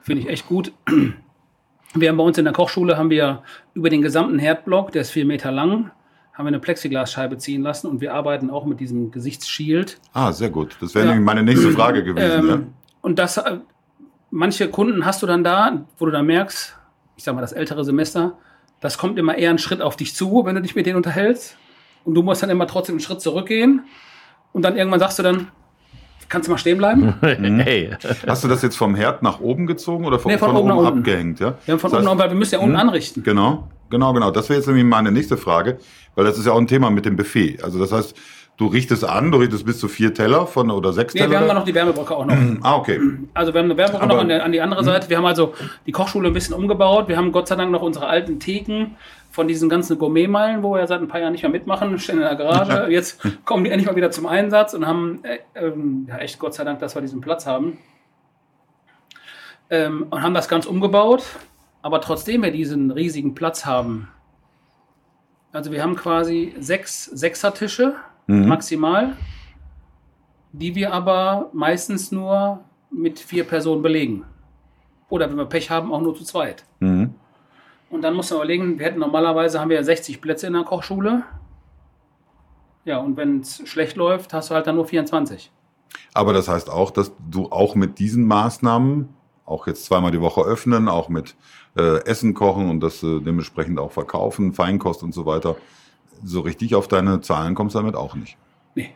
Finde 0.00 0.22
ich 0.22 0.28
echt 0.28 0.46
gut. 0.46 0.72
Wir 1.94 2.08
haben 2.08 2.16
bei 2.16 2.24
uns 2.24 2.38
in 2.38 2.44
der 2.44 2.54
Kochschule 2.54 2.96
haben 2.96 3.10
wir 3.10 3.42
über 3.74 3.90
den 3.90 4.00
gesamten 4.00 4.38
Herdblock, 4.38 4.92
der 4.92 5.02
ist 5.02 5.10
vier 5.10 5.26
Meter 5.26 5.52
lang, 5.52 5.90
haben 6.32 6.46
wir 6.46 6.48
eine 6.48 6.60
Plexiglasscheibe 6.60 7.36
ziehen 7.38 7.62
lassen 7.62 7.86
und 7.88 8.00
wir 8.00 8.14
arbeiten 8.14 8.50
auch 8.50 8.64
mit 8.64 8.80
diesem 8.80 9.10
Gesichtsshield. 9.10 9.98
Ah, 10.14 10.32
sehr 10.32 10.48
gut. 10.50 10.76
Das 10.80 10.94
wäre 10.94 11.08
ja. 11.08 11.14
meine 11.20 11.42
nächste 11.42 11.70
Frage 11.72 12.02
gewesen. 12.02 12.38
Ähm, 12.38 12.48
ja. 12.48 12.60
Und 13.02 13.18
das, 13.18 13.36
äh, 13.36 13.58
manche 14.30 14.68
Kunden 14.68 15.04
hast 15.04 15.22
du 15.22 15.26
dann 15.26 15.44
da, 15.44 15.84
wo 15.98 16.06
du 16.06 16.10
dann 16.10 16.26
merkst, 16.26 16.76
ich 17.16 17.24
sag 17.24 17.34
mal, 17.34 17.42
das 17.42 17.52
ältere 17.52 17.84
Semester, 17.84 18.38
das 18.80 18.96
kommt 18.96 19.18
immer 19.18 19.36
eher 19.36 19.50
einen 19.50 19.58
Schritt 19.58 19.82
auf 19.82 19.96
dich 19.96 20.14
zu, 20.14 20.44
wenn 20.44 20.54
du 20.54 20.62
dich 20.62 20.74
mit 20.74 20.86
denen 20.86 20.96
unterhältst. 20.96 21.56
Und 22.04 22.14
du 22.14 22.22
musst 22.22 22.42
dann 22.42 22.50
immer 22.50 22.66
trotzdem 22.66 22.94
einen 22.94 23.00
Schritt 23.00 23.20
zurückgehen. 23.20 23.84
Und 24.52 24.62
dann 24.62 24.76
irgendwann 24.76 25.00
sagst 25.00 25.18
du 25.18 25.22
dann, 25.22 25.48
kannst 26.28 26.48
du 26.48 26.50
mal 26.50 26.58
stehen 26.58 26.78
bleiben? 26.78 27.14
hey. 27.20 27.90
Hast 28.26 28.42
du 28.42 28.48
das 28.48 28.62
jetzt 28.62 28.76
vom 28.76 28.94
Herd 28.94 29.22
nach 29.22 29.38
oben 29.40 29.66
gezogen 29.66 30.06
oder 30.06 30.18
von, 30.18 30.32
nee, 30.32 30.38
von, 30.38 30.48
von 30.48 30.56
oben, 30.56 30.72
oben 30.72 30.86
abgehängt? 30.86 31.40
Ja, 31.40 31.58
ja 31.66 31.78
von 31.78 31.90
das 31.90 32.00
oben, 32.00 32.08
heißt, 32.08 32.18
weil 32.18 32.30
wir 32.30 32.36
müssen 32.36 32.54
ja 32.54 32.60
unten 32.60 32.74
hm? 32.74 32.88
anrichten. 32.88 33.22
Genau. 33.22 33.68
Genau, 33.92 34.14
genau. 34.14 34.30
Das 34.30 34.48
wäre 34.48 34.58
jetzt 34.58 34.66
nämlich 34.66 34.86
meine 34.86 35.12
nächste 35.12 35.36
Frage, 35.36 35.78
weil 36.14 36.24
das 36.24 36.38
ist 36.38 36.46
ja 36.46 36.52
auch 36.52 36.58
ein 36.58 36.66
Thema 36.66 36.90
mit 36.90 37.04
dem 37.04 37.16
Buffet. 37.16 37.62
Also 37.62 37.78
das 37.78 37.92
heißt, 37.92 38.16
du 38.56 38.66
richtest 38.66 39.04
an, 39.04 39.30
du 39.30 39.38
richtest 39.38 39.64
bis 39.64 39.78
zu 39.78 39.88
vier 39.88 40.14
Teller 40.14 40.46
von 40.46 40.70
oder 40.70 40.92
sechs 40.92 41.14
nee, 41.14 41.20
Teller. 41.20 41.32
wir 41.32 41.38
haben 41.40 41.48
da 41.48 41.54
noch 41.54 41.64
die 41.64 41.74
Wärmebrücke 41.74 42.14
auch 42.14 42.26
noch. 42.26 42.36
ah, 42.62 42.76
okay. 42.76 43.00
Also 43.34 43.52
wir 43.52 43.60
haben 43.60 43.70
eine 43.70 43.76
Wärmebrücke 43.76 44.06
noch 44.06 44.18
an, 44.18 44.28
der, 44.28 44.44
an 44.44 44.52
die 44.52 44.60
andere 44.60 44.84
Seite. 44.84 45.08
Wir 45.08 45.16
haben 45.16 45.26
also 45.26 45.54
die 45.86 45.92
Kochschule 45.92 46.28
ein 46.28 46.34
bisschen 46.34 46.54
umgebaut. 46.54 47.08
Wir 47.08 47.16
haben 47.16 47.32
Gott 47.32 47.48
sei 47.48 47.56
Dank 47.56 47.70
noch 47.70 47.82
unsere 47.82 48.06
alten 48.06 48.38
Theken 48.38 48.96
von 49.30 49.48
diesen 49.48 49.70
ganzen 49.70 49.98
Gourmetmeilen, 49.98 50.62
wo 50.62 50.74
wir 50.74 50.86
seit 50.86 51.00
ein 51.00 51.08
paar 51.08 51.20
Jahren 51.20 51.32
nicht 51.32 51.42
mehr 51.42 51.50
mitmachen, 51.50 51.98
stehen 51.98 52.16
in 52.16 52.22
der 52.22 52.36
Garage. 52.36 52.90
Jetzt 52.90 53.20
kommen 53.44 53.64
die 53.64 53.70
endlich 53.70 53.86
mal 53.86 53.96
wieder 53.96 54.10
zum 54.10 54.26
Einsatz 54.26 54.74
und 54.74 54.86
haben 54.86 55.20
äh, 55.24 55.38
ähm, 55.54 56.06
ja 56.08 56.18
echt 56.18 56.38
Gott 56.38 56.54
sei 56.54 56.64
Dank, 56.64 56.80
dass 56.80 56.94
wir 56.94 57.00
diesen 57.00 57.20
Platz 57.20 57.46
haben. 57.46 57.78
Ähm, 59.70 60.06
und 60.10 60.22
haben 60.22 60.34
das 60.34 60.48
ganz 60.48 60.66
umgebaut. 60.66 61.24
Aber 61.80 62.00
trotzdem 62.00 62.42
wir 62.42 62.52
diesen 62.52 62.90
riesigen 62.90 63.34
Platz 63.34 63.64
haben, 63.66 64.08
also 65.52 65.70
wir 65.70 65.82
haben 65.82 65.96
quasi 65.96 66.54
sechs 66.58 67.04
Sechsertische 67.04 67.94
mhm. 68.26 68.48
maximal, 68.48 69.16
die 70.52 70.74
wir 70.74 70.92
aber 70.92 71.50
meistens 71.52 72.10
nur 72.12 72.64
mit 72.90 73.18
vier 73.18 73.44
Personen 73.44 73.82
belegen. 73.82 74.24
Oder 75.08 75.28
wenn 75.28 75.36
wir 75.36 75.46
Pech 75.46 75.70
haben, 75.70 75.92
auch 75.92 76.00
nur 76.00 76.14
zu 76.14 76.24
zweit. 76.24 76.64
Mhm. 76.80 77.14
Und 77.90 78.02
dann 78.02 78.14
muss 78.14 78.30
man 78.30 78.38
überlegen, 78.38 78.78
wir 78.78 78.86
hätten 78.86 78.98
normalerweise 78.98 79.60
haben 79.60 79.68
wir 79.68 79.76
ja 79.76 79.82
60 79.82 80.20
Plätze 80.22 80.46
in 80.46 80.54
der 80.54 80.64
Kochschule. 80.64 81.24
Ja, 82.84 82.98
und 82.98 83.16
wenn 83.16 83.40
es 83.40 83.62
schlecht 83.68 83.96
läuft, 83.96 84.32
hast 84.32 84.50
du 84.50 84.54
halt 84.54 84.66
dann 84.66 84.76
nur 84.76 84.86
24. 84.86 85.52
Aber 86.14 86.32
das 86.32 86.48
heißt 86.48 86.70
auch, 86.70 86.90
dass 86.90 87.12
du 87.30 87.50
auch 87.50 87.74
mit 87.74 87.98
diesen 87.98 88.26
Maßnahmen 88.26 89.10
auch 89.44 89.66
jetzt 89.66 89.84
zweimal 89.84 90.10
die 90.10 90.20
Woche 90.20 90.40
öffnen, 90.42 90.88
auch 90.88 91.08
mit 91.08 91.36
äh, 91.76 92.04
Essen 92.04 92.34
kochen 92.34 92.68
und 92.68 92.80
das 92.80 93.02
äh, 93.02 93.20
dementsprechend 93.20 93.78
auch 93.78 93.92
verkaufen, 93.92 94.52
Feinkost 94.52 95.02
und 95.02 95.12
so 95.14 95.26
weiter. 95.26 95.56
So 96.24 96.40
richtig 96.40 96.74
auf 96.74 96.88
deine 96.88 97.20
Zahlen 97.20 97.54
kommst 97.54 97.74
du 97.74 97.80
damit 97.80 97.96
auch 97.96 98.14
nicht. 98.14 98.36
Nee. 98.74 98.90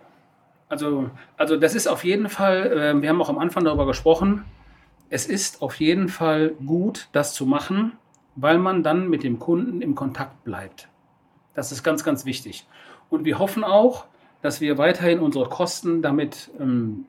Also, 0.68 1.10
also 1.36 1.56
das 1.56 1.74
ist 1.74 1.86
auf 1.86 2.04
jeden 2.04 2.28
Fall, 2.28 2.72
äh, 2.72 3.02
wir 3.02 3.08
haben 3.08 3.20
auch 3.20 3.28
am 3.28 3.38
Anfang 3.38 3.64
darüber 3.64 3.86
gesprochen, 3.86 4.44
es 5.08 5.26
ist 5.26 5.62
auf 5.62 5.76
jeden 5.76 6.08
Fall 6.08 6.50
gut, 6.64 7.08
das 7.12 7.32
zu 7.32 7.46
machen, 7.46 7.92
weil 8.34 8.58
man 8.58 8.82
dann 8.82 9.08
mit 9.08 9.22
dem 9.22 9.38
Kunden 9.38 9.80
im 9.80 9.94
Kontakt 9.94 10.42
bleibt. 10.44 10.88
Das 11.54 11.70
ist 11.70 11.84
ganz, 11.84 12.02
ganz 12.02 12.24
wichtig. 12.24 12.66
Und 13.08 13.24
wir 13.24 13.38
hoffen 13.38 13.62
auch, 13.62 14.06
dass 14.42 14.60
wir 14.60 14.78
weiterhin 14.78 15.20
unsere 15.20 15.48
Kosten 15.48 16.02
damit 16.02 16.50
ähm, 16.60 17.06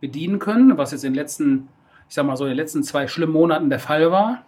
bedienen 0.00 0.38
können, 0.38 0.78
was 0.78 0.92
jetzt 0.92 1.04
in 1.04 1.12
den 1.12 1.18
letzten 1.18 1.68
ich 2.08 2.14
sag 2.14 2.26
mal 2.26 2.36
so, 2.36 2.44
in 2.44 2.50
den 2.50 2.56
letzten 2.56 2.82
zwei 2.82 3.08
schlimmen 3.08 3.32
Monaten 3.32 3.70
der 3.70 3.80
Fall 3.80 4.10
war. 4.10 4.44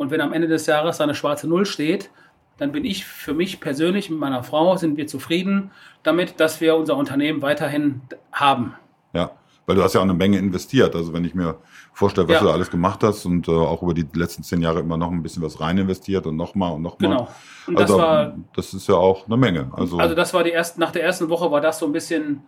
Und 0.00 0.10
wenn 0.10 0.22
am 0.22 0.32
Ende 0.32 0.48
des 0.48 0.64
Jahres 0.64 0.98
eine 1.02 1.14
schwarze 1.14 1.46
Null 1.46 1.66
steht, 1.66 2.08
dann 2.56 2.72
bin 2.72 2.86
ich 2.86 3.04
für 3.04 3.34
mich 3.34 3.60
persönlich 3.60 4.08
mit 4.08 4.18
meiner 4.18 4.42
Frau, 4.42 4.78
sind 4.78 4.96
wir 4.96 5.06
zufrieden 5.06 5.72
damit, 6.02 6.40
dass 6.40 6.62
wir 6.62 6.74
unser 6.74 6.96
Unternehmen 6.96 7.42
weiterhin 7.42 8.00
haben. 8.32 8.74
Ja, 9.12 9.32
weil 9.66 9.76
du 9.76 9.82
hast 9.82 9.92
ja 9.92 10.00
auch 10.00 10.04
eine 10.04 10.14
Menge 10.14 10.38
investiert. 10.38 10.96
Also 10.96 11.12
wenn 11.12 11.26
ich 11.26 11.34
mir 11.34 11.58
vorstelle, 11.92 12.26
was 12.28 12.36
ja. 12.36 12.40
du 12.40 12.48
alles 12.48 12.70
gemacht 12.70 13.02
hast 13.02 13.26
und 13.26 13.46
äh, 13.46 13.50
auch 13.50 13.82
über 13.82 13.92
die 13.92 14.06
letzten 14.14 14.42
zehn 14.42 14.62
Jahre 14.62 14.80
immer 14.80 14.96
noch 14.96 15.10
ein 15.10 15.22
bisschen 15.22 15.42
was 15.42 15.60
rein 15.60 15.76
investiert 15.76 16.26
und 16.26 16.36
nochmal 16.36 16.72
und 16.72 16.80
nochmal. 16.80 17.10
Genau. 17.10 17.28
Und 17.66 17.78
also, 17.78 17.98
das, 17.98 18.02
war, 18.02 18.38
das 18.56 18.72
ist 18.72 18.88
ja 18.88 18.94
auch 18.94 19.26
eine 19.26 19.36
Menge. 19.36 19.70
Also, 19.76 19.98
also 19.98 20.14
das 20.14 20.32
war 20.32 20.44
die 20.44 20.50
erste, 20.50 20.80
nach 20.80 20.92
der 20.92 21.04
ersten 21.04 21.28
Woche 21.28 21.50
war 21.50 21.60
das 21.60 21.78
so 21.78 21.84
ein 21.84 21.92
bisschen 21.92 22.42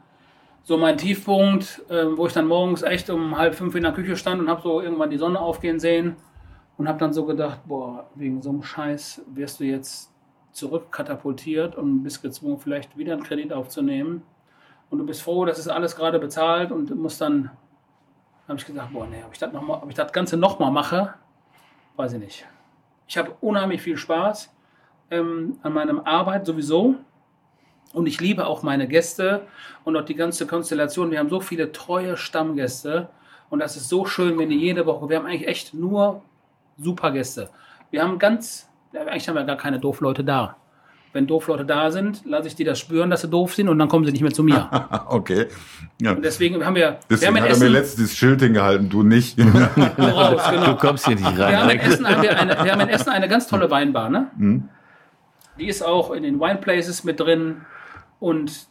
so 0.62 0.78
mein 0.78 0.96
Tiefpunkt, 0.96 1.82
äh, 1.90 2.06
wo 2.16 2.26
ich 2.26 2.32
dann 2.32 2.46
morgens 2.46 2.80
echt 2.80 3.10
um 3.10 3.36
halb 3.36 3.54
fünf 3.54 3.74
in 3.74 3.82
der 3.82 3.92
Küche 3.92 4.16
stand 4.16 4.40
und 4.40 4.48
habe 4.48 4.62
so 4.62 4.80
irgendwann 4.80 5.10
die 5.10 5.18
Sonne 5.18 5.38
aufgehen 5.38 5.80
sehen 5.80 6.16
und 6.76 6.88
habe 6.88 6.98
dann 6.98 7.12
so 7.12 7.24
gedacht, 7.24 7.60
boah, 7.66 8.06
wegen 8.14 8.42
so 8.42 8.50
einem 8.50 8.62
Scheiß 8.62 9.22
wirst 9.34 9.60
du 9.60 9.64
jetzt 9.64 10.12
zurückkatapultiert 10.52 11.76
und 11.76 12.02
bist 12.02 12.22
gezwungen, 12.22 12.58
vielleicht 12.58 12.96
wieder 12.96 13.14
einen 13.14 13.22
Kredit 13.22 13.52
aufzunehmen. 13.52 14.22
Und 14.90 14.98
du 14.98 15.06
bist 15.06 15.22
froh, 15.22 15.44
dass 15.44 15.58
es 15.58 15.68
alles 15.68 15.96
gerade 15.96 16.18
bezahlt 16.18 16.70
und 16.70 16.94
musst 16.94 17.20
dann, 17.20 17.50
habe 18.46 18.58
ich 18.58 18.66
gedacht, 18.66 18.90
boah, 18.92 19.06
nee, 19.06 19.22
ob 19.26 19.32
ich 19.32 19.38
das, 19.38 19.52
noch 19.52 19.62
mal, 19.62 19.78
ob 19.82 19.88
ich 19.88 19.94
das 19.94 20.12
Ganze 20.12 20.36
nochmal 20.36 20.70
mache, 20.70 21.14
weiß 21.96 22.14
ich 22.14 22.20
nicht. 22.20 22.46
Ich 23.08 23.16
habe 23.16 23.34
unheimlich 23.40 23.80
viel 23.82 23.96
Spaß 23.96 24.54
ähm, 25.10 25.58
an 25.62 25.72
meinem 25.72 26.00
Arbeit 26.00 26.46
sowieso. 26.46 26.96
Und 27.92 28.06
ich 28.06 28.20
liebe 28.20 28.46
auch 28.46 28.62
meine 28.62 28.88
Gäste 28.88 29.46
und 29.84 29.96
auch 29.96 30.04
die 30.04 30.14
ganze 30.14 30.46
Konstellation. 30.46 31.10
Wir 31.10 31.18
haben 31.18 31.28
so 31.28 31.40
viele 31.40 31.72
treue 31.72 32.16
Stammgäste 32.16 33.08
und 33.50 33.58
das 33.58 33.76
ist 33.76 33.90
so 33.90 34.06
schön, 34.06 34.38
wenn 34.38 34.48
die 34.48 34.58
jede 34.58 34.86
Woche, 34.86 35.10
wir 35.10 35.18
haben 35.18 35.26
eigentlich 35.26 35.46
echt 35.46 35.74
nur 35.74 36.22
super 36.78 37.10
Gäste. 37.12 37.50
Wir 37.90 38.02
haben 38.02 38.18
ganz, 38.18 38.68
eigentlich 38.94 39.28
haben 39.28 39.36
wir 39.36 39.44
gar 39.44 39.56
keine 39.56 39.78
Doofleute 39.78 40.24
da. 40.24 40.56
Wenn 41.12 41.26
Doofleute 41.26 41.66
da 41.66 41.90
sind, 41.90 42.22
lasse 42.24 42.48
ich 42.48 42.54
die 42.54 42.64
das 42.64 42.78
spüren, 42.78 43.10
dass 43.10 43.20
sie 43.20 43.28
doof 43.28 43.54
sind 43.54 43.68
und 43.68 43.78
dann 43.78 43.88
kommen 43.88 44.06
sie 44.06 44.12
nicht 44.12 44.22
mehr 44.22 44.32
zu 44.32 44.42
mir. 44.42 44.70
okay. 45.08 45.46
Ja. 46.00 46.12
Und 46.12 46.24
deswegen 46.24 46.64
haben 46.64 46.74
wir. 46.74 47.00
Deswegen 47.10 47.34
wir 47.34 47.42
haben 47.42 47.50
hat 47.50 47.56
er 47.58 47.62
mir 47.62 47.68
letztes 47.68 48.16
Schild 48.16 48.40
hingehalten, 48.40 48.88
du 48.88 49.02
nicht. 49.02 49.38
du, 49.38 49.42
raus, 49.98 50.42
genau. 50.50 50.66
du 50.68 50.76
kommst 50.76 51.06
hier 51.06 51.16
nicht 51.16 51.26
rein. 51.26 51.36
Wir 51.36 51.60
haben 51.60 51.70
in 51.70 51.80
Essen, 51.80 52.08
haben 52.08 52.22
wir 52.22 52.40
eine, 52.40 52.64
wir 52.64 52.72
haben 52.72 52.80
in 52.80 52.88
Essen 52.88 53.10
eine 53.10 53.28
ganz 53.28 53.46
tolle 53.46 53.70
Weinbar, 53.70 54.08
ne? 54.08 54.30
Mhm. 54.36 54.68
Die 55.58 55.68
ist 55.68 55.84
auch 55.84 56.12
in 56.12 56.22
den 56.22 56.40
Wine 56.40 56.60
Places 56.62 57.04
mit 57.04 57.20
drin. 57.20 57.60
Und 58.18 58.68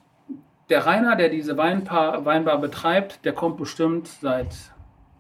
der 0.72 0.86
Rainer, 0.88 1.16
der 1.16 1.30
diese 1.30 1.58
Weinbar, 1.58 2.26
Weinbar 2.26 2.58
betreibt, 2.58 3.24
der 3.24 3.34
kommt 3.34 3.58
bestimmt 3.58 4.08
seit 4.08 4.56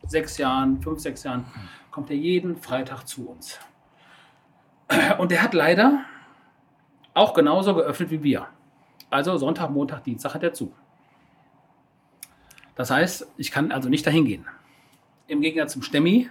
sechs 0.07 0.39
Jahren, 0.39 0.81
fünf, 0.81 0.99
sechs 1.01 1.23
Jahren, 1.23 1.45
kommt 1.91 2.09
er 2.09 2.15
jeden 2.15 2.57
Freitag 2.57 3.03
zu 3.03 3.29
uns. 3.29 3.59
Und 5.19 5.31
der 5.31 5.43
hat 5.43 5.53
leider 5.53 6.05
auch 7.13 7.33
genauso 7.33 7.75
geöffnet 7.75 8.09
wie 8.09 8.23
wir. 8.23 8.47
Also 9.09 9.37
Sonntag, 9.37 9.69
Montag, 9.69 10.03
Dienstag 10.03 10.33
hat 10.33 10.43
er 10.43 10.53
zu. 10.53 10.73
Das 12.75 12.89
heißt, 12.89 13.27
ich 13.37 13.51
kann 13.51 13.71
also 13.71 13.89
nicht 13.89 14.07
dahin 14.07 14.25
gehen. 14.25 14.45
Im 15.27 15.41
Gegensatz 15.41 15.73
zum 15.73 15.81
Stemmi, 15.81 16.29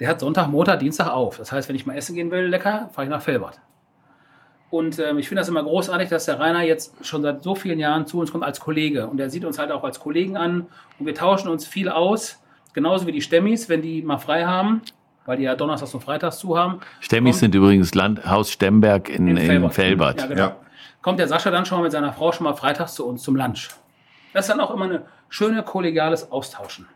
der 0.00 0.08
hat 0.08 0.20
Sonntag, 0.20 0.48
Montag, 0.48 0.80
Dienstag 0.80 1.08
auf. 1.08 1.38
Das 1.38 1.52
heißt, 1.52 1.68
wenn 1.68 1.76
ich 1.76 1.86
mal 1.86 1.96
essen 1.96 2.16
gehen 2.16 2.30
will, 2.30 2.46
lecker, 2.46 2.90
fahre 2.92 3.06
ich 3.06 3.10
nach 3.10 3.22
Felbert. 3.22 3.60
Und 4.70 4.98
ähm, 4.98 5.18
ich 5.18 5.28
finde 5.28 5.42
das 5.42 5.48
immer 5.48 5.62
großartig, 5.62 6.08
dass 6.08 6.24
der 6.24 6.40
Rainer 6.40 6.62
jetzt 6.62 7.04
schon 7.04 7.22
seit 7.22 7.42
so 7.42 7.54
vielen 7.54 7.78
Jahren 7.78 8.06
zu 8.06 8.18
uns 8.18 8.32
kommt 8.32 8.42
als 8.42 8.58
Kollege. 8.58 9.06
Und 9.06 9.20
er 9.20 9.30
sieht 9.30 9.44
uns 9.44 9.58
halt 9.58 9.70
auch 9.70 9.84
als 9.84 10.00
Kollegen 10.00 10.36
an 10.36 10.66
und 10.98 11.06
wir 11.06 11.14
tauschen 11.14 11.48
uns 11.48 11.66
viel 11.66 11.88
aus. 11.88 12.41
Genauso 12.72 13.06
wie 13.06 13.12
die 13.12 13.22
Stemmis, 13.22 13.68
wenn 13.68 13.82
die 13.82 14.02
mal 14.02 14.18
frei 14.18 14.44
haben, 14.44 14.82
weil 15.26 15.36
die 15.36 15.44
ja 15.44 15.54
donnerstags 15.54 15.94
und 15.94 16.02
freitags 16.02 16.38
zu 16.38 16.56
haben. 16.56 16.80
Stemmis 17.00 17.38
sind 17.38 17.54
übrigens 17.54 17.94
Landhaus 17.94 18.50
Stemberg 18.50 19.08
in, 19.08 19.28
in 19.28 19.36
Felbert. 19.36 19.64
In 19.64 19.70
Felbert. 19.70 20.20
Ja, 20.20 20.26
genau. 20.26 20.42
Ja. 20.42 20.56
Kommt 21.02 21.18
der 21.18 21.28
Sascha 21.28 21.50
dann 21.50 21.66
schon 21.66 21.78
mal 21.78 21.84
mit 21.84 21.92
seiner 21.92 22.12
Frau 22.12 22.32
schon 22.32 22.44
mal 22.44 22.54
freitags 22.54 22.94
zu 22.94 23.06
uns 23.06 23.22
zum 23.22 23.36
Lunch. 23.36 23.68
Das 24.32 24.46
ist 24.46 24.50
dann 24.50 24.60
auch 24.60 24.72
immer 24.72 24.90
ein 24.90 25.00
schöne 25.28 25.62
kollegiales 25.62 26.30
Austauschen. 26.30 26.86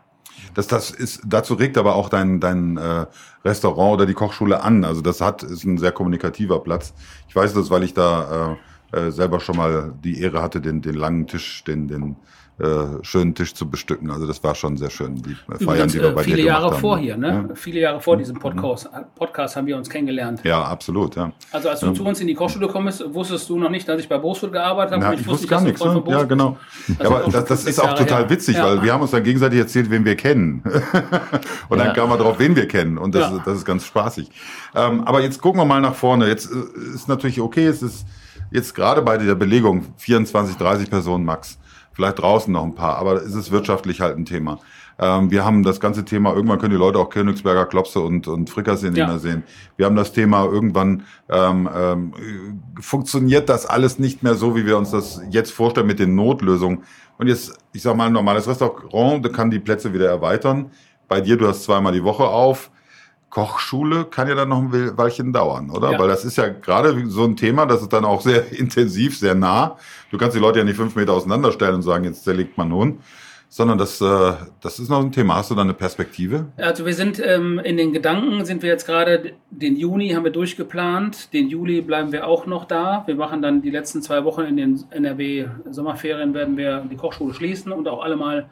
Das, 0.53 0.67
das 0.67 0.91
ist, 0.91 1.21
dazu 1.25 1.55
regt 1.55 1.77
aber 1.77 1.95
auch 1.95 2.09
dein, 2.09 2.39
dein 2.39 2.77
äh, 2.77 3.05
Restaurant 3.43 3.93
oder 3.93 4.05
die 4.05 4.13
Kochschule 4.13 4.61
an. 4.61 4.85
Also 4.85 5.01
das 5.01 5.21
hat, 5.21 5.43
ist 5.43 5.63
ein 5.63 5.77
sehr 5.77 5.91
kommunikativer 5.91 6.59
Platz. 6.59 6.93
Ich 7.27 7.35
weiß 7.35 7.53
das, 7.53 7.69
weil 7.69 7.83
ich 7.83 7.93
da 7.93 8.57
äh, 8.93 8.97
äh, 8.97 9.11
selber 9.11 9.39
schon 9.39 9.57
mal 9.57 9.93
die 10.03 10.21
Ehre 10.21 10.41
hatte, 10.41 10.61
den, 10.61 10.81
den 10.81 10.95
langen 10.95 11.27
Tisch, 11.27 11.63
den, 11.63 11.87
den 11.87 12.15
äh, 12.59 13.03
schönen 13.03 13.35
Tisch 13.35 13.53
zu 13.53 13.69
bestücken. 13.69 14.09
Also 14.09 14.25
das 14.25 14.43
war 14.43 14.55
schon 14.55 14.77
sehr 14.77 14.89
schön. 14.89 15.15
Die 15.15 15.37
Übrigens, 15.45 15.63
Feiern, 15.63 15.89
die 15.89 16.01
wir 16.01 16.11
bei 16.11 16.23
viele 16.23 16.37
dir 16.37 16.45
Jahre 16.45 16.71
haben. 16.71 16.79
vor 16.79 16.97
hier, 16.97 17.15
ne? 17.15 17.45
Ja. 17.49 17.55
Viele 17.55 17.81
Jahre 17.81 18.01
vor 18.01 18.17
diesem 18.17 18.39
Podcast, 18.39 18.89
Podcast 19.15 19.55
haben 19.55 19.67
wir 19.67 19.77
uns 19.77 19.87
kennengelernt. 19.87 20.41
Ja, 20.43 20.63
absolut, 20.63 21.15
ja. 21.15 21.31
Also 21.51 21.69
als 21.69 21.81
du 21.81 21.85
ja. 21.87 21.93
zu 21.93 22.03
uns 22.03 22.19
in 22.19 22.25
die 22.25 22.33
Kochschule 22.33 22.67
kommst, 22.67 23.03
wusstest 23.13 23.47
du 23.49 23.59
noch 23.59 23.69
nicht, 23.69 23.87
dass 23.87 23.99
ich 23.99 24.09
bei 24.09 24.17
Boswood 24.17 24.53
gearbeitet 24.53 24.93
habe. 24.93 25.03
Ja, 25.03 25.13
ich, 25.13 25.21
ich 25.21 25.27
wusste 25.27 25.45
gar 25.45 25.61
nichts. 25.61 25.83
Ne? 25.83 26.03
Ja, 26.07 26.23
genau. 26.23 26.57
Also 26.97 27.15
aber 27.15 27.31
das, 27.31 27.45
das 27.45 27.65
ist 27.65 27.79
auch 27.79 27.93
total 27.93 28.23
her. 28.23 28.29
witzig, 28.31 28.57
weil 28.59 28.81
wir 28.81 28.91
haben 28.91 29.01
uns 29.01 29.11
dann 29.11 29.23
gegenseitig 29.23 29.59
erzählt, 29.59 29.91
wen 29.91 30.03
wir 30.03 30.15
kennen. 30.15 30.63
Und 31.69 31.77
dann 31.77 31.93
kamen 31.93 32.11
wir 32.11 32.17
drauf, 32.17 32.39
wen 32.39 32.55
wir 32.55 32.67
kennen. 32.67 32.97
Und 32.97 33.13
das, 33.13 33.31
das 33.45 33.57
ist 33.57 33.65
ganz 33.65 33.85
spaßig. 33.85 34.31
Ähm, 34.73 35.03
aber 35.03 35.21
jetzt 35.21 35.39
gucken 35.43 35.61
wir 35.61 35.65
mal 35.65 35.79
nach 35.79 35.93
vorne. 35.93 36.27
Jetzt 36.27 36.51
äh, 36.51 36.95
ist 36.95 37.07
natürlich 37.07 37.39
okay, 37.39 37.67
es 37.67 37.83
ist 37.83 38.07
jetzt 38.49 38.73
gerade 38.73 39.03
bei 39.03 39.17
der 39.17 39.35
Belegung 39.35 39.85
24, 39.97 40.57
30 40.57 40.89
Personen 40.89 41.23
max 41.23 41.59
vielleicht 41.97 42.19
draußen 42.19 42.53
noch 42.53 42.63
ein 42.63 42.75
paar, 42.75 42.97
aber 42.97 43.15
es 43.15 43.33
ist 43.33 43.51
wirtschaftlich 43.51 44.01
halt 44.01 44.17
ein 44.17 44.25
Thema. 44.25 44.59
Ähm, 44.99 45.31
wir 45.31 45.43
haben 45.43 45.63
das 45.63 45.79
ganze 45.79 46.05
Thema, 46.05 46.31
irgendwann 46.31 46.59
können 46.59 46.73
die 46.73 46.77
Leute 46.77 46.99
auch 46.99 47.09
Königsberger 47.09 47.65
Klopse 47.65 48.01
und, 48.01 48.27
und 48.27 48.51
Frikassee 48.51 48.89
nicht 48.89 48.99
ja. 48.99 49.07
mehr 49.07 49.17
sehen. 49.17 49.43
Wir 49.77 49.87
haben 49.87 49.95
das 49.95 50.11
Thema, 50.11 50.45
irgendwann 50.45 51.03
ähm, 51.27 51.67
ähm, 51.75 52.13
funktioniert 52.79 53.49
das 53.49 53.65
alles 53.65 53.97
nicht 53.97 54.21
mehr 54.21 54.35
so, 54.35 54.55
wie 54.55 54.67
wir 54.67 54.77
uns 54.77 54.91
das 54.91 55.21
jetzt 55.31 55.51
vorstellen 55.51 55.87
mit 55.87 55.97
den 55.97 56.13
Notlösungen. 56.13 56.83
Und 57.17 57.27
jetzt, 57.27 57.57
ich 57.73 57.81
sag 57.81 57.95
mal, 57.95 58.05
ein 58.05 58.13
normales 58.13 58.47
Restaurant, 58.47 59.25
da 59.25 59.29
kann 59.29 59.49
die 59.49 59.59
Plätze 59.59 59.91
wieder 59.91 60.07
erweitern. 60.07 60.69
Bei 61.07 61.19
dir, 61.19 61.35
du 61.35 61.47
hast 61.47 61.63
zweimal 61.63 61.93
die 61.93 62.03
Woche 62.03 62.25
auf. 62.25 62.69
Kochschule 63.29 64.05
kann 64.05 64.27
ja 64.27 64.35
dann 64.35 64.49
noch 64.49 64.59
ein 64.59 64.97
Weilchen 64.97 65.33
dauern, 65.33 65.69
oder? 65.69 65.91
Ja. 65.91 65.99
Weil 65.99 66.07
das 66.07 66.23
ist 66.23 66.37
ja 66.37 66.47
gerade 66.47 67.07
so 67.07 67.23
ein 67.23 67.35
Thema, 67.35 67.65
das 67.65 67.81
ist 67.81 67.91
dann 67.93 68.05
auch 68.05 68.21
sehr 68.21 68.51
intensiv, 68.57 69.17
sehr 69.17 69.35
nah. 69.35 69.77
Du 70.11 70.17
kannst 70.17 70.35
die 70.35 70.39
Leute 70.39 70.59
ja 70.59 70.65
nicht 70.65 70.77
fünf 70.77 70.95
Meter 70.95 71.13
auseinanderstellen 71.13 71.75
und 71.75 71.81
sagen, 71.81 72.05
jetzt 72.05 72.23
zerlegt 72.23 72.57
man 72.57 72.69
nun. 72.69 72.99
Sondern 73.49 73.77
das, 73.77 74.01
äh, 74.01 74.33
das 74.59 74.77
ist 74.77 74.89
noch 74.89 74.99
ein 74.99 75.13
Thema. 75.13 75.35
Hast 75.35 75.51
du 75.51 75.55
da 75.55 75.61
eine 75.61 75.73
Perspektive? 75.73 76.47
Also 76.57 76.85
wir 76.85 76.93
sind 76.93 77.21
ähm, 77.23 77.59
in 77.59 77.77
den 77.77 77.93
Gedanken, 77.93 78.43
sind 78.43 78.61
wir 78.61 78.69
jetzt 78.69 78.85
gerade, 78.85 79.35
den 79.51 79.77
Juni 79.77 80.09
haben 80.09 80.25
wir 80.25 80.33
durchgeplant, 80.33 81.31
den 81.31 81.47
Juli 81.47 81.79
bleiben 81.79 82.11
wir 82.11 82.27
auch 82.27 82.45
noch 82.45 82.65
da. 82.65 83.03
Wir 83.05 83.15
machen 83.15 83.41
dann 83.41 83.61
die 83.61 83.69
letzten 83.69 84.01
zwei 84.01 84.25
Wochen 84.25 84.41
in 84.41 84.57
den 84.57 84.83
NRW 84.89 85.47
Sommerferien, 85.69 86.33
werden 86.33 86.57
wir 86.57 86.85
die 86.91 86.97
Kochschule 86.97 87.33
schließen 87.33 87.71
und 87.71 87.87
auch 87.87 88.03
alle 88.03 88.17
mal 88.17 88.49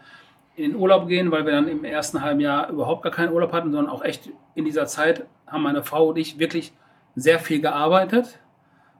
in 0.55 0.71
den 0.71 0.75
Urlaub 0.75 1.07
gehen, 1.07 1.31
weil 1.31 1.45
wir 1.45 1.53
dann 1.53 1.67
im 1.67 1.83
ersten 1.83 2.21
halben 2.21 2.39
Jahr 2.39 2.69
überhaupt 2.69 3.03
gar 3.03 3.11
keinen 3.11 3.33
Urlaub 3.33 3.51
hatten, 3.51 3.71
sondern 3.71 3.91
auch 3.91 4.03
echt 4.03 4.29
in 4.55 4.65
dieser 4.65 4.85
Zeit 4.85 5.25
haben 5.47 5.63
meine 5.63 5.83
Frau 5.83 6.09
und 6.09 6.17
ich 6.17 6.39
wirklich 6.39 6.73
sehr 7.15 7.39
viel 7.39 7.61
gearbeitet, 7.61 8.39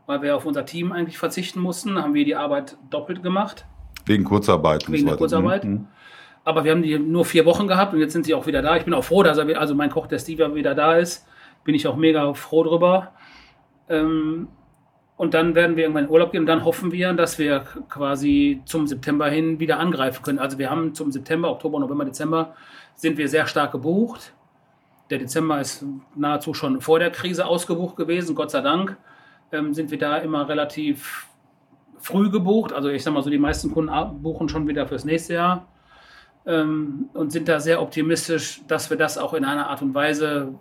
weil 0.05 0.21
wir 0.21 0.35
auf 0.35 0.45
unser 0.45 0.65
Team 0.65 0.91
eigentlich 0.91 1.17
verzichten 1.17 1.59
mussten, 1.59 2.01
haben 2.01 2.13
wir 2.13 2.25
die 2.25 2.35
Arbeit 2.35 2.77
doppelt 2.89 3.23
gemacht. 3.23 3.65
Wegen 4.05 4.23
Kurzarbeit. 4.23 4.89
Wegen 4.89 5.05
der 5.05 5.17
Kurzarbeit. 5.17 5.63
Mhm. 5.63 5.87
Aber 6.43 6.63
wir 6.63 6.71
haben 6.71 6.83
die 6.83 6.99
nur 6.99 7.25
vier 7.25 7.45
Wochen 7.45 7.67
gehabt 7.67 7.93
und 7.93 7.99
jetzt 7.99 8.13
sind 8.13 8.25
sie 8.25 8.35
auch 8.35 8.45
wieder 8.45 8.61
da. 8.61 8.77
Ich 8.77 8.85
bin 8.85 8.93
auch 8.93 9.03
froh, 9.03 9.23
dass 9.23 9.37
er, 9.37 9.59
also 9.59 9.73
mein 9.73 9.89
Koch, 9.89 10.07
der 10.07 10.19
Steve, 10.19 10.53
wieder 10.53 10.75
da 10.75 10.95
ist. 10.95 11.25
Bin 11.63 11.73
ich 11.73 11.87
auch 11.87 11.95
mega 11.95 12.33
froh 12.35 12.63
drüber. 12.63 13.13
Ähm, 13.89 14.47
und 15.17 15.33
dann 15.33 15.55
werden 15.55 15.77
wir 15.77 15.83
irgendwann 15.83 16.05
in 16.05 16.09
Urlaub 16.09 16.31
gehen 16.31 16.41
und 16.41 16.47
dann 16.47 16.65
hoffen 16.65 16.91
wir, 16.91 17.13
dass 17.13 17.39
wir 17.39 17.61
quasi 17.89 18.61
zum 18.65 18.85
September 18.85 19.29
hin 19.29 19.59
wieder 19.59 19.79
angreifen 19.79 20.21
können. 20.23 20.39
Also 20.39 20.57
wir 20.57 20.69
haben 20.69 20.93
zum 20.93 21.11
September, 21.11 21.51
Oktober, 21.51 21.79
November, 21.79 22.05
Dezember 22.05 22.53
sind 22.95 23.17
wir 23.17 23.29
sehr 23.29 23.47
stark 23.47 23.71
gebucht. 23.71 24.33
Der 25.09 25.19
Dezember 25.19 25.61
ist 25.61 25.85
nahezu 26.15 26.53
schon 26.53 26.81
vor 26.81 26.99
der 26.99 27.11
Krise 27.11 27.45
ausgebucht 27.45 27.95
gewesen, 27.95 28.35
Gott 28.35 28.51
sei 28.51 28.61
Dank. 28.61 28.97
Ähm, 29.51 29.73
sind 29.73 29.91
wir 29.91 29.99
da 29.99 30.17
immer 30.17 30.49
relativ 30.49 31.27
früh 31.99 32.29
gebucht. 32.29 32.73
Also 32.73 32.89
ich 32.89 33.03
sag 33.03 33.13
mal 33.13 33.23
so, 33.23 33.29
die 33.29 33.37
meisten 33.37 33.71
Kunden 33.71 34.21
buchen 34.21 34.49
schon 34.49 34.67
wieder 34.67 34.85
fürs 34.87 35.05
nächste 35.05 35.35
Jahr 35.35 35.67
ähm, 36.45 37.09
und 37.13 37.31
sind 37.31 37.47
da 37.47 37.59
sehr 37.59 37.81
optimistisch, 37.81 38.61
dass 38.67 38.89
wir 38.89 38.97
das 38.97 39.17
auch 39.17 39.33
in 39.33 39.45
einer 39.45 39.69
Art 39.69 39.81
und 39.81 39.93
Weise 39.93 40.55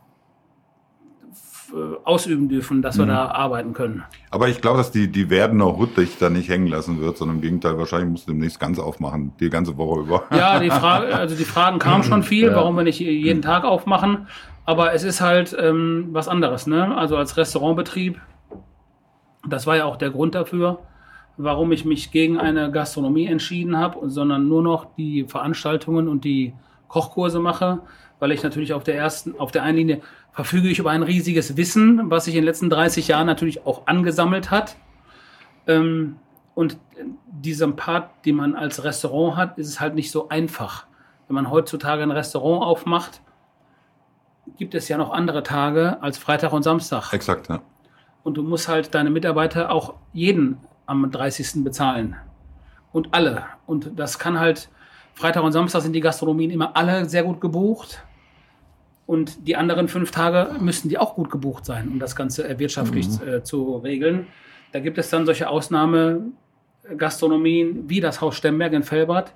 ausüben 2.04 2.48
dürfen, 2.48 2.82
dass 2.82 2.98
wir 2.98 3.04
mhm. 3.04 3.10
da 3.10 3.28
arbeiten 3.28 3.72
können. 3.72 4.04
Aber 4.30 4.48
ich 4.48 4.60
glaube, 4.60 4.78
dass 4.78 4.90
die, 4.90 5.08
die 5.08 5.30
Werdener 5.30 5.76
Hut 5.76 5.96
dich 5.96 6.18
da 6.18 6.30
nicht 6.30 6.48
hängen 6.48 6.66
lassen 6.66 7.00
wird, 7.00 7.16
sondern 7.16 7.37
im 7.37 7.42
Gegenteil, 7.42 7.78
wahrscheinlich 7.78 8.10
musst 8.10 8.28
du 8.28 8.32
demnächst 8.32 8.60
ganz 8.60 8.78
aufmachen, 8.78 9.32
die 9.40 9.50
ganze 9.50 9.76
Woche 9.76 10.00
über. 10.00 10.24
Ja, 10.30 10.60
die 10.60 10.70
Frage, 10.70 11.14
also 11.14 11.34
die 11.34 11.44
Fragen 11.44 11.78
kamen 11.78 12.04
schon 12.04 12.22
viel, 12.22 12.48
ja. 12.48 12.54
warum 12.54 12.76
wir 12.76 12.84
nicht 12.84 13.00
jeden 13.00 13.42
Tag 13.42 13.64
aufmachen. 13.64 14.28
Aber 14.66 14.94
es 14.94 15.02
ist 15.04 15.20
halt 15.20 15.54
ähm, 15.58 16.08
was 16.12 16.28
anderes, 16.28 16.66
ne? 16.66 16.96
Also 16.96 17.16
als 17.16 17.37
Restaurantbetrieb, 17.37 18.20
das 19.46 19.66
war 19.66 19.76
ja 19.76 19.84
auch 19.84 19.96
der 19.96 20.10
Grund 20.10 20.34
dafür, 20.34 20.78
warum 21.37 21.72
ich 21.72 21.84
mich 21.84 22.12
gegen 22.12 22.38
eine 22.38 22.70
Gastronomie 22.70 23.26
entschieden 23.26 23.76
habe, 23.76 24.08
sondern 24.08 24.48
nur 24.48 24.62
noch 24.62 24.94
die 24.96 25.24
Veranstaltungen 25.24 26.08
und 26.08 26.24
die 26.24 26.54
Kochkurse 26.88 27.40
mache, 27.40 27.80
weil 28.20 28.32
ich 28.32 28.42
natürlich 28.42 28.72
auf 28.72 28.84
der 28.84 28.96
ersten, 28.96 29.38
auf 29.38 29.50
der 29.50 29.64
einen 29.64 29.78
Linie 29.78 30.00
verfüge 30.35 30.68
ich 30.68 30.81
über 30.81 30.90
ein 30.90 31.03
riesiges 31.03 31.57
Wissen, 31.57 32.11
was 32.11 32.25
sich 32.27 32.35
in 32.35 32.40
den 32.40 32.47
letzten 32.47 32.68
30 32.68 33.09
Jahren 33.09 33.27
natürlich 33.27 33.64
auch 33.66 33.87
angesammelt 33.87 34.51
hat. 34.51 34.77
Ähm, 35.66 36.16
und 36.55 36.79
diesem 37.27 37.77
Part, 37.77 38.27
den 38.27 38.37
man 38.37 38.55
als 38.55 38.85
Restaurant 38.85 39.37
hat, 39.37 39.59
ist 39.59 39.68
es 39.68 39.81
halt 39.81 39.94
nicht 39.94 40.11
so 40.11 40.29
einfach. 40.29 40.87
Wenn 41.29 41.35
man 41.37 41.51
heutzutage 41.51 42.03
ein 42.03 42.11
Restaurant 42.11 42.64
aufmacht, 42.64 43.20
gibt 44.59 44.75
es 44.75 44.88
ja 44.88 44.99
noch 44.99 45.12
andere 45.12 45.42
Tage 45.42 46.03
als 46.03 46.18
Freitag 46.18 46.53
und 46.53 46.62
Samstag. 46.64 47.12
Exakt, 47.12 47.49
ja. 47.49 47.61
Und 48.25 48.37
du 48.37 48.42
musst 48.42 48.68
halt 48.68 48.94
deine 48.94 49.11
Mitarbeiter 49.11 49.70
auch 49.70 49.94
jeden 50.12 50.59
am 50.87 51.11
30. 51.11 51.64
bezahlen. 51.64 52.16
Und 52.92 53.14
alle. 53.14 53.44
Und 53.66 53.99
das 53.99 54.18
kann 54.18 54.38
halt, 54.38 54.68
Freitag 55.14 55.44
und 55.44 55.53
Samstag 55.53 55.83
sind 55.83 55.92
die 55.92 56.01
Gastronomien 56.01 56.51
immer 56.51 56.77
alle 56.77 57.09
sehr 57.09 57.23
gut 57.23 57.40
gebucht. 57.40 58.05
Und 59.06 59.46
die 59.46 59.56
anderen 59.56 59.88
fünf 59.88 60.10
Tage 60.10 60.56
müssten 60.60 60.88
die 60.88 60.96
auch 60.98 61.14
gut 61.14 61.30
gebucht 61.30 61.66
sein, 61.66 61.88
um 61.88 61.98
das 61.98 62.16
Ganze 62.16 62.58
wirtschaftlich 62.58 63.06
mhm. 63.08 63.28
äh, 63.28 63.42
zu 63.42 63.76
regeln. 63.76 64.26
Da 64.72 64.80
gibt 64.80 64.96
es 64.98 65.08
dann 65.10 65.26
solche 65.26 65.48
Ausnahmegastronomien 65.48 67.88
wie 67.88 68.00
das 68.00 68.20
Haus 68.20 68.36
Stemberg 68.36 68.72
in 68.72 68.82
Felbert, 68.82 69.32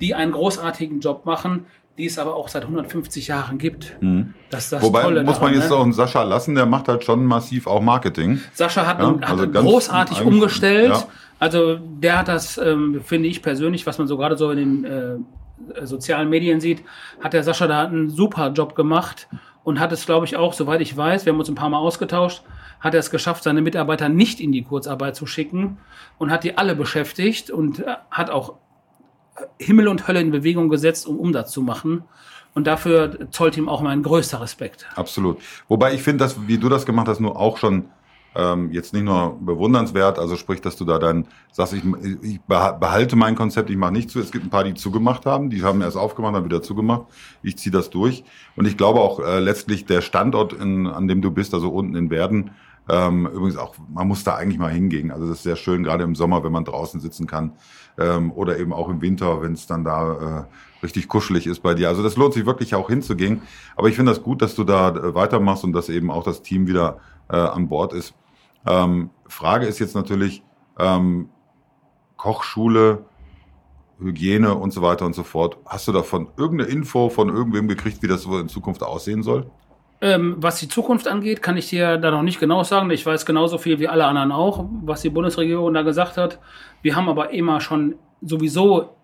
die 0.00 0.14
einen 0.14 0.30
großartigen 0.32 1.00
Job 1.00 1.24
machen, 1.24 1.66
die 1.98 2.06
es 2.06 2.18
aber 2.18 2.36
auch 2.36 2.48
seit 2.48 2.62
150 2.62 3.28
Jahren 3.28 3.58
gibt. 3.58 3.96
Mhm. 4.00 4.32
Das 4.50 4.70
das 4.70 4.82
Wobei 4.82 5.02
Tolle 5.02 5.24
muss 5.24 5.40
man 5.40 5.54
jetzt 5.54 5.70
ne? 5.70 5.76
auch 5.76 5.82
einen 5.82 5.94
Sascha 5.94 6.22
lassen, 6.22 6.54
der 6.54 6.66
macht 6.66 6.86
halt 6.88 7.04
schon 7.04 7.24
massiv 7.24 7.66
auch 7.66 7.80
Marketing. 7.80 8.38
Sascha 8.52 8.86
hat, 8.86 9.00
ja, 9.00 9.16
also 9.22 9.44
hat 9.44 9.54
großartig 9.54 10.22
umgestellt. 10.22 10.90
Ja. 10.90 11.08
Also 11.38 11.76
der 11.76 12.18
hat 12.18 12.28
das, 12.28 12.58
ähm, 12.58 13.00
finde 13.04 13.28
ich 13.28 13.42
persönlich, 13.42 13.86
was 13.86 13.98
man 13.98 14.06
so 14.06 14.16
gerade 14.16 14.36
so 14.36 14.50
in 14.50 14.56
den 14.56 14.84
äh, 14.84 15.16
sozialen 15.82 16.28
Medien 16.28 16.60
sieht, 16.60 16.82
hat 17.20 17.32
der 17.32 17.42
Sascha 17.42 17.66
da 17.66 17.84
einen 17.84 18.08
super 18.08 18.52
Job 18.52 18.74
gemacht 18.74 19.28
und 19.64 19.80
hat 19.80 19.92
es, 19.92 20.06
glaube 20.06 20.26
ich, 20.26 20.36
auch, 20.36 20.52
soweit 20.52 20.80
ich 20.80 20.96
weiß, 20.96 21.24
wir 21.24 21.32
haben 21.32 21.38
uns 21.38 21.48
ein 21.48 21.54
paar 21.54 21.70
Mal 21.70 21.78
ausgetauscht, 21.78 22.42
hat 22.80 22.94
er 22.94 23.00
es 23.00 23.10
geschafft, 23.10 23.42
seine 23.42 23.62
Mitarbeiter 23.62 24.08
nicht 24.08 24.40
in 24.40 24.52
die 24.52 24.62
Kurzarbeit 24.62 25.16
zu 25.16 25.26
schicken 25.26 25.78
und 26.18 26.30
hat 26.30 26.44
die 26.44 26.56
alle 26.56 26.76
beschäftigt 26.76 27.50
und 27.50 27.80
äh, 27.80 27.96
hat 28.10 28.30
auch 28.30 28.54
Himmel 29.58 29.88
und 29.88 30.08
Hölle 30.08 30.20
in 30.20 30.30
Bewegung 30.30 30.68
gesetzt, 30.68 31.06
um 31.06 31.18
Umsatz 31.18 31.50
zu 31.50 31.62
machen. 31.62 32.04
Und 32.54 32.66
dafür 32.66 33.30
zollt 33.32 33.56
ihm 33.58 33.68
auch 33.68 33.82
mein 33.82 34.02
größter 34.02 34.40
Respekt. 34.40 34.86
Absolut. 34.94 35.38
Wobei 35.68 35.92
ich 35.92 36.02
finde, 36.02 36.24
dass, 36.24 36.46
wie 36.48 36.56
du 36.56 36.70
das 36.70 36.86
gemacht 36.86 37.06
hast, 37.06 37.20
nur 37.20 37.38
auch 37.38 37.58
schon 37.58 37.90
ähm, 38.36 38.70
jetzt 38.70 38.92
nicht 38.92 39.04
nur 39.04 39.38
bewundernswert, 39.40 40.18
also 40.18 40.36
sprich, 40.36 40.60
dass 40.60 40.76
du 40.76 40.84
da 40.84 40.98
dann 40.98 41.26
sagst, 41.52 41.72
ich, 41.72 41.82
ich 42.22 42.40
behalte 42.42 43.16
mein 43.16 43.34
Konzept, 43.34 43.70
ich 43.70 43.76
mache 43.76 43.92
nicht 43.92 44.10
zu. 44.10 44.20
Es 44.20 44.30
gibt 44.30 44.44
ein 44.44 44.50
paar, 44.50 44.64
die 44.64 44.74
zugemacht 44.74 45.26
haben, 45.26 45.48
die 45.50 45.62
haben 45.62 45.80
erst 45.80 45.96
aufgemacht, 45.96 46.34
dann 46.34 46.44
wieder 46.44 46.62
zugemacht. 46.62 47.06
Ich 47.42 47.56
ziehe 47.56 47.72
das 47.72 47.90
durch. 47.90 48.24
Und 48.56 48.66
ich 48.66 48.76
glaube 48.76 49.00
auch 49.00 49.20
äh, 49.20 49.40
letztlich 49.40 49.86
der 49.86 50.02
Standort, 50.02 50.52
in, 50.52 50.86
an 50.86 51.08
dem 51.08 51.22
du 51.22 51.30
bist, 51.30 51.54
also 51.54 51.70
unten 51.70 51.96
in 51.96 52.10
Werden, 52.10 52.50
Ähm, 52.88 53.26
übrigens 53.26 53.56
auch, 53.56 53.74
man 53.92 54.06
muss 54.06 54.22
da 54.22 54.36
eigentlich 54.36 54.60
mal 54.60 54.70
hingehen. 54.70 55.10
Also 55.10 55.26
das 55.26 55.38
ist 55.38 55.42
sehr 55.42 55.56
schön, 55.56 55.82
gerade 55.82 56.04
im 56.04 56.14
Sommer, 56.14 56.44
wenn 56.44 56.52
man 56.52 56.64
draußen 56.64 57.00
sitzen 57.00 57.26
kann. 57.26 57.50
Ähm, 57.98 58.30
oder 58.30 58.60
eben 58.60 58.72
auch 58.72 58.88
im 58.88 59.00
Winter, 59.00 59.42
wenn 59.42 59.54
es 59.54 59.66
dann 59.66 59.82
da 59.82 60.46
äh, 60.46 60.84
richtig 60.84 61.08
kuschelig 61.08 61.48
ist 61.48 61.62
bei 61.64 61.74
dir. 61.74 61.88
Also 61.88 62.04
das 62.04 62.16
lohnt 62.16 62.34
sich 62.34 62.46
wirklich 62.46 62.76
auch 62.76 62.88
hinzugehen. 62.88 63.42
Aber 63.74 63.88
ich 63.88 63.96
finde 63.96 64.12
das 64.12 64.22
gut, 64.22 64.40
dass 64.40 64.54
du 64.54 64.62
da 64.62 64.90
äh, 64.90 65.14
weitermachst 65.16 65.64
und 65.64 65.72
dass 65.72 65.88
eben 65.88 66.12
auch 66.12 66.22
das 66.22 66.42
Team 66.42 66.68
wieder 66.68 66.98
äh, 67.28 67.36
an 67.36 67.66
Bord 67.68 67.92
ist. 67.92 68.14
Ähm, 68.66 69.10
Frage 69.28 69.66
ist 69.66 69.78
jetzt 69.78 69.94
natürlich, 69.94 70.42
ähm, 70.78 71.30
Kochschule, 72.16 73.04
Hygiene 73.98 74.54
und 74.54 74.72
so 74.72 74.82
weiter 74.82 75.06
und 75.06 75.14
so 75.14 75.22
fort. 75.22 75.58
Hast 75.66 75.88
du 75.88 75.92
davon 75.92 76.28
irgendeine 76.36 76.70
Info 76.70 77.08
von 77.08 77.28
irgendwem 77.28 77.68
gekriegt, 77.68 78.02
wie 78.02 78.08
das 78.08 78.22
so 78.22 78.38
in 78.38 78.48
Zukunft 78.48 78.82
aussehen 78.82 79.22
soll? 79.22 79.50
Ähm, 80.00 80.36
was 80.38 80.60
die 80.60 80.68
Zukunft 80.68 81.08
angeht, 81.08 81.40
kann 81.40 81.56
ich 81.56 81.70
dir 81.70 81.96
da 81.96 82.10
noch 82.10 82.22
nicht 82.22 82.38
genau 82.38 82.62
sagen. 82.62 82.90
Ich 82.90 83.06
weiß 83.06 83.24
genauso 83.24 83.56
viel 83.56 83.78
wie 83.78 83.88
alle 83.88 84.04
anderen 84.04 84.32
auch, 84.32 84.66
was 84.82 85.00
die 85.00 85.08
Bundesregierung 85.08 85.72
da 85.72 85.82
gesagt 85.82 86.18
hat. 86.18 86.38
Wir 86.82 86.94
haben 86.94 87.08
aber 87.08 87.30
immer 87.30 87.60
schon 87.60 87.94
sowieso 88.20 88.96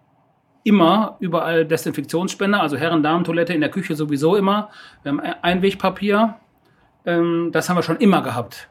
immer 0.65 1.17
überall 1.19 1.65
Desinfektionsspender, 1.65 2.61
also 2.61 2.77
Herren-Damen-Toilette 2.77 3.55
in 3.55 3.61
der 3.61 3.71
Küche 3.71 3.97
sowieso 3.97 4.37
immer. 4.37 4.69
Wir 5.03 5.13
haben 5.13 5.21
Einwegpapier. 5.21 6.37
Ähm, 7.05 7.51
das 7.53 7.69
haben 7.69 7.77
wir 7.77 7.83
schon 7.83 7.97
immer 7.97 8.23
gehabt. 8.23 8.69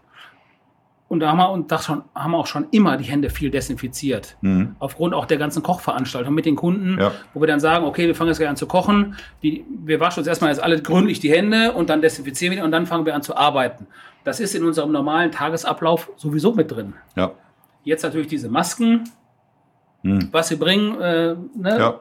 Und 1.12 1.20
da 1.20 1.28
haben 1.28 1.40
wir, 1.40 1.52
und 1.52 1.74
das 1.74 1.84
schon, 1.84 2.04
haben 2.16 2.32
wir 2.32 2.38
auch 2.38 2.48
schon 2.48 2.68
immer 2.72 2.96
die 2.96 3.04
Hände 3.04 3.30
viel 3.30 3.52
desinfiziert. 3.52 4.38
Mhm. 4.40 4.78
Aufgrund 4.80 5.14
auch 5.14 5.26
der 5.26 5.36
ganzen 5.36 5.62
Kochveranstaltung 5.62 6.34
mit 6.34 6.46
den 6.46 6.56
Kunden, 6.56 6.98
ja. 6.98 7.12
wo 7.34 7.42
wir 7.42 7.48
dann 7.48 7.60
sagen, 7.60 7.84
okay, 7.84 8.08
wir 8.08 8.16
fangen 8.16 8.30
jetzt 8.30 8.38
gleich 8.38 8.48
an 8.48 8.56
zu 8.56 8.66
kochen. 8.66 9.18
Die, 9.44 9.66
wir 9.84 10.00
waschen 10.00 10.22
uns 10.22 10.28
erstmal 10.28 10.52
jetzt 10.52 10.64
alle 10.64 10.82
gründlich 10.82 11.20
die 11.20 11.30
Hände 11.30 11.74
und 11.74 11.90
dann 11.90 12.02
desinfizieren 12.02 12.56
wir 12.56 12.64
und 12.64 12.72
dann 12.72 12.86
fangen 12.86 13.06
wir 13.06 13.14
an 13.14 13.24
zu 13.24 13.36
arbeiten. 13.36 13.88
Das 14.24 14.40
ist 14.40 14.56
in 14.56 14.64
unserem 14.64 14.94
normalen 14.94 15.34
Tagesablauf 15.34 16.10
sowieso 16.16 16.54
mit 16.54 16.72
drin. 16.72 16.94
Ja. 17.18 17.34
Jetzt 17.84 18.04
natürlich 18.04 18.28
diese 18.28 18.48
Masken, 18.48 19.04
mhm. 20.04 20.30
was 20.32 20.48
sie 20.48 20.56
bringen, 20.56 20.96
äh, 21.02 21.36
ne? 21.58 21.78
ja 21.78 22.00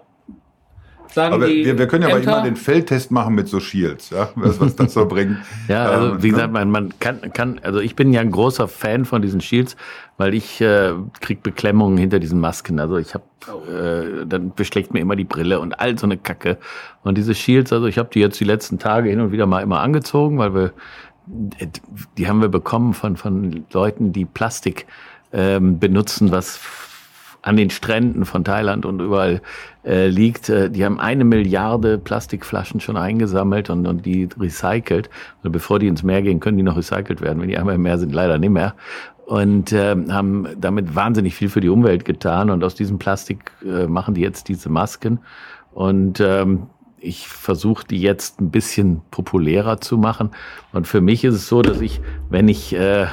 sagen 1.14 1.34
aber 1.34 1.46
die. 1.46 1.64
Wir, 1.64 1.78
wir 1.78 1.86
können 1.86 2.08
ja 2.08 2.14
aber 2.14 2.22
immer 2.22 2.42
den 2.42 2.56
Feldtest 2.56 3.10
machen 3.10 3.34
mit 3.34 3.48
so 3.48 3.60
Shields, 3.60 4.10
ja, 4.10 4.30
was, 4.34 4.60
was 4.60 4.76
das 4.76 4.94
so 4.94 5.06
bringt. 5.06 5.38
ja, 5.68 5.86
also 5.86 6.14
ähm, 6.14 6.22
wie 6.22 6.26
ne? 6.28 6.32
gesagt, 6.32 6.52
man, 6.52 6.70
man 6.70 6.92
kann, 6.98 7.32
kann, 7.32 7.60
also 7.62 7.80
ich 7.80 7.96
bin 7.96 8.12
ja 8.12 8.20
ein 8.20 8.30
großer 8.30 8.68
Fan 8.68 9.04
von 9.04 9.22
diesen 9.22 9.40
Shields, 9.40 9.76
weil 10.16 10.34
ich 10.34 10.60
äh, 10.60 10.92
krieg 11.20 11.42
Beklemmungen 11.42 11.98
hinter 11.98 12.18
diesen 12.18 12.40
Masken. 12.40 12.80
Also 12.80 12.96
ich 12.96 13.14
habe, 13.14 13.24
äh, 13.70 14.26
dann 14.26 14.52
beschlägt 14.54 14.92
mir 14.92 15.00
immer 15.00 15.16
die 15.16 15.24
Brille 15.24 15.60
und 15.60 15.78
all 15.80 15.98
so 15.98 16.06
eine 16.06 16.16
Kacke. 16.16 16.58
Und 17.02 17.16
diese 17.16 17.34
Shields, 17.34 17.72
also 17.72 17.86
ich 17.86 17.98
habe 17.98 18.10
die 18.12 18.20
jetzt 18.20 18.38
die 18.40 18.44
letzten 18.44 18.78
Tage 18.78 19.10
hin 19.10 19.20
und 19.20 19.32
wieder 19.32 19.46
mal 19.46 19.62
immer 19.62 19.80
angezogen, 19.80 20.38
weil 20.38 20.54
wir, 20.54 20.72
die 22.18 22.28
haben 22.28 22.40
wir 22.40 22.48
bekommen 22.48 22.94
von 22.94 23.16
von 23.16 23.64
Leuten, 23.72 24.12
die 24.12 24.24
Plastik 24.24 24.86
ähm, 25.32 25.78
benutzen, 25.78 26.30
was 26.30 26.58
an 27.42 27.56
den 27.56 27.70
Stränden 27.70 28.24
von 28.24 28.44
Thailand 28.44 28.84
und 28.84 29.00
überall 29.00 29.40
äh, 29.84 30.08
liegt. 30.08 30.48
Äh, 30.48 30.70
die 30.70 30.84
haben 30.84 31.00
eine 31.00 31.24
Milliarde 31.24 31.98
Plastikflaschen 31.98 32.80
schon 32.80 32.96
eingesammelt 32.96 33.70
und, 33.70 33.86
und 33.86 34.04
die 34.04 34.28
recycelt. 34.38 35.10
Und 35.42 35.52
bevor 35.52 35.78
die 35.78 35.86
ins 35.86 36.02
Meer 36.02 36.22
gehen, 36.22 36.40
können 36.40 36.56
die 36.56 36.62
noch 36.62 36.76
recycelt 36.76 37.20
werden. 37.20 37.40
Wenn 37.40 37.48
die 37.48 37.58
einmal 37.58 37.76
im 37.76 37.82
Meer 37.82 37.98
sind, 37.98 38.12
leider 38.12 38.38
nicht 38.38 38.50
mehr. 38.50 38.74
Und 39.26 39.72
äh, 39.72 39.96
haben 40.10 40.48
damit 40.58 40.94
wahnsinnig 40.94 41.34
viel 41.34 41.48
für 41.48 41.60
die 41.60 41.68
Umwelt 41.68 42.04
getan. 42.04 42.50
Und 42.50 42.62
aus 42.64 42.74
diesem 42.74 42.98
Plastik 42.98 43.52
äh, 43.64 43.86
machen 43.86 44.14
die 44.14 44.20
jetzt 44.20 44.48
diese 44.48 44.68
Masken. 44.68 45.20
Und 45.72 46.20
ähm, 46.20 46.66
ich 46.98 47.28
versuche 47.28 47.86
die 47.86 48.00
jetzt 48.00 48.40
ein 48.40 48.50
bisschen 48.50 49.00
populärer 49.10 49.80
zu 49.80 49.96
machen. 49.96 50.30
Und 50.72 50.86
für 50.86 51.00
mich 51.00 51.24
ist 51.24 51.34
es 51.34 51.48
so, 51.48 51.62
dass 51.62 51.80
ich, 51.80 52.00
wenn 52.28 52.48
ich 52.48 52.74
äh, 52.74 53.06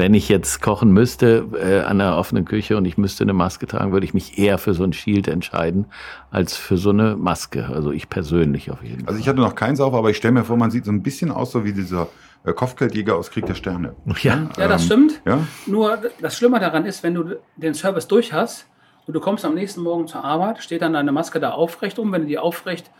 wenn 0.00 0.14
ich 0.14 0.30
jetzt 0.30 0.62
kochen 0.62 0.92
müsste 0.92 1.46
äh, 1.62 1.80
an 1.80 2.00
einer 2.00 2.16
offenen 2.16 2.46
Küche 2.46 2.78
und 2.78 2.86
ich 2.86 2.96
müsste 2.96 3.22
eine 3.22 3.34
Maske 3.34 3.66
tragen, 3.66 3.92
würde 3.92 4.06
ich 4.06 4.14
mich 4.14 4.38
eher 4.38 4.56
für 4.56 4.72
so 4.72 4.82
ein 4.82 4.94
Shield 4.94 5.28
entscheiden 5.28 5.84
als 6.30 6.56
für 6.56 6.78
so 6.78 6.88
eine 6.88 7.16
Maske. 7.16 7.66
Also 7.66 7.92
ich 7.92 8.08
persönlich 8.08 8.70
auf 8.70 8.82
jeden 8.82 9.00
Fall. 9.00 9.08
Also 9.08 9.20
ich 9.20 9.28
hatte 9.28 9.40
noch 9.40 9.54
keins 9.54 9.78
auf, 9.78 9.92
aber 9.92 10.08
ich 10.08 10.16
stelle 10.16 10.32
mir 10.32 10.44
vor, 10.44 10.56
man 10.56 10.70
sieht 10.70 10.86
so 10.86 10.90
ein 10.90 11.02
bisschen 11.02 11.30
aus 11.30 11.52
so 11.52 11.66
wie 11.66 11.74
dieser 11.74 12.08
äh, 12.44 12.54
Kopfgeldjäger 12.54 13.14
aus 13.14 13.30
Krieg 13.30 13.44
der 13.44 13.54
Sterne. 13.54 13.94
Ja, 14.22 14.48
ja 14.56 14.68
das 14.68 14.82
ähm, 14.82 14.86
stimmt. 14.86 15.22
Ja? 15.26 15.46
Nur 15.66 15.98
das 16.18 16.34
Schlimme 16.34 16.58
daran 16.60 16.86
ist, 16.86 17.02
wenn 17.02 17.12
du 17.12 17.36
den 17.56 17.74
Service 17.74 18.08
durch 18.08 18.32
hast 18.32 18.66
und 19.06 19.12
du 19.12 19.20
kommst 19.20 19.44
am 19.44 19.54
nächsten 19.54 19.82
Morgen 19.82 20.06
zur 20.06 20.24
Arbeit, 20.24 20.62
steht 20.62 20.80
dann 20.80 20.94
deine 20.94 21.12
Maske 21.12 21.40
da 21.40 21.50
aufrecht 21.50 21.98
um. 21.98 22.10
Wenn 22.10 22.22
du 22.22 22.28
die 22.28 22.38
aufrecht 22.38 22.90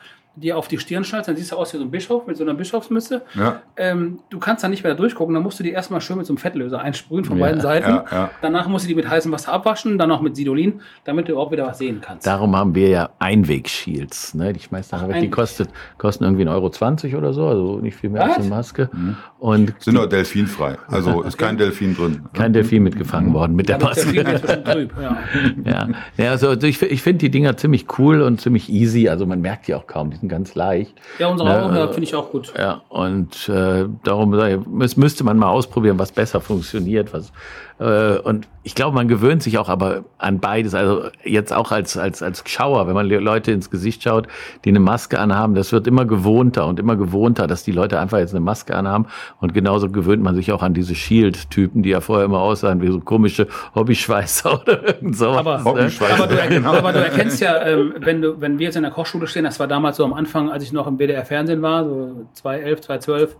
dir 0.40 0.56
auf 0.56 0.68
die 0.68 0.78
Stirn 0.78 1.04
schnallst, 1.04 1.28
dann 1.28 1.36
siehst 1.36 1.52
du 1.52 1.56
aus 1.56 1.72
wie 1.72 1.78
so 1.78 1.84
ein 1.84 1.90
Bischof 1.90 2.26
mit 2.26 2.36
so 2.36 2.44
einer 2.44 2.54
Bischofsmütze. 2.54 3.22
Ja. 3.34 3.62
Ähm, 3.76 4.20
du 4.30 4.38
kannst 4.38 4.64
da 4.64 4.68
nicht 4.68 4.82
mehr 4.82 4.94
durchgucken, 4.94 5.34
dann 5.34 5.42
musst 5.42 5.58
du 5.58 5.62
die 5.62 5.70
erstmal 5.70 6.00
schön 6.00 6.16
mit 6.16 6.26
so 6.26 6.32
einem 6.32 6.38
Fettlöser 6.38 6.80
einsprühen 6.80 7.24
von 7.24 7.38
ja, 7.38 7.46
beiden 7.46 7.60
Seiten. 7.60 7.90
Ja, 7.90 8.04
ja. 8.10 8.30
Danach 8.42 8.68
musst 8.68 8.84
du 8.84 8.88
die 8.88 8.94
mit 8.94 9.08
heißem 9.08 9.30
Wasser 9.32 9.52
abwaschen, 9.52 9.98
dann 9.98 10.08
noch 10.08 10.22
mit 10.22 10.36
Sidolin, 10.36 10.80
damit 11.04 11.28
du 11.28 11.32
überhaupt 11.32 11.52
wieder 11.52 11.66
was 11.66 11.78
sehen 11.78 12.00
kannst. 12.00 12.26
Darum 12.26 12.56
haben 12.56 12.74
wir 12.74 12.88
ja 12.88 13.10
Einwegshields. 13.18 14.34
Ne? 14.34 14.52
Die 14.52 14.60
schmeißt 14.60 14.92
dann 14.92 15.08
weg. 15.08 15.20
Die 15.20 15.30
kostet, 15.30 15.68
kosten 15.98 16.24
irgendwie 16.24 16.44
1,20 16.44 16.54
Euro 16.54 16.70
20 16.70 17.16
oder 17.16 17.32
so, 17.32 17.46
also 17.46 17.78
nicht 17.78 17.96
viel 17.96 18.10
mehr 18.10 18.22
was? 18.22 18.30
als 18.30 18.38
eine 18.38 18.48
Maske. 18.48 18.90
Mhm. 18.92 19.16
Und 19.38 19.74
Sind 19.78 19.94
nur 19.94 20.08
delfinfrei. 20.08 20.76
Also 20.88 21.22
ist 21.22 21.38
kein 21.38 21.56
Delfin 21.56 21.96
drin. 21.96 22.22
Kein 22.32 22.52
Delfin 22.52 22.82
mitgefangen 22.82 23.32
worden 23.32 23.56
mit 23.56 23.68
der 23.68 23.80
Maske. 23.80 24.12
Delfin 24.12 24.34
ist 24.34 24.64
trüb, 24.64 24.92
ja. 25.00 25.18
ja. 25.64 25.88
ja, 26.16 26.30
also 26.30 26.52
ich, 26.52 26.82
ich 26.82 27.02
finde 27.02 27.18
die 27.18 27.30
Dinger 27.30 27.56
ziemlich 27.56 27.86
cool 27.98 28.20
und 28.22 28.40
ziemlich 28.40 28.68
easy. 28.70 29.08
Also 29.08 29.26
man 29.26 29.40
merkt 29.40 29.68
die 29.68 29.74
auch 29.74 29.86
kaum. 29.86 30.10
Die 30.10 30.16
sind 30.16 30.28
ganz 30.30 30.54
leicht. 30.54 30.94
Ja, 31.18 31.28
unsere 31.28 31.62
Augen 31.62 31.76
ja, 31.76 31.88
finde 31.88 32.04
ich 32.04 32.14
auch 32.14 32.30
gut. 32.30 32.54
Ja, 32.56 32.82
und 32.88 33.48
äh, 33.48 33.86
darum 34.04 34.30
müsste 34.70 35.24
man 35.24 35.36
mal 35.36 35.50
ausprobieren, 35.50 35.98
was 35.98 36.12
besser 36.12 36.40
funktioniert, 36.40 37.12
was 37.12 37.28
äh, 37.28 37.32
und 37.80 38.46
ich 38.62 38.74
glaube, 38.74 38.94
man 38.94 39.08
gewöhnt 39.08 39.42
sich 39.42 39.56
auch 39.56 39.70
aber 39.70 40.04
an 40.18 40.38
beides. 40.38 40.74
Also 40.74 41.04
jetzt 41.24 41.50
auch 41.50 41.72
als, 41.72 41.96
als, 41.96 42.22
als 42.22 42.44
Schauer, 42.46 42.86
wenn 42.86 42.94
man 42.94 43.08
Leute 43.08 43.52
ins 43.52 43.70
Gesicht 43.70 44.02
schaut, 44.02 44.28
die 44.66 44.68
eine 44.68 44.80
Maske 44.80 45.18
anhaben, 45.18 45.54
das 45.54 45.72
wird 45.72 45.86
immer 45.86 46.04
gewohnter 46.04 46.66
und 46.66 46.78
immer 46.78 46.96
gewohnter, 46.96 47.46
dass 47.46 47.62
die 47.62 47.72
Leute 47.72 47.98
einfach 47.98 48.18
jetzt 48.18 48.34
eine 48.34 48.40
Maske 48.40 48.76
anhaben. 48.76 49.06
Und 49.40 49.54
genauso 49.54 49.88
gewöhnt 49.88 50.22
man 50.22 50.34
sich 50.34 50.52
auch 50.52 50.62
an 50.62 50.74
diese 50.74 50.94
Shield-Typen, 50.94 51.82
die 51.82 51.88
ja 51.88 52.02
vorher 52.02 52.26
immer 52.26 52.40
aussahen 52.40 52.82
wie 52.82 52.88
so 52.88 53.00
komische 53.00 53.46
Hobbyschweißer 53.74 54.60
oder 54.62 54.86
irgend 54.86 55.16
sowas. 55.16 55.38
Aber, 55.38 55.74
ne? 55.74 55.90
aber, 56.12 56.26
du, 56.26 56.36
genau. 56.50 56.74
aber 56.74 56.92
du 56.92 57.02
erkennst 57.02 57.40
ja, 57.40 57.64
ähm, 57.64 57.94
wenn, 57.98 58.20
du, 58.20 58.42
wenn 58.42 58.58
wir 58.58 58.66
jetzt 58.66 58.76
in 58.76 58.82
der 58.82 58.92
Kochschule 58.92 59.26
stehen, 59.26 59.44
das 59.44 59.58
war 59.58 59.68
damals 59.68 59.96
so 59.96 60.04
am 60.04 60.12
Anfang, 60.12 60.50
als 60.50 60.64
ich 60.64 60.72
noch 60.72 60.86
im 60.86 60.98
WDR-Fernsehen 60.98 61.62
war, 61.62 61.86
so 61.86 62.26
2011, 62.34 62.80
2012, 62.82 63.36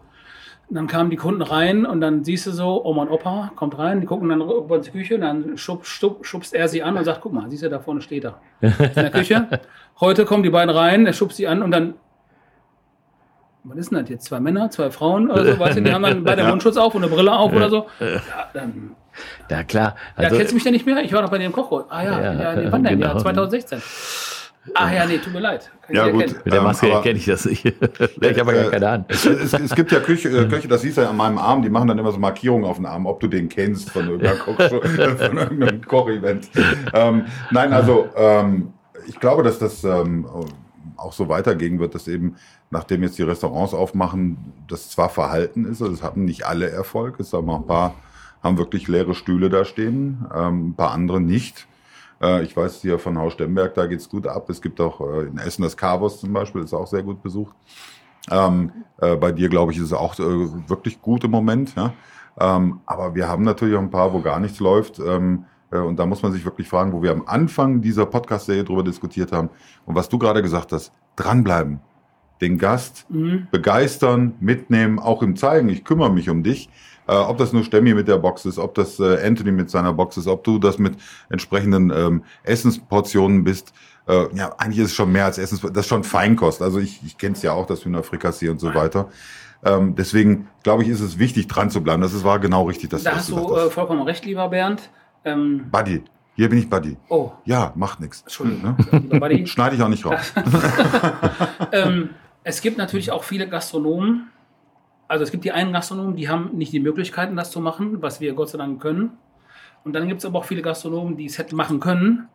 und 0.71 0.77
dann 0.77 0.87
kamen 0.87 1.11
die 1.11 1.16
Kunden 1.16 1.43
rein 1.43 1.85
und 1.85 2.01
dann 2.01 2.23
siehst 2.23 2.47
du 2.47 2.53
so, 2.53 2.85
Oma 2.85 3.03
und 3.03 3.11
Opa 3.11 3.51
kommt 3.57 3.77
rein, 3.77 4.01
die 4.01 4.07
gucken 4.07 4.29
dann 4.29 4.41
über 4.41 4.79
die 4.79 4.91
Küche 4.91 5.16
und 5.16 5.23
dann 5.23 5.59
schub, 5.59 5.85
schub, 5.85 6.25
schubst 6.25 6.55
er 6.55 6.68
sie 6.68 6.85
an 6.85 6.97
und 6.97 7.05
sagt, 7.05 7.23
guck 7.23 7.33
mal, 7.33 7.51
siehst 7.51 7.64
du, 7.64 7.68
da 7.68 7.81
vorne 7.81 8.01
steht 8.01 8.25
er. 8.25 8.41
In 8.61 8.73
der 8.95 9.11
Küche. 9.11 9.49
Heute 10.01 10.25
kommen 10.25 10.45
die 10.45 10.51
beiden 10.51 10.71
rein, 10.71 11.07
er 11.07 11.12
schubst 11.12 11.39
sie 11.39 11.49
an 11.49 11.64
und 11.64 11.73
dann, 11.73 11.95
was 13.64 13.79
ist 13.79 13.91
denn 13.91 13.99
das 13.99 14.09
jetzt? 14.11 14.27
Zwei 14.27 14.39
Männer, 14.39 14.71
zwei 14.71 14.93
Frauen 14.93 15.29
oder 15.29 15.45
so, 15.45 15.59
weißt 15.59 15.79
du, 15.79 15.83
die 15.83 15.93
haben 15.93 16.05
dann 16.05 16.23
beide 16.23 16.43
ja. 16.43 16.49
Mundschutz 16.51 16.77
auf 16.77 16.95
und 16.95 17.03
eine 17.03 17.12
Brille 17.12 17.33
auf 17.33 17.53
oder 17.53 17.68
so. 17.68 17.87
Ja, 17.99 18.21
dann. 18.55 18.95
Ja, 19.51 19.64
klar. 19.64 19.97
Also, 20.14 20.31
ja, 20.31 20.39
kennst 20.39 20.53
du 20.53 20.55
mich 20.55 20.62
denn 20.62 20.73
nicht 20.73 20.87
mehr? 20.87 21.03
Ich 21.03 21.12
war 21.12 21.23
doch 21.23 21.31
bei 21.31 21.39
im 21.39 21.51
Kochroll. 21.51 21.85
Ah 21.89 22.05
ja, 22.05 22.21
ja, 22.21 22.61
ja 22.61 22.73
wann 22.73 22.85
denn? 22.85 23.01
Genau. 23.01 23.14
Ja, 23.14 23.18
2016. 23.18 23.83
Ach 24.74 24.92
ja, 24.92 25.06
nee, 25.06 25.18
tut 25.18 25.32
mir 25.32 25.40
leid. 25.40 25.70
Kann 25.82 25.96
ja, 25.96 26.08
gut. 26.08 26.44
Mit 26.44 26.52
der 26.52 26.62
Maske 26.62 26.86
ähm, 26.86 26.92
erkenne 26.92 27.18
ich 27.18 27.24
das 27.24 27.46
nicht. 27.46 27.64
ich 28.20 28.38
habe 28.38 28.54
ja 28.54 28.70
keine 28.70 28.88
Ahnung. 28.88 29.06
Es, 29.08 29.24
es, 29.24 29.74
gibt 29.74 29.90
ja 29.90 30.00
Köche, 30.00 30.28
äh, 30.28 30.46
Köche, 30.48 30.68
das 30.68 30.82
siehst 30.82 30.98
du 30.98 31.00
ja 31.02 31.11
an 31.11 31.16
meinem 31.16 31.38
Arm, 31.38 31.62
die 31.62 31.70
machen 31.70 31.88
dann 31.88 31.98
immer 31.98 32.12
so 32.12 32.18
Markierungen 32.18 32.64
auf 32.64 32.76
den 32.76 32.86
Arm, 32.86 33.06
ob 33.06 33.20
du 33.20 33.28
den 33.28 33.48
kennst 33.48 33.90
von 33.90 34.08
irgendeinem 34.08 35.82
Kochevent. 35.86 36.50
Ähm, 36.92 37.24
nein, 37.50 37.72
also 37.72 38.11
ähm, 38.14 38.74
ich 39.06 39.18
glaube, 39.18 39.42
dass 39.42 39.58
das 39.58 39.82
ähm, 39.82 40.26
auch 40.96 41.12
so 41.14 41.28
weitergehen 41.28 41.78
wird, 41.78 41.94
dass 41.94 42.06
eben, 42.06 42.36
nachdem 42.70 43.02
jetzt 43.02 43.16
die 43.16 43.22
Restaurants 43.22 43.72
aufmachen, 43.72 44.52
das 44.68 44.90
zwar 44.90 45.08
verhalten 45.08 45.64
ist, 45.64 45.80
also 45.80 45.94
es 45.94 46.02
hatten 46.02 46.26
nicht 46.26 46.44
alle 46.44 46.70
Erfolg, 46.70 47.18
es 47.18 47.32
haben 47.32 47.48
auch 47.48 47.61
ein 47.61 47.66
paar 47.66 47.94
haben 48.42 48.58
wirklich 48.58 48.88
leere 48.88 49.14
Stühle 49.14 49.50
da 49.50 49.64
stehen, 49.64 50.26
ähm, 50.34 50.70
ein 50.70 50.74
paar 50.74 50.92
andere 50.92 51.20
nicht. 51.20 51.66
Äh, 52.23 52.43
ich 52.43 52.57
weiß 52.57 52.81
hier 52.83 52.99
von 52.99 53.16
Haus 53.18 53.35
Stemberg, 53.35 53.75
da 53.75 53.87
geht's 53.87 54.09
gut 54.09 54.27
ab. 54.27 54.49
Es 54.51 54.61
gibt 54.61 54.81
auch 54.81 55.01
äh, 55.01 55.27
in 55.27 55.39
Essen 55.39 55.62
das 55.62 55.77
Carvos 55.77 56.21
zum 56.21 56.33
Beispiel, 56.33 56.62
ist 56.62 56.75
auch 56.75 56.87
sehr 56.87 57.03
gut 57.03 57.23
besucht. 57.23 57.55
Ähm, 58.31 58.73
äh, 58.99 59.16
bei 59.16 59.33
dir, 59.33 59.49
glaube 59.49 59.73
ich, 59.73 59.79
ist 59.79 59.85
es 59.85 59.93
auch 59.93 60.18
äh, 60.18 60.23
wirklich 60.68 61.01
gut 61.01 61.25
im 61.25 61.31
Moment. 61.31 61.75
Ja? 61.77 61.93
Ähm, 62.39 62.81
aber 62.87 63.14
wir 63.14 63.29
haben 63.29 63.43
natürlich 63.45 63.75
auch 63.77 63.81
ein 63.81 63.91
paar, 63.91 64.12
wo 64.12 64.21
gar 64.21 64.41
nichts 64.41 64.61
läuft. 64.61 64.99
Ähm, 65.01 65.45
äh, 65.73 65.79
und 65.79 65.99
da 65.99 66.07
muss 66.07 66.23
man 66.23 66.33
sich 66.33 66.45
wirklich 66.45 66.68
fragen, 66.68 66.93
wo 66.93 67.03
wir 67.03 67.12
am 67.12 67.25
Anfang 67.27 67.81
dieser 67.81 68.07
Podcast-Serie 68.07 68.64
drüber 68.64 68.83
diskutiert 68.85 69.33
haben. 69.33 69.51
Und 69.87 69.95
was 69.95 70.09
du 70.09 70.18
gerade 70.18 70.43
gesagt 70.43 70.73
hast, 70.73 70.93
dranbleiben. 71.16 71.81
den 72.41 72.57
Gast 72.57 73.05
Mhm. 73.11 73.49
begeistern, 73.51 74.35
mitnehmen, 74.41 74.99
auch 74.99 75.23
ihm 75.23 75.37
zeigen, 75.37 75.68
ich 75.68 75.85
kümmere 75.85 76.11
mich 76.11 76.31
um 76.31 76.43
dich. 76.43 76.71
Äh, 77.11 77.14
ob 77.16 77.38
das 77.38 77.52
nur 77.52 77.64
Stemmi 77.64 77.92
mit 77.92 78.06
der 78.06 78.18
Box 78.18 78.44
ist, 78.44 78.56
ob 78.58 78.76
das 78.76 79.00
äh, 79.00 79.26
Anthony 79.26 79.50
mit 79.50 79.68
seiner 79.68 79.92
Box 79.92 80.16
ist, 80.16 80.28
ob 80.28 80.44
du 80.44 80.61
das 80.61 80.78
mit 80.78 80.94
entsprechenden 81.28 81.90
ähm, 81.90 82.22
Essensportionen 82.44 83.42
bist. 83.42 83.72
Äh, 84.06 84.26
ja, 84.36 84.54
eigentlich 84.58 84.78
ist 84.78 84.90
es 84.90 84.94
schon 84.94 85.11
mehr 85.11 85.24
als 85.24 85.36
Essens, 85.36 85.61
das 85.61 85.76
ist 85.76 85.88
schon 85.88 86.04
Feinkost. 86.04 86.62
Also 86.62 86.78
ich, 86.78 87.00
ich 87.04 87.18
kenne 87.18 87.34
es 87.34 87.42
ja 87.42 87.52
auch, 87.52 87.66
das 87.66 87.84
Hühnerfrikassee 87.84 88.48
und 88.48 88.61
so 88.61 88.72
weiter. 88.74 89.08
Ähm, 89.64 89.96
deswegen 89.96 90.46
glaube 90.62 90.84
ich, 90.84 90.88
ist 90.88 91.00
es 91.00 91.18
wichtig, 91.18 91.48
dran 91.48 91.68
zu 91.68 91.82
bleiben. 91.82 92.00
Das 92.00 92.12
ist, 92.12 92.22
war 92.22 92.38
genau 92.38 92.62
richtig, 92.68 92.90
dass 92.90 93.02
Da 93.02 93.11
du 93.11 93.16
das 93.16 93.28
hast 93.28 93.36
du 93.36 93.56
äh, 93.56 93.70
vollkommen 93.70 94.02
recht, 94.02 94.24
lieber 94.24 94.48
Bernd. 94.48 94.88
Ähm, 95.24 95.66
Buddy, 95.68 96.04
hier 96.36 96.48
bin 96.48 96.61
ich 96.61 96.70
Buddy. 96.70 96.96
oh, 97.08 97.32
Ja, 97.44 97.72
macht 97.74 97.98
nichts. 97.98 98.22
Entschuldigung. 98.22 98.76
Ne? 98.92 99.46
Schneide 99.48 99.74
ich 99.74 99.82
auch 99.82 99.88
nicht 99.88 100.06
raus. 100.06 100.32
ähm, 101.72 102.11
es 102.44 102.62
gibt 102.62 102.78
natürlich 102.78 103.11
auch 103.11 103.24
viele 103.24 103.48
Gastronomen. 103.48 104.30
Also 105.11 105.24
es 105.24 105.32
gibt 105.32 105.42
die 105.44 105.50
einen 105.50 105.72
Gastronomen, 105.72 106.14
die 106.14 106.28
haben 106.28 106.50
nicht 106.56 106.72
die 106.72 106.78
Möglichkeiten, 106.78 107.34
das 107.34 107.50
zu 107.50 107.61
machen, 107.61 108.00
was 108.00 108.20
wir 108.20 108.32
Gott 108.34 108.50
sei 108.50 108.58
Dank 108.58 108.80
können. 108.80 109.18
Und 109.82 109.92
dann 109.94 110.06
gibt 110.06 110.20
es 110.20 110.24
aber 110.24 110.38
auch 110.38 110.44
viele 110.44 110.62
Gastronomen, 110.62 111.16
die 111.16 111.24
es 111.24 111.36
hätten 111.36 111.56
machen 111.56 111.80
können, 111.80 112.28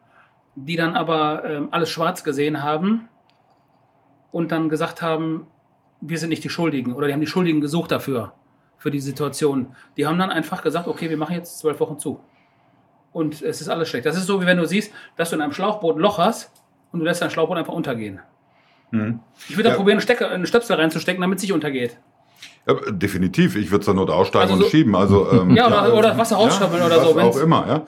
die 0.55 0.75
dann 0.75 0.93
aber 0.93 1.45
ähm, 1.45 1.69
alles 1.71 1.89
schwarz 1.89 2.25
gesehen 2.25 2.63
haben 2.63 3.07
und 4.33 4.51
dann 4.51 4.67
gesagt 4.67 5.01
haben, 5.01 5.47
wir 6.01 6.17
sind 6.19 6.27
nicht 6.31 6.43
die 6.43 6.49
Schuldigen 6.49 6.91
oder 6.91 7.07
die 7.07 7.13
haben 7.13 7.21
die 7.21 7.27
Schuldigen 7.27 7.61
gesucht 7.61 7.91
dafür, 7.91 8.33
für 8.77 8.91
die 8.91 8.99
Situation. 8.99 9.73
Die 9.95 10.05
haben 10.05 10.19
dann 10.19 10.29
einfach 10.29 10.61
gesagt, 10.61 10.89
okay, 10.89 11.09
wir 11.09 11.17
machen 11.17 11.33
jetzt 11.33 11.59
zwölf 11.59 11.79
Wochen 11.79 11.97
zu. 11.97 12.19
Und 13.13 13.41
es 13.41 13.61
ist 13.61 13.69
alles 13.69 13.87
schlecht. 13.87 14.05
Das 14.05 14.17
ist 14.17 14.25
so, 14.25 14.41
wie 14.41 14.45
wenn 14.45 14.57
du 14.57 14.65
siehst, 14.67 14.91
dass 15.15 15.29
du 15.29 15.37
in 15.37 15.41
einem 15.41 15.53
Schlauchboot 15.53 15.95
ein 15.95 15.99
Loch 15.99 16.17
hast 16.17 16.51
und 16.91 16.99
du 16.99 17.05
lässt 17.05 17.21
dein 17.21 17.29
Schlauchboot 17.29 17.57
einfach 17.57 17.71
untergehen. 17.73 18.19
Mhm. 18.91 19.21
Ich 19.47 19.51
würde 19.55 19.63
dann 19.63 19.71
Ja. 19.71 19.77
probieren, 19.77 19.95
einen, 19.95 20.01
Stecker, 20.01 20.29
einen 20.29 20.45
Stöpsel 20.45 20.75
reinzustecken, 20.75 21.21
damit 21.21 21.37
es 21.37 21.43
nicht 21.43 21.53
untergeht. 21.53 21.97
Ja, 22.67 22.73
definitiv. 22.91 23.55
Ich 23.55 23.69
würde 23.71 23.85
zur 23.85 23.93
Not 23.93 24.09
aussteigen 24.09 24.43
Also 24.51 24.57
so- 24.57 24.63
und 24.63 24.69
schieben. 24.71 24.95
Also, 24.95 25.27
ähm, 25.31 25.55
Ja, 25.55 25.67
oder- 25.67 25.93
oder 25.97 26.17
Wasser 26.17 26.35
rausschöpfeln 26.37 26.83
oder 26.83 26.97
was 26.97 27.07
so, 27.07 27.15
wenn's- 27.15 27.35
auch 27.37 27.41
immer, 27.41 27.65
ja. 27.67 27.81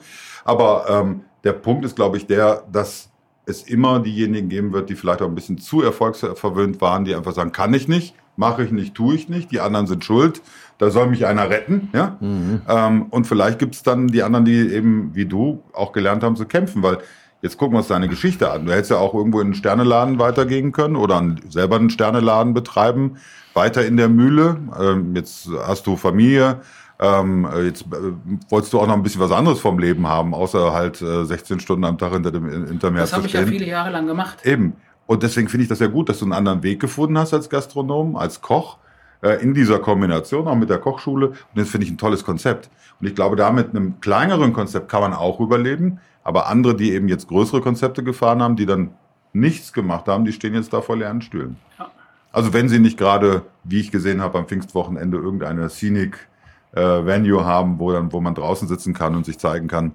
Aber 0.44 0.84
ähm, 0.88 1.20
der 1.44 1.52
Punkt 1.52 1.84
ist, 1.84 1.96
glaube 1.96 2.16
ich, 2.16 2.26
der, 2.26 2.62
dass 2.72 3.10
es 3.46 3.62
immer 3.62 4.00
diejenigen 4.00 4.48
geben 4.48 4.72
wird, 4.72 4.90
die 4.90 4.94
vielleicht 4.94 5.22
auch 5.22 5.26
ein 5.26 5.34
bisschen 5.34 5.58
zu 5.58 5.82
erfolgsverwöhnt 5.82 6.80
waren, 6.80 7.04
die 7.04 7.14
einfach 7.14 7.32
sagen, 7.32 7.50
kann 7.52 7.72
ich 7.74 7.88
nicht, 7.88 8.14
mache 8.36 8.62
ich 8.62 8.70
nicht, 8.70 8.94
tue 8.94 9.14
ich 9.14 9.28
nicht, 9.28 9.50
die 9.50 9.60
anderen 9.60 9.86
sind 9.86 10.04
schuld, 10.04 10.42
da 10.78 10.90
soll 10.90 11.06
mich 11.08 11.26
einer 11.26 11.48
retten, 11.50 11.88
ja. 11.94 12.16
Ähm, 12.20 13.06
und 13.10 13.26
vielleicht 13.26 13.58
gibt 13.58 13.74
es 13.74 13.82
dann 13.82 14.08
die 14.08 14.22
anderen, 14.22 14.44
die 14.44 14.54
eben 14.72 15.10
wie 15.14 15.24
du 15.26 15.62
auch 15.72 15.92
gelernt 15.92 16.22
haben 16.22 16.36
zu 16.36 16.44
kämpfen, 16.44 16.82
weil 16.82 16.98
jetzt 17.42 17.56
gucken 17.56 17.74
wir 17.74 17.78
uns 17.78 17.88
deine 17.88 18.08
Geschichte 18.08 18.50
an. 18.50 18.66
Du 18.66 18.72
hättest 18.72 18.90
ja 18.90 18.98
auch 18.98 19.14
irgendwo 19.14 19.40
in 19.40 19.48
einen 19.48 19.54
Sterneladen 19.54 20.18
weitergehen 20.18 20.72
können 20.72 20.96
oder 20.96 21.16
einen, 21.18 21.40
selber 21.48 21.76
einen 21.76 21.90
Sterneladen 21.90 22.52
betreiben, 22.54 23.16
weiter 23.58 23.84
in 23.84 23.96
der 23.96 24.08
Mühle. 24.08 24.56
Ähm, 24.80 25.14
jetzt 25.16 25.48
hast 25.66 25.86
du 25.86 25.96
Familie. 25.96 26.60
Ähm, 27.00 27.46
jetzt 27.64 27.82
äh, 27.82 28.12
wolltest 28.48 28.72
du 28.72 28.80
auch 28.80 28.86
noch 28.86 28.94
ein 28.94 29.02
bisschen 29.02 29.20
was 29.20 29.30
anderes 29.30 29.60
vom 29.60 29.78
Leben 29.78 30.06
haben, 30.06 30.34
außer 30.34 30.72
halt 30.72 31.02
äh, 31.02 31.24
16 31.24 31.60
Stunden 31.60 31.84
am 31.84 31.98
Tag 31.98 32.12
hinter 32.12 32.30
dem 32.30 32.48
hinter 32.66 32.90
mir 32.90 33.00
Das 33.00 33.10
zu 33.10 33.16
habe 33.16 33.26
ich 33.26 33.32
ja 33.32 33.40
stehen. 33.42 33.52
viele 33.52 33.66
Jahre 33.66 33.90
lang 33.90 34.06
gemacht. 34.06 34.44
Eben. 34.44 34.72
Und 35.06 35.22
deswegen 35.22 35.48
finde 35.48 35.62
ich 35.62 35.68
das 35.68 35.78
ja 35.80 35.86
gut, 35.86 36.08
dass 36.08 36.18
du 36.18 36.24
einen 36.24 36.32
anderen 36.32 36.62
Weg 36.62 36.80
gefunden 36.80 37.16
hast 37.18 37.32
als 37.34 37.48
Gastronom, 37.48 38.16
als 38.16 38.40
Koch, 38.40 38.78
äh, 39.22 39.42
in 39.42 39.54
dieser 39.54 39.78
Kombination, 39.78 40.46
auch 40.48 40.56
mit 40.56 40.70
der 40.70 40.78
Kochschule. 40.78 41.28
Und 41.28 41.36
das 41.54 41.68
finde 41.68 41.86
ich 41.86 41.92
ein 41.92 41.98
tolles 41.98 42.24
Konzept. 42.24 42.68
Und 43.00 43.06
ich 43.06 43.14
glaube, 43.14 43.36
da 43.36 43.50
mit 43.52 43.70
einem 43.70 44.00
kleineren 44.00 44.52
Konzept 44.52 44.88
kann 44.88 45.00
man 45.00 45.12
auch 45.14 45.40
überleben. 45.40 45.98
Aber 46.24 46.48
andere, 46.48 46.74
die 46.76 46.92
eben 46.92 47.08
jetzt 47.08 47.26
größere 47.28 47.60
Konzepte 47.60 48.02
gefahren 48.02 48.42
haben, 48.42 48.56
die 48.56 48.66
dann 48.66 48.90
nichts 49.32 49.72
gemacht 49.72 50.08
haben, 50.08 50.24
die 50.24 50.32
stehen 50.32 50.54
jetzt 50.54 50.72
da 50.72 50.80
vor 50.82 50.96
leeren 50.96 51.22
Stühlen. 51.22 51.56
Ja. 51.78 51.90
Also 52.32 52.52
wenn 52.52 52.68
sie 52.68 52.78
nicht 52.78 52.98
gerade, 52.98 53.42
wie 53.64 53.80
ich 53.80 53.90
gesehen 53.90 54.20
habe, 54.20 54.38
am 54.38 54.46
Pfingstwochenende 54.46 55.16
irgendeine 55.18 55.68
Scenic 55.68 56.28
äh, 56.72 56.80
Venue 56.80 57.44
haben, 57.44 57.78
wo 57.78 57.92
dann, 57.92 58.12
wo 58.12 58.20
man 58.20 58.34
draußen 58.34 58.68
sitzen 58.68 58.92
kann 58.94 59.14
und 59.14 59.24
sich 59.24 59.38
zeigen 59.38 59.68
kann. 59.68 59.94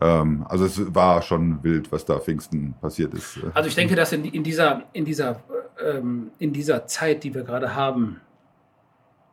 Ähm, 0.00 0.44
also 0.48 0.64
es 0.64 0.94
war 0.94 1.22
schon 1.22 1.62
wild, 1.62 1.92
was 1.92 2.04
da 2.04 2.18
Pfingsten 2.18 2.74
passiert 2.80 3.14
ist. 3.14 3.38
Also 3.52 3.68
ich 3.68 3.74
denke, 3.74 3.94
dass 3.94 4.12
in, 4.12 4.24
in, 4.24 4.42
dieser, 4.42 4.82
in, 4.92 5.04
dieser, 5.04 5.40
ähm, 5.84 6.30
in 6.38 6.52
dieser 6.52 6.86
Zeit, 6.86 7.22
die 7.22 7.34
wir 7.34 7.44
gerade 7.44 7.74
haben, 7.74 8.20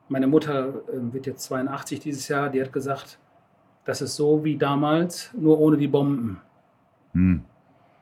meine 0.10 0.28
Mutter 0.28 0.74
ähm, 0.94 1.14
wird 1.14 1.26
jetzt 1.26 1.44
82 1.46 2.02
dieses 2.02 2.28
Jahr, 2.28 2.50
die 2.50 2.62
hat 2.62 2.74
gesagt, 2.74 3.18
das 3.86 4.02
ist 4.02 4.16
so 4.16 4.44
wie 4.44 4.58
damals, 4.58 5.32
nur 5.34 5.58
ohne 5.60 5.78
die 5.78 5.88
Bomben. 5.88 6.42
Hm. 7.14 7.42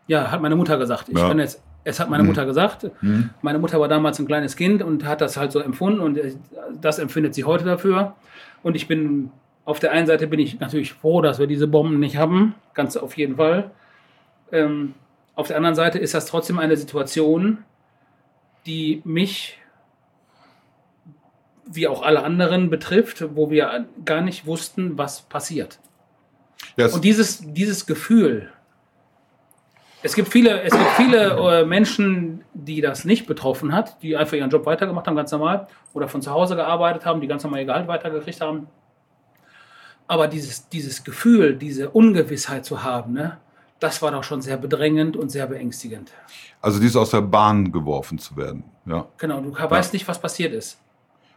Ja, 0.08 0.32
hat 0.32 0.42
meine 0.42 0.56
Mutter 0.56 0.78
gesagt. 0.78 1.08
Ich 1.10 1.18
Ja. 1.18 1.28
kann 1.28 1.40
jetzt, 1.40 1.62
es 1.84 2.00
hat 2.00 2.10
meine 2.10 2.22
Hm. 2.24 2.28
Mutter 2.28 2.46
gesagt. 2.46 2.90
Hm. 3.00 3.30
Meine 3.42 3.60
Mutter 3.60 3.80
war 3.80 3.88
damals 3.88 4.20
ein 4.20 4.26
kleines 4.28 4.56
Kind 4.56 4.82
und 4.84 5.06
hat 5.06 5.22
das 5.22 5.38
halt 5.38 5.52
so 5.52 5.60
empfunden 5.60 6.00
und 6.02 6.18
äh, 6.18 6.34
das 6.82 7.00
empfindet 7.00 7.34
sie 7.36 7.44
heute 7.46 7.66
dafür. 7.66 8.16
Und 8.64 8.76
ich 8.76 8.88
bin, 8.88 9.32
auf 9.66 9.80
der 9.80 9.92
einen 9.92 10.08
Seite 10.08 10.28
bin 10.28 10.40
ich 10.40 10.60
natürlich 10.60 10.94
froh, 10.94 11.22
dass 11.22 11.40
wir 11.40 11.48
diese 11.48 11.68
Bomben 11.68 12.00
nicht 12.00 12.18
haben, 12.18 12.56
ganz 12.74 12.98
auf 12.98 13.18
jeden 13.18 13.38
Fall. 13.38 13.72
Ähm, 14.52 14.94
auf 15.36 15.48
der 15.48 15.58
anderen 15.58 15.76
Seite 15.76 16.00
ist 16.00 16.14
das 16.14 16.26
trotzdem 16.26 16.60
eine 16.60 16.76
Situation, 16.76 17.60
die 18.66 19.02
mich, 19.06 19.58
wie 21.66 21.88
auch 21.88 22.02
alle 22.02 22.24
anderen, 22.24 22.70
betrifft, 22.70 23.24
wo 23.36 23.50
wir 23.52 23.86
gar 24.06 24.22
nicht 24.22 24.46
wussten, 24.46 24.98
was 24.98 25.22
passiert. 25.22 25.80
Ja, 26.76 26.88
es- 26.88 26.94
Und 26.94 27.04
dieses, 27.06 27.42
dieses 27.54 27.86
Gefühl, 27.86 28.50
es 30.02 30.14
gibt 30.14 30.30
viele, 30.30 30.62
es 30.62 30.72
gibt 30.72 30.90
viele 30.92 31.62
äh, 31.62 31.66
Menschen, 31.66 32.44
die 32.54 32.82
das 32.82 33.06
nicht 33.06 33.26
betroffen 33.28 33.74
hat, 33.74 34.02
die 34.02 34.16
einfach 34.16 34.34
ihren 34.34 34.50
Job 34.50 34.66
weitergemacht 34.66 35.08
haben, 35.08 35.16
ganz 35.16 35.32
normal, 35.32 35.68
oder 35.94 36.08
von 36.08 36.22
zu 36.22 36.32
Hause 36.32 36.56
gearbeitet 36.56 37.06
haben, 37.06 37.22
die 37.22 37.28
ganz 37.28 37.44
normal 37.44 37.62
ihr 37.62 37.66
Gehalt 37.66 37.88
weitergekriegt 37.88 38.42
haben. 38.42 38.68
Aber 40.08 40.28
dieses, 40.28 40.70
dieses 40.70 41.04
Gefühl, 41.04 41.56
diese 41.56 41.90
Ungewissheit 41.90 42.66
zu 42.66 42.84
haben, 42.84 43.14
ne, 43.14 43.38
das 43.80 44.02
war 44.02 44.12
doch 44.12 44.24
schon 44.24 44.42
sehr 44.42 44.58
bedrängend 44.58 45.16
und 45.16 45.30
sehr 45.30 45.48
beängstigend. 45.48 46.12
Also 46.62 46.80
dies 46.80 46.96
aus 46.96 47.12
der 47.12 47.22
Bahn 47.22 47.72
geworfen 47.72 48.18
zu 48.18 48.36
werden. 48.36 48.64
Ja. 48.86 49.08
Genau, 49.18 49.40
du 49.42 49.54
weißt 49.54 49.94
nicht, 49.94 50.08
was 50.08 50.20
passiert 50.20 50.54
ist. 50.54 50.80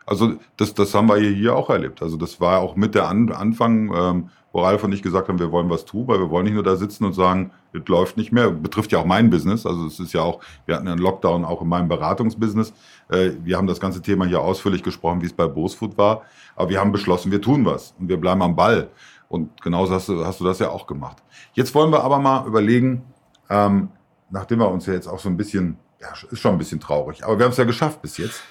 Also 0.07 0.35
das, 0.57 0.75
das 0.75 0.95
haben 0.95 1.09
wir 1.09 1.17
hier- 1.17 1.55
auch 1.57 1.71
erlebt. 1.71 2.03
Also 2.03 2.17
das 2.17 2.41
war 2.41 2.61
auch 2.61 2.77
mit 2.77 2.95
der 2.95 3.09
An 3.09 3.31
Anfang, 3.33 3.93
ähm, 3.95 4.31
wo 4.53 4.61
Ralf 4.63 4.85
und 4.85 4.93
ich 4.93 5.03
gesagt 5.03 5.29
haben, 5.29 5.39
wir 5.39 5.51
wollen 5.51 5.71
was 5.71 5.85
tun, 5.85 6.07
weil 6.09 6.19
wir 6.19 6.29
wollen 6.29 6.45
nicht 6.45 6.55
nur 6.55 6.63
da 6.63 6.77
sitzen 6.77 7.05
und 7.05 7.15
sagen, 7.15 7.53
es 7.73 7.87
läuft 7.89 8.17
nicht 8.19 8.33
mehr. 8.33 8.51
Betrifft 8.51 8.93
ja 8.93 8.99
auch 8.99 9.07
mein 9.07 9.31
Business. 9.31 9.65
Also 9.65 9.87
es 9.87 9.99
ist 9.99 10.13
ja 10.13 10.21
auch, 10.23 10.41
wir 10.67 10.75
hatten 10.77 10.89
einen 10.89 10.99
Lockdown 10.99 11.45
auch 11.45 11.63
in 11.63 11.69
meinem 11.69 11.89
Beratungsbusiness. 11.89 12.75
Äh, 13.09 13.31
wir 13.43 13.57
haben 13.57 13.67
das 13.67 13.81
ganze 13.81 14.03
Thema 14.03 14.27
hier 14.27 14.41
ausführlich 14.43 14.83
gesprochen, 14.83 15.23
wie 15.23 15.27
es 15.27 15.33
bei 15.33 15.47
Bosfood 15.47 15.97
war. 15.97 16.23
Aber 16.55 16.69
wir 16.69 16.81
haben 16.81 16.93
beschlossen, 16.93 17.33
wir 17.33 17.41
tun 17.41 17.65
was 17.65 17.95
und 17.99 18.09
wir 18.09 18.19
bleiben 18.19 18.43
am 18.43 18.55
Ball. 18.55 18.91
Und 19.29 19.63
genauso 19.63 19.95
hast 19.95 20.09
du, 20.11 20.23
hast 20.27 20.41
du 20.41 20.45
das 20.45 20.59
ja 20.59 20.69
auch 20.69 20.87
gemacht. 20.87 21.17
Jetzt 21.55 21.75
wollen 21.75 21.91
wir 21.91 22.05
aber 22.05 22.19
mal 22.19 22.47
überlegen, 22.47 23.03
ähm, 23.49 23.89
nachdem 24.29 24.59
wir 24.59 24.71
uns 24.71 24.85
ja 24.85 24.93
jetzt 24.93 25.07
auch 25.07 25.19
so 25.19 25.31
ein 25.31 25.37
bisschen, 25.39 25.79
ja, 25.99 26.09
ist 26.31 26.41
schon 26.41 26.53
ein 26.53 26.59
bisschen 26.59 26.81
traurig, 26.81 27.25
aber 27.25 27.39
wir 27.39 27.45
haben 27.47 27.53
es 27.53 27.57
ja 27.57 27.65
geschafft 27.65 28.03
bis 28.03 28.19
jetzt. 28.19 28.43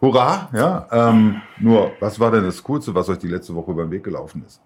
Hurra, 0.00 0.48
ja. 0.52 0.86
Ähm, 0.90 1.42
nur, 1.58 1.92
was 2.00 2.18
war 2.18 2.30
denn 2.30 2.44
das 2.44 2.62
Coolste, 2.62 2.94
was 2.94 3.08
euch 3.08 3.18
die 3.18 3.28
letzte 3.28 3.54
Woche 3.54 3.70
über 3.72 3.82
den 3.84 3.90
Weg 3.90 4.04
gelaufen 4.04 4.42
ist? 4.46 4.60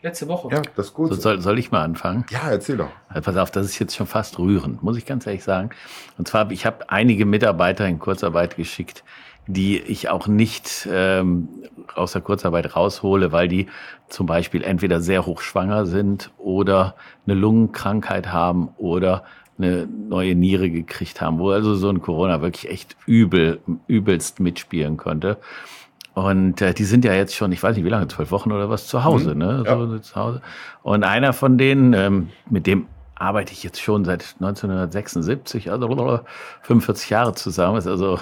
Letzte 0.00 0.28
Woche. 0.28 0.48
Ja, 0.52 0.62
das 0.76 0.88
So, 0.88 0.92
Coolste. 0.94 1.16
soll, 1.20 1.40
soll 1.40 1.58
ich 1.58 1.72
mal 1.72 1.82
anfangen? 1.82 2.24
ja, 2.30 2.48
erzähl 2.50 2.76
doch. 2.76 2.90
Also 3.08 3.22
pass 3.22 3.36
auf, 3.36 3.50
das 3.50 3.66
ist 3.66 3.78
jetzt 3.80 3.96
schon 3.96 4.06
fast 4.06 4.38
rührend, 4.38 4.80
muss 4.82 4.96
ich 4.96 5.06
ganz 5.06 5.26
ehrlich 5.26 5.42
sagen. 5.42 5.70
Und 6.18 6.28
zwar, 6.28 6.50
ich 6.52 6.64
habe 6.66 6.88
einige 6.88 7.26
Mitarbeiter 7.26 7.86
in 7.88 7.98
Kurzarbeit 7.98 8.54
geschickt, 8.56 9.02
die 9.48 9.78
ich 9.80 10.08
auch 10.08 10.28
nicht 10.28 10.86
ähm, 10.92 11.48
aus 11.96 12.12
der 12.12 12.20
Kurzarbeit 12.22 12.76
raushole, 12.76 13.32
weil 13.32 13.48
die 13.48 13.66
zum 14.08 14.26
Beispiel 14.26 14.62
entweder 14.62 15.00
sehr 15.00 15.26
hochschwanger 15.26 15.86
sind 15.86 16.30
oder 16.38 16.94
eine 17.26 17.34
Lungenkrankheit 17.34 18.30
haben 18.30 18.68
oder 18.76 19.24
eine 19.58 19.86
neue 19.86 20.34
Niere 20.34 20.70
gekriegt 20.70 21.20
haben, 21.20 21.38
wo 21.38 21.50
also 21.50 21.74
so 21.74 21.88
ein 21.90 22.00
Corona 22.00 22.40
wirklich 22.42 22.70
echt 22.70 22.96
übel, 23.06 23.60
übelst 23.86 24.40
mitspielen 24.40 24.96
könnte. 24.96 25.36
Und 26.14 26.60
äh, 26.62 26.74
die 26.74 26.84
sind 26.84 27.04
ja 27.04 27.12
jetzt 27.14 27.34
schon, 27.36 27.52
ich 27.52 27.62
weiß 27.62 27.76
nicht 27.76 27.84
wie 27.84 27.90
lange, 27.90 28.08
zwölf 28.08 28.30
Wochen 28.32 28.50
oder 28.50 28.70
was 28.70 28.86
zu 28.88 29.04
Hause, 29.04 29.32
Mhm. 29.34 29.38
ne? 29.38 29.62
Ja. 29.66 29.78
So, 29.78 29.98
zu 29.98 30.14
Hause. 30.16 30.42
Und 30.82 31.04
einer 31.04 31.32
von 31.32 31.58
denen, 31.58 31.92
ähm, 31.92 32.30
mit 32.50 32.66
dem 32.66 32.86
arbeite 33.14 33.52
ich 33.52 33.62
jetzt 33.64 33.80
schon 33.80 34.04
seit 34.04 34.36
1976, 34.40 35.70
also 35.70 36.20
45 36.62 37.10
Jahre 37.10 37.34
zusammen, 37.34 37.78
ist 37.78 37.86
also 37.86 38.18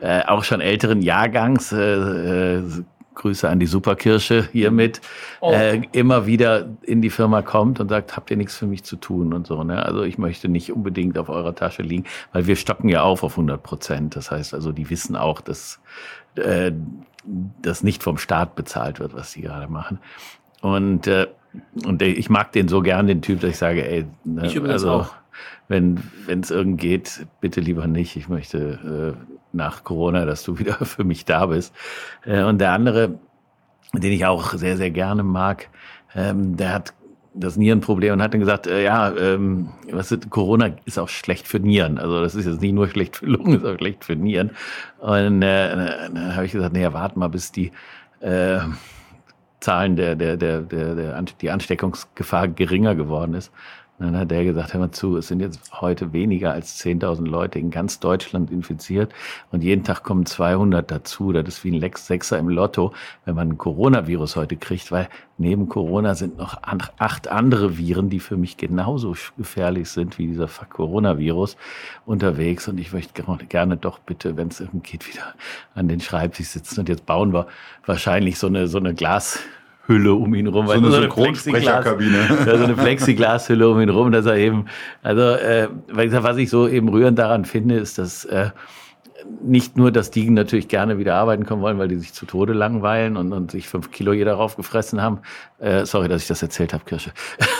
äh, 0.00 0.22
auch 0.26 0.44
schon 0.44 0.60
älteren 0.60 1.02
Jahrgangs. 1.02 1.72
Äh, 1.72 2.56
äh, 2.58 2.62
Grüße 3.18 3.48
an 3.48 3.60
die 3.60 3.66
Superkirsche 3.66 4.48
hiermit, 4.52 5.00
Oh. 5.40 5.52
äh, 5.52 5.82
immer 5.92 6.24
wieder 6.26 6.68
in 6.82 7.02
die 7.02 7.10
Firma 7.10 7.42
kommt 7.42 7.78
und 7.80 7.88
sagt, 7.90 8.16
habt 8.16 8.30
ihr 8.30 8.36
nichts 8.36 8.56
für 8.56 8.66
mich 8.66 8.82
zu 8.84 8.96
tun 8.96 9.34
und 9.34 9.46
so. 9.46 9.62
Ne? 9.62 9.84
Also 9.84 10.02
ich 10.02 10.16
möchte 10.18 10.48
nicht 10.48 10.72
unbedingt 10.72 11.18
auf 11.18 11.28
eurer 11.28 11.54
Tasche 11.54 11.82
liegen, 11.82 12.04
weil 12.32 12.46
wir 12.46 12.56
stocken 12.56 12.88
ja 12.88 13.02
auf 13.02 13.22
auf 13.22 13.32
100 13.32 13.62
Prozent. 13.62 14.16
Das 14.16 14.30
heißt 14.30 14.54
also, 14.54 14.72
die 14.72 14.88
wissen 14.88 15.14
auch, 15.16 15.40
dass 15.42 15.80
äh, 16.36 16.72
das 17.62 17.82
nicht 17.82 18.02
vom 18.02 18.16
Staat 18.16 18.54
bezahlt 18.56 19.00
wird, 19.00 19.14
was 19.14 19.32
die 19.32 19.42
gerade 19.42 19.70
machen. 19.70 19.98
Und, 20.62 21.06
äh, 21.06 21.26
und 21.84 22.00
ich 22.02 22.30
mag 22.30 22.52
den 22.52 22.68
so 22.68 22.80
gern, 22.80 23.06
den 23.06 23.20
Typ, 23.22 23.40
dass 23.40 23.50
ich 23.50 23.58
sage, 23.58 23.86
ey, 23.88 24.06
ne, 24.24 24.46
Ich 24.46 24.60
also, 24.62 24.90
auch. 24.92 25.10
wenn 25.68 26.00
es 26.26 26.50
irgend 26.50 26.80
geht, 26.80 27.26
bitte 27.40 27.60
lieber 27.60 27.86
nicht. 27.86 28.16
Ich 28.16 28.28
möchte 28.28 29.16
äh, 29.16 29.37
nach 29.52 29.84
Corona, 29.84 30.24
dass 30.24 30.42
du 30.42 30.58
wieder 30.58 30.74
für 30.84 31.04
mich 31.04 31.24
da 31.24 31.46
bist. 31.46 31.74
Äh, 32.24 32.42
und 32.42 32.58
der 32.58 32.72
andere, 32.72 33.18
den 33.92 34.12
ich 34.12 34.26
auch 34.26 34.54
sehr, 34.54 34.76
sehr 34.76 34.90
gerne 34.90 35.22
mag, 35.22 35.68
ähm, 36.14 36.56
der 36.56 36.74
hat 36.74 36.94
das 37.34 37.56
Nierenproblem 37.56 38.14
und 38.14 38.22
hat 38.22 38.32
dann 38.32 38.40
gesagt, 38.40 38.66
äh, 38.66 38.82
ja, 38.84 39.14
ähm, 39.16 39.68
was 39.90 40.10
ist, 40.10 40.28
Corona 40.30 40.70
ist 40.84 40.98
auch 40.98 41.08
schlecht 41.08 41.46
für 41.46 41.60
Nieren. 41.60 41.98
Also 41.98 42.20
das 42.20 42.34
ist 42.34 42.46
jetzt 42.46 42.60
nicht 42.60 42.72
nur 42.72 42.88
schlecht 42.88 43.16
für 43.16 43.26
Lungen, 43.26 43.54
ist 43.58 43.64
auch 43.64 43.76
schlecht 43.76 44.04
für 44.04 44.16
Nieren. 44.16 44.50
Und 44.98 45.42
äh, 45.42 45.76
dann 46.12 46.34
habe 46.34 46.46
ich 46.46 46.52
gesagt, 46.52 46.72
naja, 46.72 46.92
warte 46.92 47.18
mal, 47.18 47.28
bis 47.28 47.52
die 47.52 47.70
äh, 48.20 48.58
Zahlen 49.60 49.96
der, 49.96 50.14
der, 50.14 50.36
der, 50.36 50.62
der, 50.62 50.94
der, 50.94 51.22
die 51.40 51.50
Ansteckungsgefahr 51.50 52.48
geringer 52.48 52.94
geworden 52.94 53.34
ist. 53.34 53.52
Und 53.98 54.06
dann 54.06 54.16
hat 54.16 54.30
der 54.30 54.44
gesagt, 54.44 54.74
hör 54.74 54.80
mal 54.80 54.90
zu, 54.92 55.16
es 55.16 55.28
sind 55.28 55.40
jetzt 55.40 55.72
heute 55.80 56.12
weniger 56.12 56.52
als 56.52 56.80
10.000 56.84 57.26
Leute 57.26 57.58
in 57.58 57.70
ganz 57.70 57.98
Deutschland 57.98 58.50
infiziert 58.50 59.12
und 59.50 59.64
jeden 59.64 59.82
Tag 59.82 60.04
kommen 60.04 60.24
200 60.24 60.88
dazu. 60.88 61.32
Das 61.32 61.48
ist 61.48 61.64
wie 61.64 61.76
ein 61.76 61.90
Sechser 61.96 62.38
im 62.38 62.48
Lotto, 62.48 62.92
wenn 63.24 63.34
man 63.34 63.50
ein 63.50 63.58
Coronavirus 63.58 64.36
heute 64.36 64.56
kriegt, 64.56 64.92
weil 64.92 65.08
neben 65.36 65.68
Corona 65.68 66.14
sind 66.14 66.36
noch 66.36 66.62
acht 66.62 67.28
andere 67.28 67.76
Viren, 67.76 68.08
die 68.10 68.20
für 68.20 68.36
mich 68.36 68.56
genauso 68.56 69.16
gefährlich 69.36 69.88
sind 69.88 70.18
wie 70.18 70.26
dieser 70.26 70.48
Coronavirus 70.48 71.56
unterwegs. 72.06 72.68
Und 72.68 72.78
ich 72.78 72.92
möchte 72.92 73.22
gerne 73.48 73.76
doch 73.76 73.98
bitte, 73.98 74.36
wenn 74.36 74.48
es 74.48 74.60
irgendwie 74.60 74.90
geht, 74.92 75.12
wieder 75.12 75.34
an 75.74 75.88
den 75.88 76.00
Schreibtisch 76.00 76.48
sitzen. 76.48 76.80
Und 76.80 76.88
jetzt 76.88 77.06
bauen 77.06 77.32
wir 77.32 77.46
wahrscheinlich 77.84 78.38
so 78.38 78.46
eine, 78.46 78.68
so 78.68 78.78
eine 78.78 78.94
Glas 78.94 79.40
Hülle 79.88 80.14
um 80.14 80.34
ihn 80.34 80.46
rum. 80.46 80.66
So 80.66 80.72
eine, 80.74 80.90
so 80.90 80.96
eine 80.96 81.02
Synchronsprecherkabine. 81.02 82.18
Ja, 82.46 82.58
so 82.58 82.64
eine 82.64 82.74
Plexiglashülle 82.74 83.68
um 83.68 83.80
ihn 83.80 83.88
rum, 83.88 84.12
dass 84.12 84.26
er 84.26 84.36
eben, 84.36 84.66
also 85.02 85.22
äh, 85.22 85.68
was 85.88 86.36
ich 86.36 86.50
so 86.50 86.68
eben 86.68 86.88
rührend 86.88 87.18
daran 87.18 87.44
finde, 87.44 87.76
ist, 87.76 87.98
dass 87.98 88.24
äh, 88.26 88.50
nicht 89.42 89.76
nur, 89.76 89.90
dass 89.90 90.10
die 90.10 90.28
natürlich 90.30 90.68
gerne 90.68 90.98
wieder 90.98 91.16
arbeiten 91.16 91.44
kommen 91.44 91.62
wollen, 91.62 91.78
weil 91.78 91.88
die 91.88 91.96
sich 91.96 92.12
zu 92.12 92.26
Tode 92.26 92.52
langweilen 92.52 93.16
und, 93.16 93.32
und 93.32 93.50
sich 93.50 93.66
fünf 93.66 93.90
Kilo 93.90 94.12
jeder 94.12 94.34
raufgefressen 94.34 95.02
haben. 95.02 95.20
Äh, 95.58 95.86
sorry, 95.86 96.08
dass 96.08 96.22
ich 96.22 96.28
das 96.28 96.42
erzählt 96.42 96.72
habe, 96.72 96.84
Kirsche. 96.84 97.10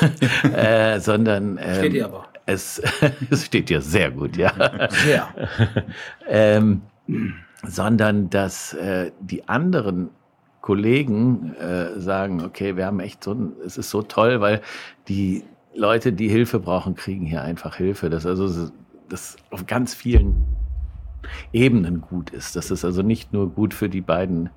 äh, 0.54 1.00
sondern 1.00 1.58
ähm, 1.60 1.74
steht 1.76 1.92
dir 1.94 2.04
aber. 2.06 2.26
Es, 2.46 2.80
es 3.30 3.46
steht 3.46 3.68
dir 3.70 3.80
sehr 3.80 4.10
gut, 4.10 4.36
ja. 4.36 4.52
Sehr. 4.90 5.28
ähm, 6.28 6.82
sondern 7.66 8.30
dass 8.30 8.74
äh, 8.74 9.10
die 9.20 9.48
anderen 9.48 10.10
Kollegen 10.68 11.54
äh, 11.54 11.98
sagen, 11.98 12.42
okay, 12.44 12.76
wir 12.76 12.84
haben 12.84 13.00
echt 13.00 13.24
so, 13.24 13.32
ein, 13.32 13.52
es 13.64 13.78
ist 13.78 13.88
so 13.88 14.02
toll, 14.02 14.42
weil 14.42 14.60
die 15.08 15.42
Leute, 15.74 16.12
die 16.12 16.28
Hilfe 16.28 16.60
brauchen, 16.60 16.94
kriegen 16.94 17.24
hier 17.24 17.40
einfach 17.40 17.76
Hilfe. 17.76 18.10
Das 18.10 18.26
also 18.26 18.70
das 19.08 19.38
auf 19.48 19.64
ganz 19.64 19.94
vielen 19.94 20.44
Ebenen 21.52 22.00
gut 22.00 22.30
ist. 22.30 22.56
Das 22.56 22.70
ist 22.70 22.84
also 22.84 23.02
nicht 23.02 23.32
nur 23.32 23.50
gut 23.50 23.74
für 23.74 23.88
die 23.88 24.00
beiden 24.00 24.50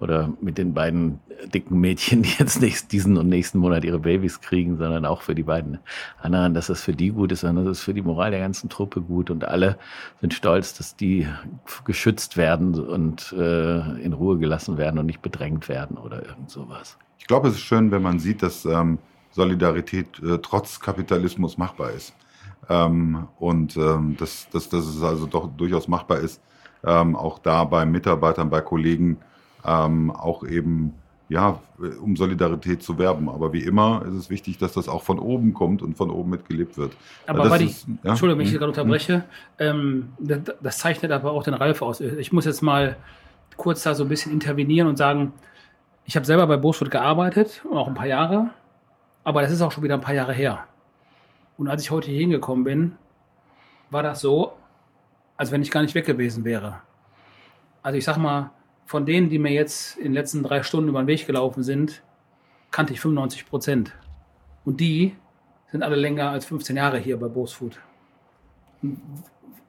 oder 0.00 0.32
mit 0.40 0.58
den 0.58 0.74
beiden 0.74 1.20
dicken 1.52 1.80
Mädchen, 1.80 2.22
die 2.22 2.30
jetzt 2.38 2.60
nächst, 2.60 2.92
diesen 2.92 3.16
und 3.16 3.28
nächsten 3.28 3.58
Monat 3.58 3.84
ihre 3.84 3.98
Babys 3.98 4.40
kriegen, 4.40 4.76
sondern 4.76 5.04
auch 5.04 5.22
für 5.22 5.34
die 5.34 5.42
beiden 5.42 5.78
anderen, 6.20 6.54
dass 6.54 6.66
das 6.66 6.82
für 6.82 6.92
die 6.92 7.10
gut 7.10 7.32
ist, 7.32 7.40
sondern 7.40 7.64
das 7.64 7.78
ist 7.78 7.84
für 7.84 7.94
die 7.94 8.02
Moral 8.02 8.30
der 8.30 8.40
ganzen 8.40 8.68
Truppe 8.68 9.00
gut 9.00 9.30
und 9.30 9.44
alle 9.44 9.78
sind 10.20 10.34
stolz, 10.34 10.74
dass 10.74 10.96
die 10.96 11.26
geschützt 11.84 12.36
werden 12.36 12.74
und 12.74 13.32
äh, 13.32 14.02
in 14.02 14.12
Ruhe 14.12 14.38
gelassen 14.38 14.78
werden 14.78 14.98
und 14.98 15.06
nicht 15.06 15.22
bedrängt 15.22 15.68
werden 15.68 15.96
oder 15.96 16.24
irgend 16.26 16.50
sowas. 16.50 16.98
Ich 17.18 17.26
glaube, 17.26 17.48
es 17.48 17.54
ist 17.54 17.62
schön, 17.62 17.90
wenn 17.90 18.02
man 18.02 18.18
sieht, 18.18 18.42
dass 18.42 18.64
ähm, 18.64 18.98
Solidarität 19.30 20.20
äh, 20.22 20.38
trotz 20.38 20.80
Kapitalismus 20.80 21.58
machbar 21.58 21.90
ist. 21.92 22.14
Ähm, 22.68 23.28
und 23.38 23.76
ähm, 23.76 24.16
dass, 24.18 24.48
dass, 24.50 24.68
dass 24.68 24.86
es 24.86 25.02
also 25.02 25.26
doch 25.26 25.48
durchaus 25.56 25.88
machbar 25.88 26.18
ist, 26.18 26.40
ähm, 26.84 27.16
auch 27.16 27.38
da 27.38 27.64
bei 27.64 27.84
Mitarbeitern, 27.86 28.50
bei 28.50 28.60
Kollegen 28.60 29.18
ähm, 29.64 30.10
auch 30.10 30.44
eben 30.44 30.94
ja, 31.28 31.58
um 32.02 32.16
Solidarität 32.16 32.82
zu 32.82 32.98
werben. 32.98 33.28
Aber 33.28 33.52
wie 33.52 33.62
immer 33.62 34.04
ist 34.06 34.14
es 34.14 34.30
wichtig, 34.30 34.58
dass 34.58 34.72
das 34.74 34.88
auch 34.88 35.02
von 35.02 35.18
oben 35.18 35.54
kommt 35.54 35.82
und 35.82 35.96
von 35.96 36.10
oben 36.10 36.30
mitgelebt 36.30 36.76
wird. 36.76 36.92
Aber 37.26 37.50
weil 37.50 37.62
ich, 37.62 37.84
ja? 38.02 38.10
Entschuldigung, 38.10 38.40
wenn 38.40 38.46
ich 38.46 38.52
gerade 38.52 38.68
unterbreche, 38.68 39.24
ähm, 39.58 40.12
das, 40.18 40.40
das, 40.62 40.78
zeichnet 40.78 41.12
aber 41.12 41.32
auch 41.32 41.42
den 41.42 41.54
Ralf 41.54 41.80
aus. 41.82 42.00
Ich 42.00 42.32
muss 42.32 42.44
jetzt 42.44 42.62
mal 42.62 42.96
kurz 43.56 43.82
da 43.82 43.94
so 43.94 44.04
ein 44.04 44.08
bisschen 44.08 44.32
intervenieren 44.32 44.86
und 44.86 44.96
sagen, 44.96 45.32
ich 46.04 46.16
habe 46.16 46.26
selber 46.26 46.46
bei 46.46 46.58
Bosfoot 46.58 46.90
gearbeitet, 46.90 47.64
auch 47.72 47.88
ein 47.88 47.94
paar 47.94 48.06
Jahre, 48.06 48.50
aber 49.22 49.40
das 49.40 49.50
ist 49.50 49.62
auch 49.62 49.72
schon 49.72 49.82
wieder 49.82 49.94
ein 49.94 50.02
paar 50.02 50.14
Jahre 50.14 50.34
her. 50.34 50.66
Und 51.56 51.68
als 51.68 51.82
ich 51.82 51.90
heute 51.90 52.10
hier 52.10 52.20
hingekommen 52.20 52.64
bin, 52.64 52.92
war 53.90 54.02
das 54.02 54.20
so, 54.20 54.54
als 55.36 55.52
wenn 55.52 55.62
ich 55.62 55.70
gar 55.70 55.82
nicht 55.82 55.94
weg 55.94 56.06
gewesen 56.06 56.44
wäre. 56.44 56.80
Also 57.82 57.98
ich 57.98 58.04
sag 58.04 58.16
mal, 58.16 58.50
von 58.86 59.06
denen, 59.06 59.28
die 59.28 59.38
mir 59.38 59.52
jetzt 59.52 59.96
in 59.96 60.04
den 60.04 60.12
letzten 60.14 60.42
drei 60.42 60.62
Stunden 60.62 60.88
über 60.88 61.02
den 61.02 61.06
Weg 61.06 61.26
gelaufen 61.26 61.62
sind, 61.62 62.02
kannte 62.70 62.92
ich 62.92 63.00
95 63.00 63.46
Prozent. 63.46 63.92
Und 64.64 64.80
die 64.80 65.14
sind 65.70 65.82
alle 65.82 65.96
länger 65.96 66.30
als 66.30 66.44
15 66.46 66.76
Jahre 66.76 66.98
hier 66.98 67.18
bei 67.18 67.28
Bose 67.28 67.56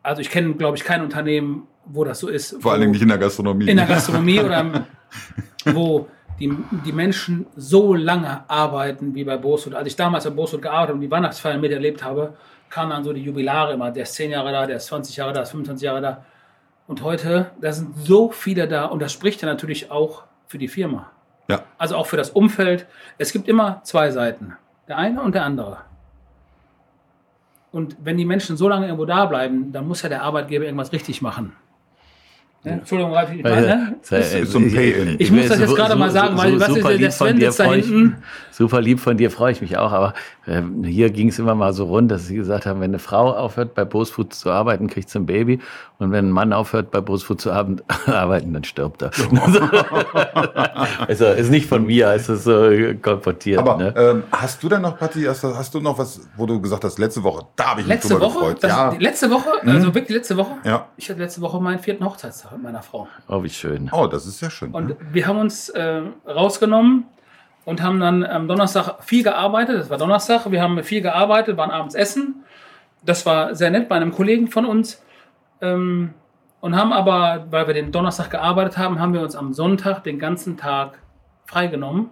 Also 0.03 0.21
ich 0.21 0.29
kenne, 0.29 0.53
glaube 0.53 0.77
ich, 0.77 0.83
kein 0.83 1.01
Unternehmen, 1.01 1.67
wo 1.86 2.03
das 2.03 2.19
so 2.19 2.27
ist. 2.27 2.61
Vor 2.61 2.71
allen 2.71 2.81
Dingen 2.81 2.91
nicht 2.93 3.01
in 3.01 3.09
der 3.09 3.17
Gastronomie. 3.17 3.69
In 3.69 3.77
der 3.77 3.86
Gastronomie 3.86 4.39
oder 4.39 4.88
wo 5.65 6.07
die, 6.39 6.55
die 6.86 6.91
Menschen 6.91 7.45
so 7.55 7.93
lange 7.93 8.49
arbeiten 8.49 9.15
wie 9.15 9.23
bei 9.23 9.38
Boswood. 9.38 9.73
Als 9.73 9.88
ich 9.88 9.95
damals 9.95 10.25
bei 10.25 10.31
Boswood 10.31 10.61
gearbeitet 10.61 10.95
und 10.95 11.01
die 11.01 11.11
Weihnachtsfeiern 11.11 11.61
miterlebt 11.61 12.03
habe, 12.03 12.36
kamen 12.69 12.91
dann 12.91 13.03
so 13.03 13.13
die 13.13 13.21
Jubilare 13.21 13.73
immer. 13.73 13.91
Der 13.91 14.03
ist 14.03 14.15
10 14.15 14.31
Jahre 14.31 14.51
da, 14.51 14.65
der 14.65 14.77
ist 14.77 14.88
20 14.88 15.15
Jahre 15.15 15.31
da, 15.31 15.36
der 15.36 15.43
ist 15.43 15.51
25 15.51 15.86
Jahre 15.86 16.01
da. 16.01 16.25
Und 16.88 17.01
heute, 17.01 17.51
da 17.59 17.71
sind 17.71 17.97
so 17.97 18.31
viele 18.31 18.67
da 18.67 18.86
und 18.86 19.01
das 19.01 19.11
spricht 19.11 19.41
ja 19.41 19.47
natürlich 19.47 19.91
auch 19.91 20.23
für 20.45 20.57
die 20.57 20.67
Firma. 20.67 21.11
Ja. 21.47 21.63
Also 21.77 21.95
auch 21.95 22.07
für 22.07 22.17
das 22.17 22.29
Umfeld. 22.31 22.86
Es 23.17 23.31
gibt 23.31 23.47
immer 23.47 23.81
zwei 23.83 24.11
Seiten. 24.11 24.55
Der 24.88 24.97
eine 24.97 25.21
und 25.21 25.36
der 25.36 25.45
andere. 25.45 25.79
Und 27.71 27.97
wenn 28.01 28.17
die 28.17 28.25
Menschen 28.25 28.55
so 28.55 28.69
lange 28.69 28.86
irgendwo 28.86 29.05
da 29.05 29.25
bleiben, 29.25 29.71
dann 29.71 29.88
muss 29.88 30.01
ja 30.01 30.09
der 30.09 30.21
Arbeitgeber 30.23 30.65
irgendwas 30.65 30.91
richtig 30.91 31.21
machen. 31.21 31.53
Ja, 32.66 32.72
Entschuldigung, 32.72 33.13
Ralf, 33.13 33.32
ich 33.32 33.43
meine, 33.43 33.95
ich, 34.01 35.20
ich 35.20 35.32
muss 35.32 35.47
das 35.47 35.59
jetzt 35.59 35.76
gerade 35.76 35.95
mal 35.95 36.09
sagen, 36.09 36.36
weil 36.38 36.59
was 36.59 36.70
ist 36.70 36.84
denn 36.84 36.99
der 36.99 37.11
Sven 37.11 37.38
jetzt 37.39 37.59
da 37.59 37.72
hinten? 37.72 38.18
Super 38.51 38.82
lieb 38.82 38.99
von 38.99 39.18
dir, 39.18 39.30
freue 39.30 39.51
ich 39.51 39.61
mich 39.61 39.78
auch, 39.78 39.91
aber 39.91 40.13
äh, 40.47 40.61
hier 40.84 41.09
ging 41.11 41.28
es 41.30 41.38
immer 41.38 41.53
mal 41.55 41.74
so 41.74 41.86
rund, 41.86 42.09
dass 42.09 42.28
sie 42.28 42.36
gesagt 42.36 42.66
haben, 42.66 42.80
wenn 42.80 42.91
eine 42.91 42.99
Frau 42.99 43.34
aufhört, 43.34 43.76
bei 43.76 43.86
Bosfood 43.86 44.34
zu 44.34 44.49
arbeiten, 44.49 44.88
kriegt 44.88 45.09
sie 45.09 45.20
ein 45.20 45.26
Baby 45.26 45.59
und 45.97 46.11
wenn 46.11 46.27
ein 46.27 46.31
Mann 46.31 46.51
aufhört, 46.51 46.91
bei 46.91 46.99
Bosfood 46.99 47.39
zu 47.39 47.51
arbeiten, 48.05 48.53
dann 48.53 48.63
stirbt 48.63 49.01
er. 49.01 49.11
also 51.07 51.25
ist 51.25 51.49
nicht 51.49 51.67
von 51.67 51.85
mir, 51.85 52.09
es 52.09 52.27
ist 52.27 52.43
so 52.43 52.69
kolportiert. 53.01 53.59
Aber 53.59 53.77
ne? 53.77 53.93
ähm, 53.95 54.23
hast 54.31 54.61
du 54.61 54.69
denn 54.69 54.81
noch, 54.81 54.97
Patti, 54.97 55.23
hast, 55.23 55.43
hast, 55.43 55.73
du 55.73 55.79
noch 55.79 55.97
was, 55.97 56.27
wo 56.35 56.45
du 56.45 56.59
gesagt 56.59 56.83
hast, 56.83 56.99
letzte 56.99 57.23
Woche, 57.23 57.45
da 57.55 57.71
habe 57.71 57.81
ich 57.81 57.87
mich 57.87 57.95
letzte 57.95 58.19
Woche? 58.19 58.39
gefreut. 58.39 58.57
Das, 58.61 58.71
ja. 58.71 58.93
Letzte 58.99 59.31
Woche, 59.31 59.49
also 59.65 59.87
mhm. 59.87 59.95
wirklich 59.95 60.17
letzte 60.17 60.37
Woche? 60.37 60.51
Ja. 60.63 60.87
Ich 60.97 61.09
hatte 61.09 61.19
letzte 61.19 61.41
Woche 61.41 61.61
meinen 61.61 61.79
vierten 61.79 62.03
Hochzeitstag 62.03 62.51
mit 62.53 62.63
meiner 62.63 62.81
Frau. 62.81 63.07
Oh, 63.27 63.41
wie 63.43 63.49
schön. 63.49 63.89
Oh, 63.93 64.07
das 64.07 64.25
ist 64.25 64.41
ja 64.41 64.49
schön. 64.49 64.71
Und 64.71 64.89
ne? 64.89 64.97
wir 65.11 65.27
haben 65.27 65.39
uns 65.39 65.69
äh, 65.69 66.01
rausgenommen 66.27 67.05
und 67.63 67.81
haben 67.81 67.99
dann 67.99 68.23
am 68.23 68.47
Donnerstag 68.47 68.97
viel 69.03 69.23
gearbeitet. 69.23 69.79
Das 69.79 69.89
war 69.89 69.97
Donnerstag. 69.97 70.51
Wir 70.51 70.61
haben 70.61 70.83
viel 70.83 71.01
gearbeitet, 71.01 71.55
waren 71.57 71.71
abends 71.71 71.95
essen. 71.95 72.43
Das 73.03 73.25
war 73.25 73.55
sehr 73.55 73.71
nett 73.71 73.87
bei 73.87 73.95
einem 73.95 74.11
Kollegen 74.11 74.49
von 74.49 74.65
uns. 74.65 75.01
Ähm, 75.62 76.14
und 76.62 76.76
haben 76.76 76.93
aber, 76.93 77.45
weil 77.51 77.68
wir 77.68 77.74
den 77.74 77.91
Donnerstag 77.91 78.32
gearbeitet 78.32 78.78
haben, 78.78 78.99
haben 78.99 79.14
wir 79.14 79.22
uns 79.22 79.36
am 79.36 79.53
Sonntag 79.53 80.03
den 80.03 80.18
ganzen 80.18 80.58
Tag 80.58 80.97
freigenommen 81.45 82.10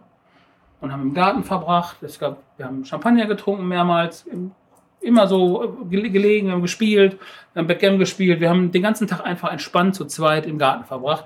und 0.79 0.91
haben 0.91 1.01
im 1.01 1.13
Garten 1.13 1.43
verbracht. 1.43 2.03
Es 2.03 2.19
gab, 2.19 2.37
wir 2.57 2.67
haben 2.67 2.85
Champagner 2.85 3.25
getrunken 3.25 3.67
mehrmals, 3.67 4.27
immer 5.01 5.27
so 5.27 5.85
gelegen, 5.89 6.47
wir 6.47 6.53
haben 6.53 6.61
gespielt, 6.61 7.19
wir 7.53 7.61
haben 7.61 7.67
Backgammon 7.67 7.99
gespielt, 7.99 8.39
wir 8.39 8.49
haben 8.49 8.71
den 8.71 8.81
ganzen 8.81 9.07
Tag 9.07 9.25
einfach 9.25 9.51
entspannt 9.51 9.95
zu 9.95 10.05
zweit 10.05 10.45
im 10.45 10.57
Garten 10.57 10.85
verbracht. 10.85 11.25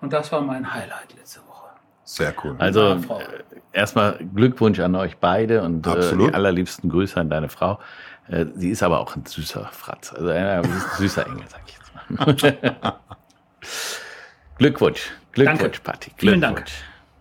Und 0.00 0.12
das 0.12 0.30
war 0.30 0.40
mein 0.40 0.72
Highlight 0.72 1.14
letzte 1.16 1.40
Woche. 1.40 1.66
Sehr 2.04 2.32
cool. 2.44 2.54
Also 2.58 2.92
äh, 2.92 2.98
erstmal 3.72 4.18
Glückwunsch 4.34 4.78
an 4.80 4.94
euch 4.94 5.16
beide 5.18 5.62
und 5.62 5.86
äh, 5.86 6.16
die 6.16 6.32
allerliebsten 6.32 6.88
Grüße 6.88 7.18
an 7.20 7.28
deine 7.28 7.48
Frau. 7.48 7.78
Äh, 8.28 8.46
sie 8.54 8.70
ist 8.70 8.82
aber 8.82 9.00
auch 9.00 9.16
ein 9.16 9.24
süßer 9.24 9.68
Fratz, 9.72 10.12
also 10.12 10.28
ein 10.28 10.62
süßer 10.98 11.26
Engel, 11.26 11.44
sag 11.48 11.60
ich 11.66 11.78
jetzt 11.78 12.44
mal. 12.44 12.96
Glückwunsch, 14.58 15.10
Glückwunsch, 15.32 15.80
Patti. 15.80 16.12
Vielen 16.16 16.40
Dank. 16.40 16.64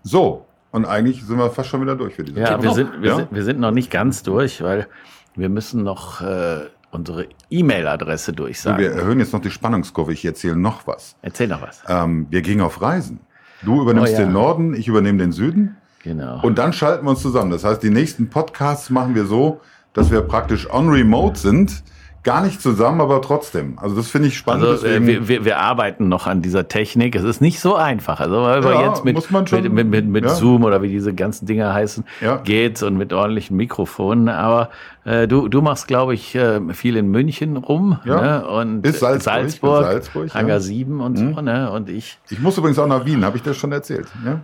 So, 0.04 0.46
und 0.72 0.86
eigentlich 0.86 1.24
sind 1.24 1.38
wir 1.38 1.50
fast 1.50 1.70
schon 1.70 1.82
wieder 1.82 1.96
durch 1.96 2.16
für 2.16 2.24
diese 2.24 2.40
Ja, 2.40 2.62
wir 2.62 2.74
sind, 2.74 3.02
wir, 3.02 3.10
ja? 3.10 3.16
Sind, 3.16 3.32
wir 3.32 3.44
sind 3.44 3.60
noch 3.60 3.72
nicht 3.72 3.90
ganz 3.92 4.24
durch, 4.24 4.62
weil 4.62 4.88
wir 5.36 5.50
müssen 5.50 5.84
noch 5.84 6.22
äh, 6.22 6.66
unsere 6.92 7.28
E-Mail-Adresse 7.50 8.34
durchsagen. 8.34 8.80
Wir 8.80 8.92
erhöhen 8.92 9.20
jetzt 9.20 9.34
noch 9.34 9.42
die 9.42 9.52
Spannungskurve. 9.52 10.14
Ich 10.14 10.26
erzähle 10.26 10.56
noch 10.56 10.88
was. 10.88 11.16
Erzähl 11.22 11.48
noch 11.48 11.62
was. 11.62 11.84
Ähm, 11.88 12.28
wir 12.30 12.42
gingen 12.42 12.62
auf 12.62 12.82
Reisen. 12.82 13.20
Du 13.64 13.82
übernimmst 13.82 14.14
oh, 14.14 14.18
ja. 14.18 14.26
den 14.26 14.34
Norden, 14.34 14.74
ich 14.74 14.88
übernehme 14.88 15.18
den 15.18 15.32
Süden. 15.32 15.78
Genau. 16.04 16.42
Und 16.42 16.58
dann 16.58 16.74
schalten 16.74 17.06
wir 17.06 17.12
uns 17.12 17.22
zusammen. 17.22 17.52
Das 17.52 17.64
heißt, 17.64 17.82
die 17.82 17.90
nächsten 17.90 18.30
Podcasts 18.30 18.90
machen 18.90 19.16
wir 19.16 19.26
so, 19.26 19.62
dass 19.98 20.12
wir 20.12 20.22
praktisch 20.22 20.72
on 20.72 20.90
remote 20.90 21.38
sind 21.38 21.84
gar 22.24 22.44
nicht 22.44 22.62
zusammen, 22.62 23.00
aber 23.00 23.22
trotzdem. 23.22 23.80
Also 23.80 23.96
das 23.96 24.10
finde 24.10 24.28
ich 24.28 24.38
spannend. 24.38 24.66
Also 24.66 24.86
äh, 24.86 25.06
wir, 25.08 25.30
wir, 25.30 25.46
wir 25.46 25.60
arbeiten 25.60 26.10
noch 26.10 26.28
an 26.28 26.42
dieser 26.42 26.68
Technik. 26.68 27.16
Es 27.16 27.24
ist 27.24 27.40
nicht 27.40 27.62
so 27.62 27.76
einfach. 27.76 28.20
Also 28.20 28.42
weil 28.42 28.62
Ja, 28.66 28.88
jetzt 28.90 29.06
mit, 29.06 29.24
schon- 29.24 29.46
mit, 29.64 29.72
mit, 29.72 29.88
mit, 29.88 30.06
mit 30.08 30.26
ja. 30.26 30.32
Zoom 30.32 30.66
oder 30.66 30.82
wie 30.82 30.90
diese 30.90 31.14
ganzen 31.14 31.46
Dinger 31.46 31.74
heißen, 31.74 32.04
Ja. 32.20 32.36
geht's 32.44 32.84
und 32.84 32.98
mit 32.98 33.14
ordentlichen 33.14 33.56
Mikrofonen. 33.56 34.28
Aber 34.28 34.72
äh, 35.06 35.26
du, 35.26 35.48
du 35.48 35.62
machst, 35.62 35.88
glaube 35.88 36.16
ich, 36.16 36.36
äh, 36.36 36.60
viel 36.74 36.98
in 36.98 37.08
München 37.12 37.56
rum. 37.56 37.98
Ja. 38.04 38.20
Ne? 38.42 38.48
Und 38.48 38.86
Ist 38.86 39.00
Salzburg, 39.00 39.24
Salzburg, 39.24 39.84
Salzburg. 39.84 40.26
Mhm. 40.26 40.34
Hangar 40.34 40.60
7 40.60 41.00
und 41.00 41.18
so. 41.18 41.42
Ne? 41.42 41.72
Und 41.72 41.88
ich. 41.90 42.18
Ich 42.30 42.42
muss 42.42 42.58
übrigens 42.58 42.78
auch 42.78 42.88
nach 42.88 43.06
Wien, 43.06 43.24
habe 43.24 43.38
ich 43.38 43.44
das 43.44 43.56
schon 43.56 43.72
erzählt. 43.72 44.08
Ja? 44.26 44.42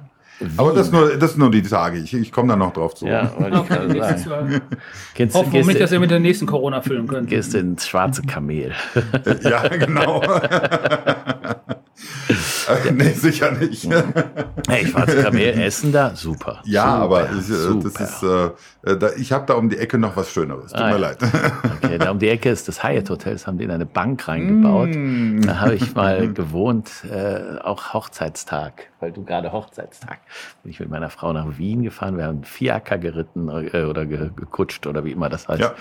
Aber 0.57 0.73
das 0.73 0.87
ist 0.87 0.93
nur, 0.93 1.15
das 1.17 1.37
nur 1.37 1.51
die 1.51 1.61
Tage. 1.61 1.99
Ich, 1.99 2.13
ich 2.13 2.31
komme 2.31 2.49
da 2.49 2.55
noch 2.55 2.73
drauf 2.73 2.95
zu. 2.95 3.05
Ja, 3.05 3.31
wollte 3.37 3.61
ich 3.61 3.67
gerade 3.67 4.17
sagen. 4.17 4.61
Hoffen 5.33 5.53
wir 5.53 5.65
nicht, 5.65 5.79
dass 5.79 5.91
ihr 5.91 5.99
mit 5.99 6.11
der 6.11 6.19
nächsten 6.19 6.45
Corona 6.45 6.81
füllen 6.81 7.07
könnt. 7.07 7.29
gehst 7.29 7.53
ins 7.55 7.87
schwarze 7.87 8.23
Kamel. 8.23 8.73
Ja, 9.43 9.67
genau. 9.67 10.21
Äh, 12.67 12.91
nee, 12.91 13.11
sicher 13.11 13.51
nicht. 13.51 13.87
Hey, 14.67 14.87
schwarze 14.87 15.21
Kamel 15.21 15.59
essen 15.59 15.91
da? 15.91 16.15
Super. 16.15 16.61
Ja, 16.65 16.85
super, 16.85 17.03
aber 17.03 17.31
ich, 17.31 17.49
äh, 17.49 17.53
super. 17.53 17.89
das 17.89 18.09
ist, 18.09 18.23
äh, 18.23 18.45
äh, 18.45 18.51
da, 18.83 19.09
ich 19.17 19.31
habe 19.31 19.45
da 19.45 19.53
um 19.53 19.69
die 19.69 19.77
Ecke 19.77 19.97
noch 19.97 20.15
was 20.17 20.31
Schöneres. 20.31 20.71
Tut 20.71 20.81
Ah, 20.81 20.85
mir 20.87 20.91
ja. 20.91 20.97
leid. 20.97 21.17
Okay, 21.83 21.97
da 21.97 22.11
um 22.11 22.19
die 22.19 22.29
Ecke 22.29 22.49
ist 22.49 22.67
das 22.67 22.81
Hyatt 22.83 23.09
Hotel, 23.09 23.33
das 23.33 23.45
haben 23.47 23.57
die 23.57 23.63
in 23.65 23.71
eine 23.71 23.85
Bank 23.85 24.25
reingebaut. 24.27 24.89
Mm. 24.93 25.41
Da 25.41 25.59
habe 25.59 25.75
ich 25.75 25.93
mal 25.95 26.31
gewohnt, 26.33 26.89
äh, 27.11 27.59
auch 27.61 27.93
Hochzeitstag, 27.93 28.87
weil 29.01 29.11
du 29.11 29.23
gerade 29.25 29.51
Hochzeitstag. 29.51 30.19
Bin 30.63 30.71
ich 30.71 30.79
mit 30.79 30.89
meiner 30.89 31.09
Frau 31.09 31.33
nach 31.33 31.57
Wien 31.57 31.83
gefahren, 31.83 32.17
wir 32.17 32.23
haben 32.25 32.43
Fiaker 32.45 32.97
geritten 32.97 33.49
äh, 33.49 33.83
oder 33.83 34.05
ge 34.05 34.29
gekutscht 34.35 34.87
oder 34.87 35.03
wie 35.03 35.11
immer 35.11 35.27
das 35.29 35.47
heißt. 35.49 35.59
Ja, 35.61 35.73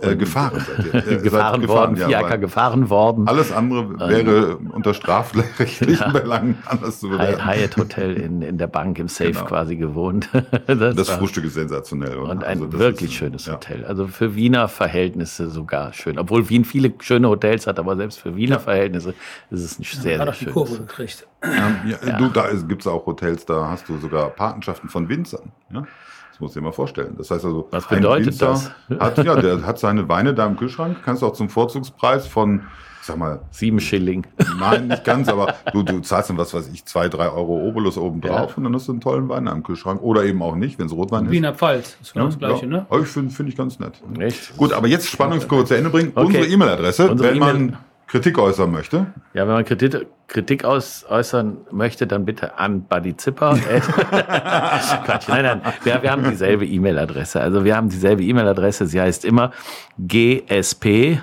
äh, 0.00 0.16
gefahren 0.16 0.60
ihr. 0.84 0.94
Äh, 0.94 1.02
seid 1.02 1.22
gefahren 1.22 1.68
worden, 1.68 1.96
ja, 1.96 2.08
Fiaker 2.08 2.38
gefahren 2.38 2.90
worden. 2.90 3.28
Alles 3.28 3.52
andere 3.52 3.98
wäre 4.10 4.56
unter 4.56 4.92
strafrechtlichen 4.94 6.12
Belangen 6.12 6.58
anders 6.66 7.00
zu 7.00 7.08
bewerten. 7.10 7.46
Hyatt 7.46 7.76
Hotel 7.76 8.14
in, 8.16 8.42
in 8.42 8.58
der 8.58 8.66
Bank 8.66 8.98
im 8.98 9.08
Safe 9.08 9.30
Genau. 9.32 9.44
quasi 9.46 9.76
gewohnt. 9.76 10.28
das 10.66 10.94
Das 10.96 11.10
Frühstück 11.10 11.44
ist 11.44 11.54
sensationell. 11.54 12.16
Oder? 12.18 12.30
Und 12.30 12.43
Also 12.44 12.66
das 12.66 12.78
wirklich 12.78 13.10
ist, 13.10 13.16
schönes 13.16 13.46
ja. 13.46 13.54
Hotel. 13.54 13.84
Also 13.84 14.06
für 14.06 14.34
Wiener 14.34 14.68
Verhältnisse 14.68 15.50
sogar 15.50 15.92
schön. 15.92 16.18
Obwohl 16.18 16.48
Wien 16.48 16.64
viele 16.64 16.92
schöne 17.00 17.28
Hotels 17.28 17.66
hat, 17.66 17.78
aber 17.78 17.96
selbst 17.96 18.20
für 18.20 18.36
Wiener 18.36 18.60
Verhältnisse 18.60 19.14
ist 19.50 19.62
es 19.64 19.78
ein 19.78 19.84
sehr, 19.84 20.18
Hat 20.18 20.26
sehr 20.26 20.34
schönes. 20.34 20.54
Kurve 20.54 20.78
gekriegt. 20.78 21.26
Ja, 21.42 22.18
Du, 22.18 22.28
da 22.28 22.50
gibt 22.52 22.82
es 22.82 22.86
auch 22.86 23.04
Hotels, 23.06 23.44
da 23.44 23.68
hast 23.68 23.88
du 23.88 23.98
sogar 23.98 24.30
Patenschaften 24.30 24.88
von 24.88 25.08
Winzern. 25.08 25.52
Ja? 25.72 25.86
Das 26.30 26.40
musst 26.40 26.56
du 26.56 26.60
dir 26.60 26.64
mal 26.64 26.72
vorstellen. 26.72 27.14
Das 27.16 27.30
heißt 27.30 27.44
also, 27.44 27.68
Was 27.70 27.88
ein 27.88 27.98
bedeutet 27.98 28.26
Winzer 28.26 28.46
das? 28.88 28.98
Hat, 28.98 29.18
ja, 29.18 29.36
der 29.36 29.64
hat 29.64 29.78
seine 29.78 30.08
Weine 30.08 30.34
da 30.34 30.46
im 30.46 30.56
Kühlschrank, 30.56 30.98
kannst 31.04 31.22
du 31.22 31.26
auch 31.26 31.32
zum 31.32 31.48
Vorzugspreis 31.48 32.26
von, 32.26 32.62
ich 32.62 32.93
sag 33.06 33.18
mal, 33.18 33.40
Sieben 33.50 33.80
Schilling. 33.80 34.26
nein, 34.58 34.88
nicht 34.88 35.04
ganz, 35.04 35.28
aber 35.28 35.54
du, 35.72 35.82
du 35.82 36.00
zahlst 36.00 36.30
dann, 36.30 36.38
was 36.38 36.54
weiß 36.54 36.70
ich, 36.72 36.84
zwei, 36.84 37.08
drei 37.08 37.28
Euro 37.28 37.66
Obolus 37.68 37.98
obendrauf 37.98 38.50
Ja. 38.50 38.56
und 38.56 38.64
dann 38.64 38.74
hast 38.74 38.88
du 38.88 38.92
einen 38.92 39.00
tollen 39.00 39.28
Wein 39.28 39.46
am 39.48 39.62
Kühlschrank. 39.62 40.02
Oder 40.02 40.24
eben 40.24 40.42
auch 40.42 40.56
nicht, 40.56 40.78
wenn 40.78 40.86
es 40.86 40.92
Rotwein 40.92 41.26
ist. 41.26 41.30
Wiener 41.32 41.54
Pfalz, 41.54 41.96
ist 42.00 42.12
genau 42.14 42.26
das 42.26 42.38
Gleiche, 42.38 42.66
ja. 42.66 42.70
ne? 42.70 42.86
Ich 43.02 43.06
finde 43.08 43.34
find 43.34 43.48
ich 43.48 43.56
ganz 43.56 43.78
nett. 43.78 44.00
Echt? 44.18 44.56
Gut, 44.56 44.72
aber 44.72 44.86
jetzt 44.88 45.08
Spannungskurve 45.08 45.64
zu 45.64 45.74
Ende 45.76 45.90
bringen. 45.90 46.12
Okay. 46.14 46.26
Unsere 46.26 46.46
E-Mail-Adresse, 46.46 47.10
wenn 47.18 47.36
E-Mail- 47.36 47.38
man 47.38 47.76
Kritik 48.06 48.38
äußern 48.38 48.70
möchte. 48.70 49.06
Ja, 49.32 49.46
wenn 49.46 49.54
man 49.54 49.64
Kritik, 49.64 50.06
Kritik 50.28 50.64
aus, 50.64 51.04
äußern 51.08 51.56
möchte, 51.72 52.06
dann 52.06 52.24
bitte 52.24 52.58
an 52.58 52.82
Buddy 52.84 53.16
Zipper. 53.16 53.58
Quatsch, 55.04 55.28
nein, 55.28 55.42
nein. 55.44 55.60
Wir, 55.82 56.02
wir 56.02 56.10
haben 56.12 56.22
dieselbe 56.28 56.64
E-Mail-Adresse. 56.64 57.40
Also 57.40 57.64
wir 57.64 57.76
haben 57.76 57.88
dieselbe 57.88 58.22
E-Mail-Adresse. 58.22 58.86
Sie 58.86 59.00
heißt 59.00 59.24
immer 59.24 59.50
gsp 59.98 61.18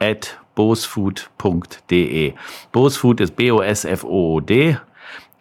at 0.00 0.38
bosfood.de. 0.54 2.34
Bosfood 2.72 3.20
ist 3.20 3.36
B-O-S-F-O-O-D 3.36 4.78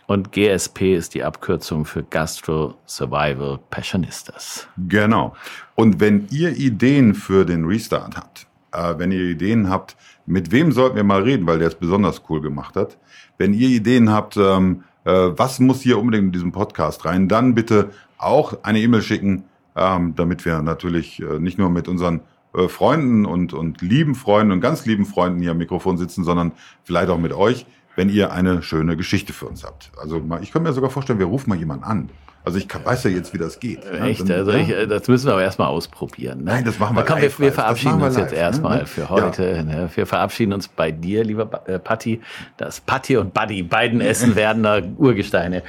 und 0.07 0.32
GSP 0.32 0.95
ist 0.95 1.14
die 1.14 1.24
Abkürzung 1.24 1.86
für 1.86 2.03
Gastro 2.03 2.76
Survival 2.86 3.59
Passionistas. 3.70 4.68
Genau. 4.88 5.36
Und 5.76 5.99
wenn 5.99 6.28
ihr 6.32 6.55
Ideen 6.57 7.14
für 7.14 7.45
den 7.45 7.66
Restart 7.66 8.18
habt, 8.18 8.47
äh, 8.74 8.93
wenn 8.97 9.12
ihr 9.12 9.22
Ideen 9.22 9.70
habt, 9.70 9.95
mit 10.26 10.51
wem 10.51 10.72
sollten 10.72 10.95
wir 10.95 11.03
mal 11.03 11.24
reden, 11.24 11.47
weil 11.47 11.59
der 11.59 11.70
es 11.70 11.76
besonders 11.76 12.22
cool 12.30 12.41
gemacht 12.41 12.76
hat. 12.76 12.97
Wenn 13.38 13.53
ihr 13.53 13.70
Ideen 13.70 14.12
habt, 14.12 14.38
ähm, 14.38 14.84
äh, 15.03 15.12
was 15.12 15.59
muss 15.59 15.82
hier 15.82 15.97
unbedingt 15.97 16.28
in 16.28 16.32
diesen 16.32 16.51
Podcast 16.51 17.05
rein, 17.05 17.28
dann 17.28 17.55
bitte 17.55 17.89
auch 18.18 18.64
eine 18.64 18.80
E-Mail 18.80 19.01
schicken, 19.01 19.45
ähm, 19.76 20.14
damit 20.16 20.45
wir 20.45 20.62
natürlich 20.62 21.22
äh, 21.22 21.39
nicht 21.39 21.57
nur 21.57 21.70
mit 21.70 21.88
unseren 21.88 22.22
äh, 22.54 22.68
Freunden 22.68 23.26
und, 23.26 23.54
und 23.54 23.82
lieben 23.82 24.16
Freunden 24.16 24.52
und 24.52 24.62
ganz 24.62 24.86
lieben 24.86 25.06
Freunden 25.06 25.41
hier 25.41 25.52
am 25.52 25.58
Mikrofon 25.58 25.97
sitzen, 25.97 26.24
sondern 26.24 26.52
vielleicht 26.84 27.10
auch 27.10 27.18
mit 27.18 27.34
euch, 27.34 27.66
wenn 27.95 28.10
ihr 28.10 28.32
eine 28.32 28.64
schöne 28.64 28.97
Geschichte 28.97 29.34
für 29.34 29.47
uns 29.47 29.64
habt. 29.64 29.91
Also 29.97 30.22
ich 30.41 30.52
kann 30.52 30.64
mir 30.64 30.74
sogar 30.74 30.89
vorstellen, 30.89 31.20
wir 31.20 31.26
rufen 31.26 31.49
mal 31.49 31.58
jemanden 31.58 31.84
an. 31.84 32.10
Also 32.44 32.58
ich 32.58 32.68
kann, 32.68 32.84
weiß 32.84 33.04
ja 33.04 33.12
jetzt, 33.12 33.34
wie 33.34 33.38
das 33.38 33.60
geht. 33.60 33.84
Ja, 33.86 34.06
Echt? 34.06 34.22
dann- 34.30 34.32
Also 34.39 34.52
ja. 34.52 34.58
ich, 34.58 34.70
äh, 34.70 34.88
das 34.88 35.08
müssen 35.08 35.28
wir 35.28 35.34
aber 35.34 35.44
erstmal 35.44 35.68
ausprobieren. 35.68 36.39
Ne? 36.39 36.46
Nein, 36.46 36.66
das 36.66 36.80
machen 36.80 36.96
wir 36.96 37.04
Komm, 37.04 37.20
live, 37.20 37.38
wir, 37.38 37.39
wir 37.39 37.46
live. 37.48 37.56
Verabschieden 37.56 38.00
wir 38.00 38.06
uns 38.08 38.18
jetzt 38.18 38.32
live, 38.32 38.39
erstmal 38.39 38.78
ne? 38.80 38.86
für 38.88 39.02
Ja. 39.02 39.10
heute. 39.10 39.64
Ne? 39.64 39.89
Wir 39.94 40.06
verabschieden 40.08 40.54
uns 40.54 40.68
bei 40.68 40.92
dir, 40.92 41.24
lieber 41.24 41.62
äh, 41.68 41.78
Patti. 41.80 42.20
Das 42.58 42.82
Patti 42.82 43.18
und 43.18 43.34
Buddy, 43.34 43.64
beiden 43.64 44.02
Essen 44.02 44.36
werdener 44.36 44.82
Urgesteine. 44.98 45.64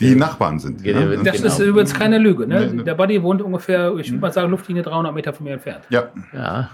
die 0.00 0.14
Nachbarn 0.14 0.58
sind. 0.58 0.82
Geht 0.82 0.96
ne? 0.96 1.18
Das 1.24 1.36
Genau. 1.36 1.46
ist 1.48 1.58
übrigens 1.60 1.94
keine 1.94 2.18
Lüge, 2.18 2.46
ne? 2.46 2.68
Der 2.84 2.94
Buddy 2.94 3.22
wohnt 3.22 3.40
ungefähr, 3.42 3.94
ich 3.96 4.10
würde 4.10 4.20
mal 4.20 4.32
sagen, 4.32 4.50
Luftlinie 4.50 4.82
300 4.82 5.14
Meter 5.14 5.32
von 5.32 5.44
mir 5.44 5.54
entfernt. 5.54 5.84
Ja, 5.90 6.08
Ja, 6.34 6.70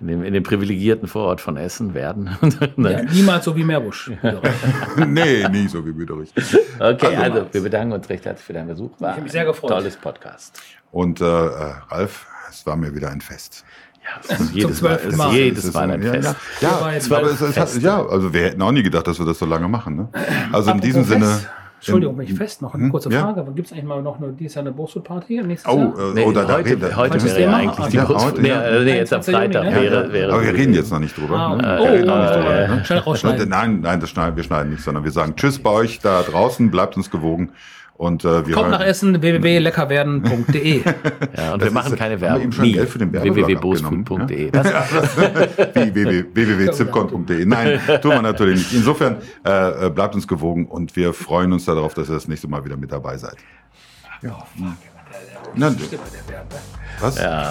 in 0.00 0.06
dem, 0.06 0.24
in 0.24 0.32
dem 0.32 0.42
privilegierten 0.42 1.08
Vorort 1.08 1.40
von 1.40 1.56
Essen 1.56 1.94
werden. 1.94 2.30
Ja, 2.76 3.02
niemals 3.02 3.44
so 3.44 3.54
wie 3.54 3.64
Meerbusch. 3.64 4.10
nee, 5.06 5.46
nie 5.48 5.68
so 5.68 5.84
wie 5.84 5.92
Büderich. 5.92 6.32
Okay, 6.78 7.16
Also- 7.16 7.40
also 7.40 7.46
wir 7.52 7.62
bedanken 7.62 7.92
uns 7.92 8.08
recht 8.08 8.24
herzlich 8.24 8.46
für 8.46 8.52
deinen 8.52 8.68
Besuch. 8.68 8.90
War 8.98 9.10
Ich 9.10 9.16
hab 9.16 9.22
mich 9.22 9.32
sehr 9.32 9.44
gefreut. 9.44 9.70
Tolles 9.70 9.96
Podcast. 9.96 10.60
Und 10.90 11.20
äh, 11.20 11.24
äh, 11.24 11.72
Ralf, 11.90 12.26
es 12.48 12.64
war 12.66 12.76
mir 12.76 12.94
wieder 12.94 13.10
ein 13.10 13.20
Fest. 13.20 13.64
Ja, 14.02 14.36
jedes 14.52 14.80
Mal, 14.80 14.98
jedes 15.32 15.76
ein 15.76 16.02
ja, 16.02 16.12
Fest. 16.12 16.36
Ja, 16.60 16.80
ja 16.80 16.92
jetzt 16.92 17.12
aber 17.12 17.26
es, 17.26 17.40
es 17.40 17.56
hat, 17.56 17.68
Feste. 17.68 17.80
ja, 17.80 18.04
also 18.04 18.32
wir 18.32 18.42
hätten 18.42 18.62
auch 18.62 18.72
nie 18.72 18.82
gedacht, 18.82 19.06
dass 19.06 19.18
wir 19.18 19.26
das 19.26 19.38
so 19.38 19.46
lange 19.46 19.68
machen. 19.68 19.96
Ne? 19.96 20.08
Also 20.52 20.70
in 20.70 20.80
diesem 20.80 21.04
Sinne. 21.04 21.40
Entschuldigung, 21.80 22.18
wenn 22.18 22.26
ich 22.26 22.34
fest 22.34 22.60
noch 22.60 22.74
eine 22.74 22.90
kurze 22.90 23.08
Hm? 23.08 23.14
Ja. 23.14 23.22
Frage. 23.32 23.50
Gibt 23.54 23.66
es 23.68 23.72
eigentlich 23.72 23.84
mal 23.86 24.02
noch 24.02 24.18
eine, 24.20 24.32
dieses 24.34 24.54
Jahr 24.54 24.66
eine 24.66 24.74
nächstes 25.46 25.72
Oh, 25.72 25.78
Jahr? 25.78 26.10
äh, 26.10 26.14
Nee, 26.14 26.24
oder 26.24 26.44
da 26.44 26.54
heute 26.58 26.68
reden 26.68 26.82
wir- 26.82 26.96
heute 26.96 27.14
Heute 27.14 27.24
wäre 27.24 27.40
ja 27.40 27.56
eigentlich 27.56 27.86
die 27.88 27.96
Ja, 27.96 28.04
Brust. 28.04 28.26
heute, 28.26 28.42
Nee, 28.42 28.48
ja. 28.48 28.62
äh, 28.62 28.84
nee, 28.84 28.96
jetzt 28.98 29.12
am 29.14 29.20
21. 29.20 29.34
Freitag 29.34 29.64
ne? 29.64 29.80
wäre, 29.80 30.12
wäre. 30.12 30.32
Aber 30.34 30.42
wir 30.44 30.54
reden 30.54 30.74
jetzt 30.74 30.92
noch 30.92 30.98
nicht 30.98 31.16
drüber. 31.16 31.36
Ah, 31.36 31.56
ne? 31.56 31.78
oh, 31.80 31.84
Wir 31.84 31.92
reden 31.92 32.06
noch 32.06 32.18
nicht 32.20 32.30
oh, 32.30 32.34
drüber, 32.36 32.54
äh, 32.54 32.68
ne? 32.68 32.84
schnell 32.84 32.98
rausschneiden. 32.98 33.48
Nein, 33.48 33.80
nein, 33.80 33.98
das 34.00 34.10
schneiden, 34.10 34.36
wir 34.36 34.42
schneiden 34.44 34.70
nicht, 34.72 34.82
sondern 34.82 35.04
wir 35.04 35.10
sagen 35.10 35.34
Tschüss 35.36 35.58
bei 35.58 35.70
euch 35.70 36.00
da 36.00 36.22
draußen, 36.22 36.70
bleibt 36.70 36.96
uns 36.98 37.10
gewogen. 37.10 37.50
Und 38.00 38.24
äh, 38.24 38.46
wir 38.46 38.54
Kommt 38.54 38.70
nach 38.70 38.80
Essen, 38.80 39.20
www.leckerwerden.de. 39.20 40.80
Ja, 41.36 41.52
und 41.52 41.60
Das 41.60 41.68
wir 41.68 41.70
machen 41.70 41.92
ist- 41.92 41.98
keine 41.98 42.14
haben 42.14 42.20
wir 42.22 42.28
Werbung. 42.28 42.42
eben 42.44 42.52
schon 42.52 42.64
Nie. 42.64 42.72
Geld 42.72 42.88
für 42.88 42.98
den 42.98 43.12
www.bosfood.de. 43.12 44.50
Www.zipcon.de. 46.34 47.44
Nein, 47.46 47.78
tun 48.00 48.12
wir 48.12 48.22
natürlich 48.22 48.58
nicht. 48.60 48.72
Insofern 48.72 49.16
äh, 49.44 49.86
äh, 49.86 49.90
bleibt 49.90 50.14
uns 50.14 50.26
gewogen 50.26 50.64
und 50.66 50.96
wir 50.96 51.12
freuen 51.12 51.52
uns 51.52 51.66
darauf, 51.66 51.92
dass 51.92 52.08
ihr 52.08 52.14
das 52.14 52.26
nächste 52.26 52.48
Mal 52.48 52.64
wieder 52.64 52.78
mit 52.78 52.90
dabei 52.90 53.18
seid. 53.18 53.36
Ja. 54.22 54.38
Na, 55.54 55.74
was? 57.00 57.18
Ja. 57.18 57.50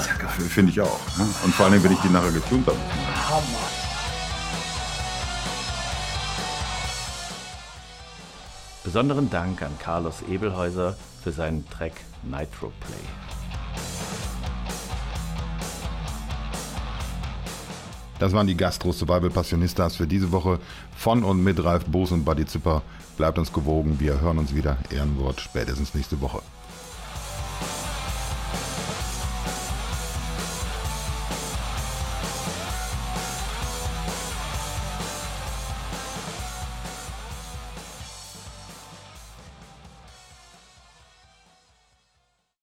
Finde 0.50 0.72
ich 0.72 0.82
auch. 0.82 1.00
Ne? 1.20 1.26
Und 1.46 1.54
vor 1.54 1.68
allem, 1.68 1.84
wenn 1.84 1.92
ich 1.92 2.00
die 2.00 2.10
nachher 2.10 2.32
getunt 2.32 2.66
habe. 2.66 2.78
Besonderen 8.90 9.30
Dank 9.30 9.62
an 9.62 9.78
Carlos 9.78 10.24
Ebelhäuser 10.28 10.98
für 11.24 11.32
seinen 11.32 11.64
Track 11.70 11.92
Nitro 12.24 12.72
Play. 12.80 12.98
Das 18.18 18.34
waren 18.34 18.48
die 18.48 18.58
Gastro 18.58 18.92
Survival 18.92 19.30
Passionistas 19.30 19.96
für 19.96 20.08
diese 20.08 20.32
Woche 20.32 20.58
von 20.98 21.24
und 21.24 21.44
mit 21.44 21.64
Ralf 21.64 21.86
Boos 21.86 22.12
und 22.12 22.26
Buddy 22.26 22.48
Zipper. 22.48 22.82
Bleibt 23.16 23.38
uns 23.38 23.54
gewogen. 23.54 24.00
Wir 24.00 24.22
hören 24.22 24.40
uns 24.40 24.56
wieder. 24.56 24.80
Ehrenwort 24.90 25.40
spätestens 25.40 25.94
nächste 25.94 26.20
Woche. 26.20 26.42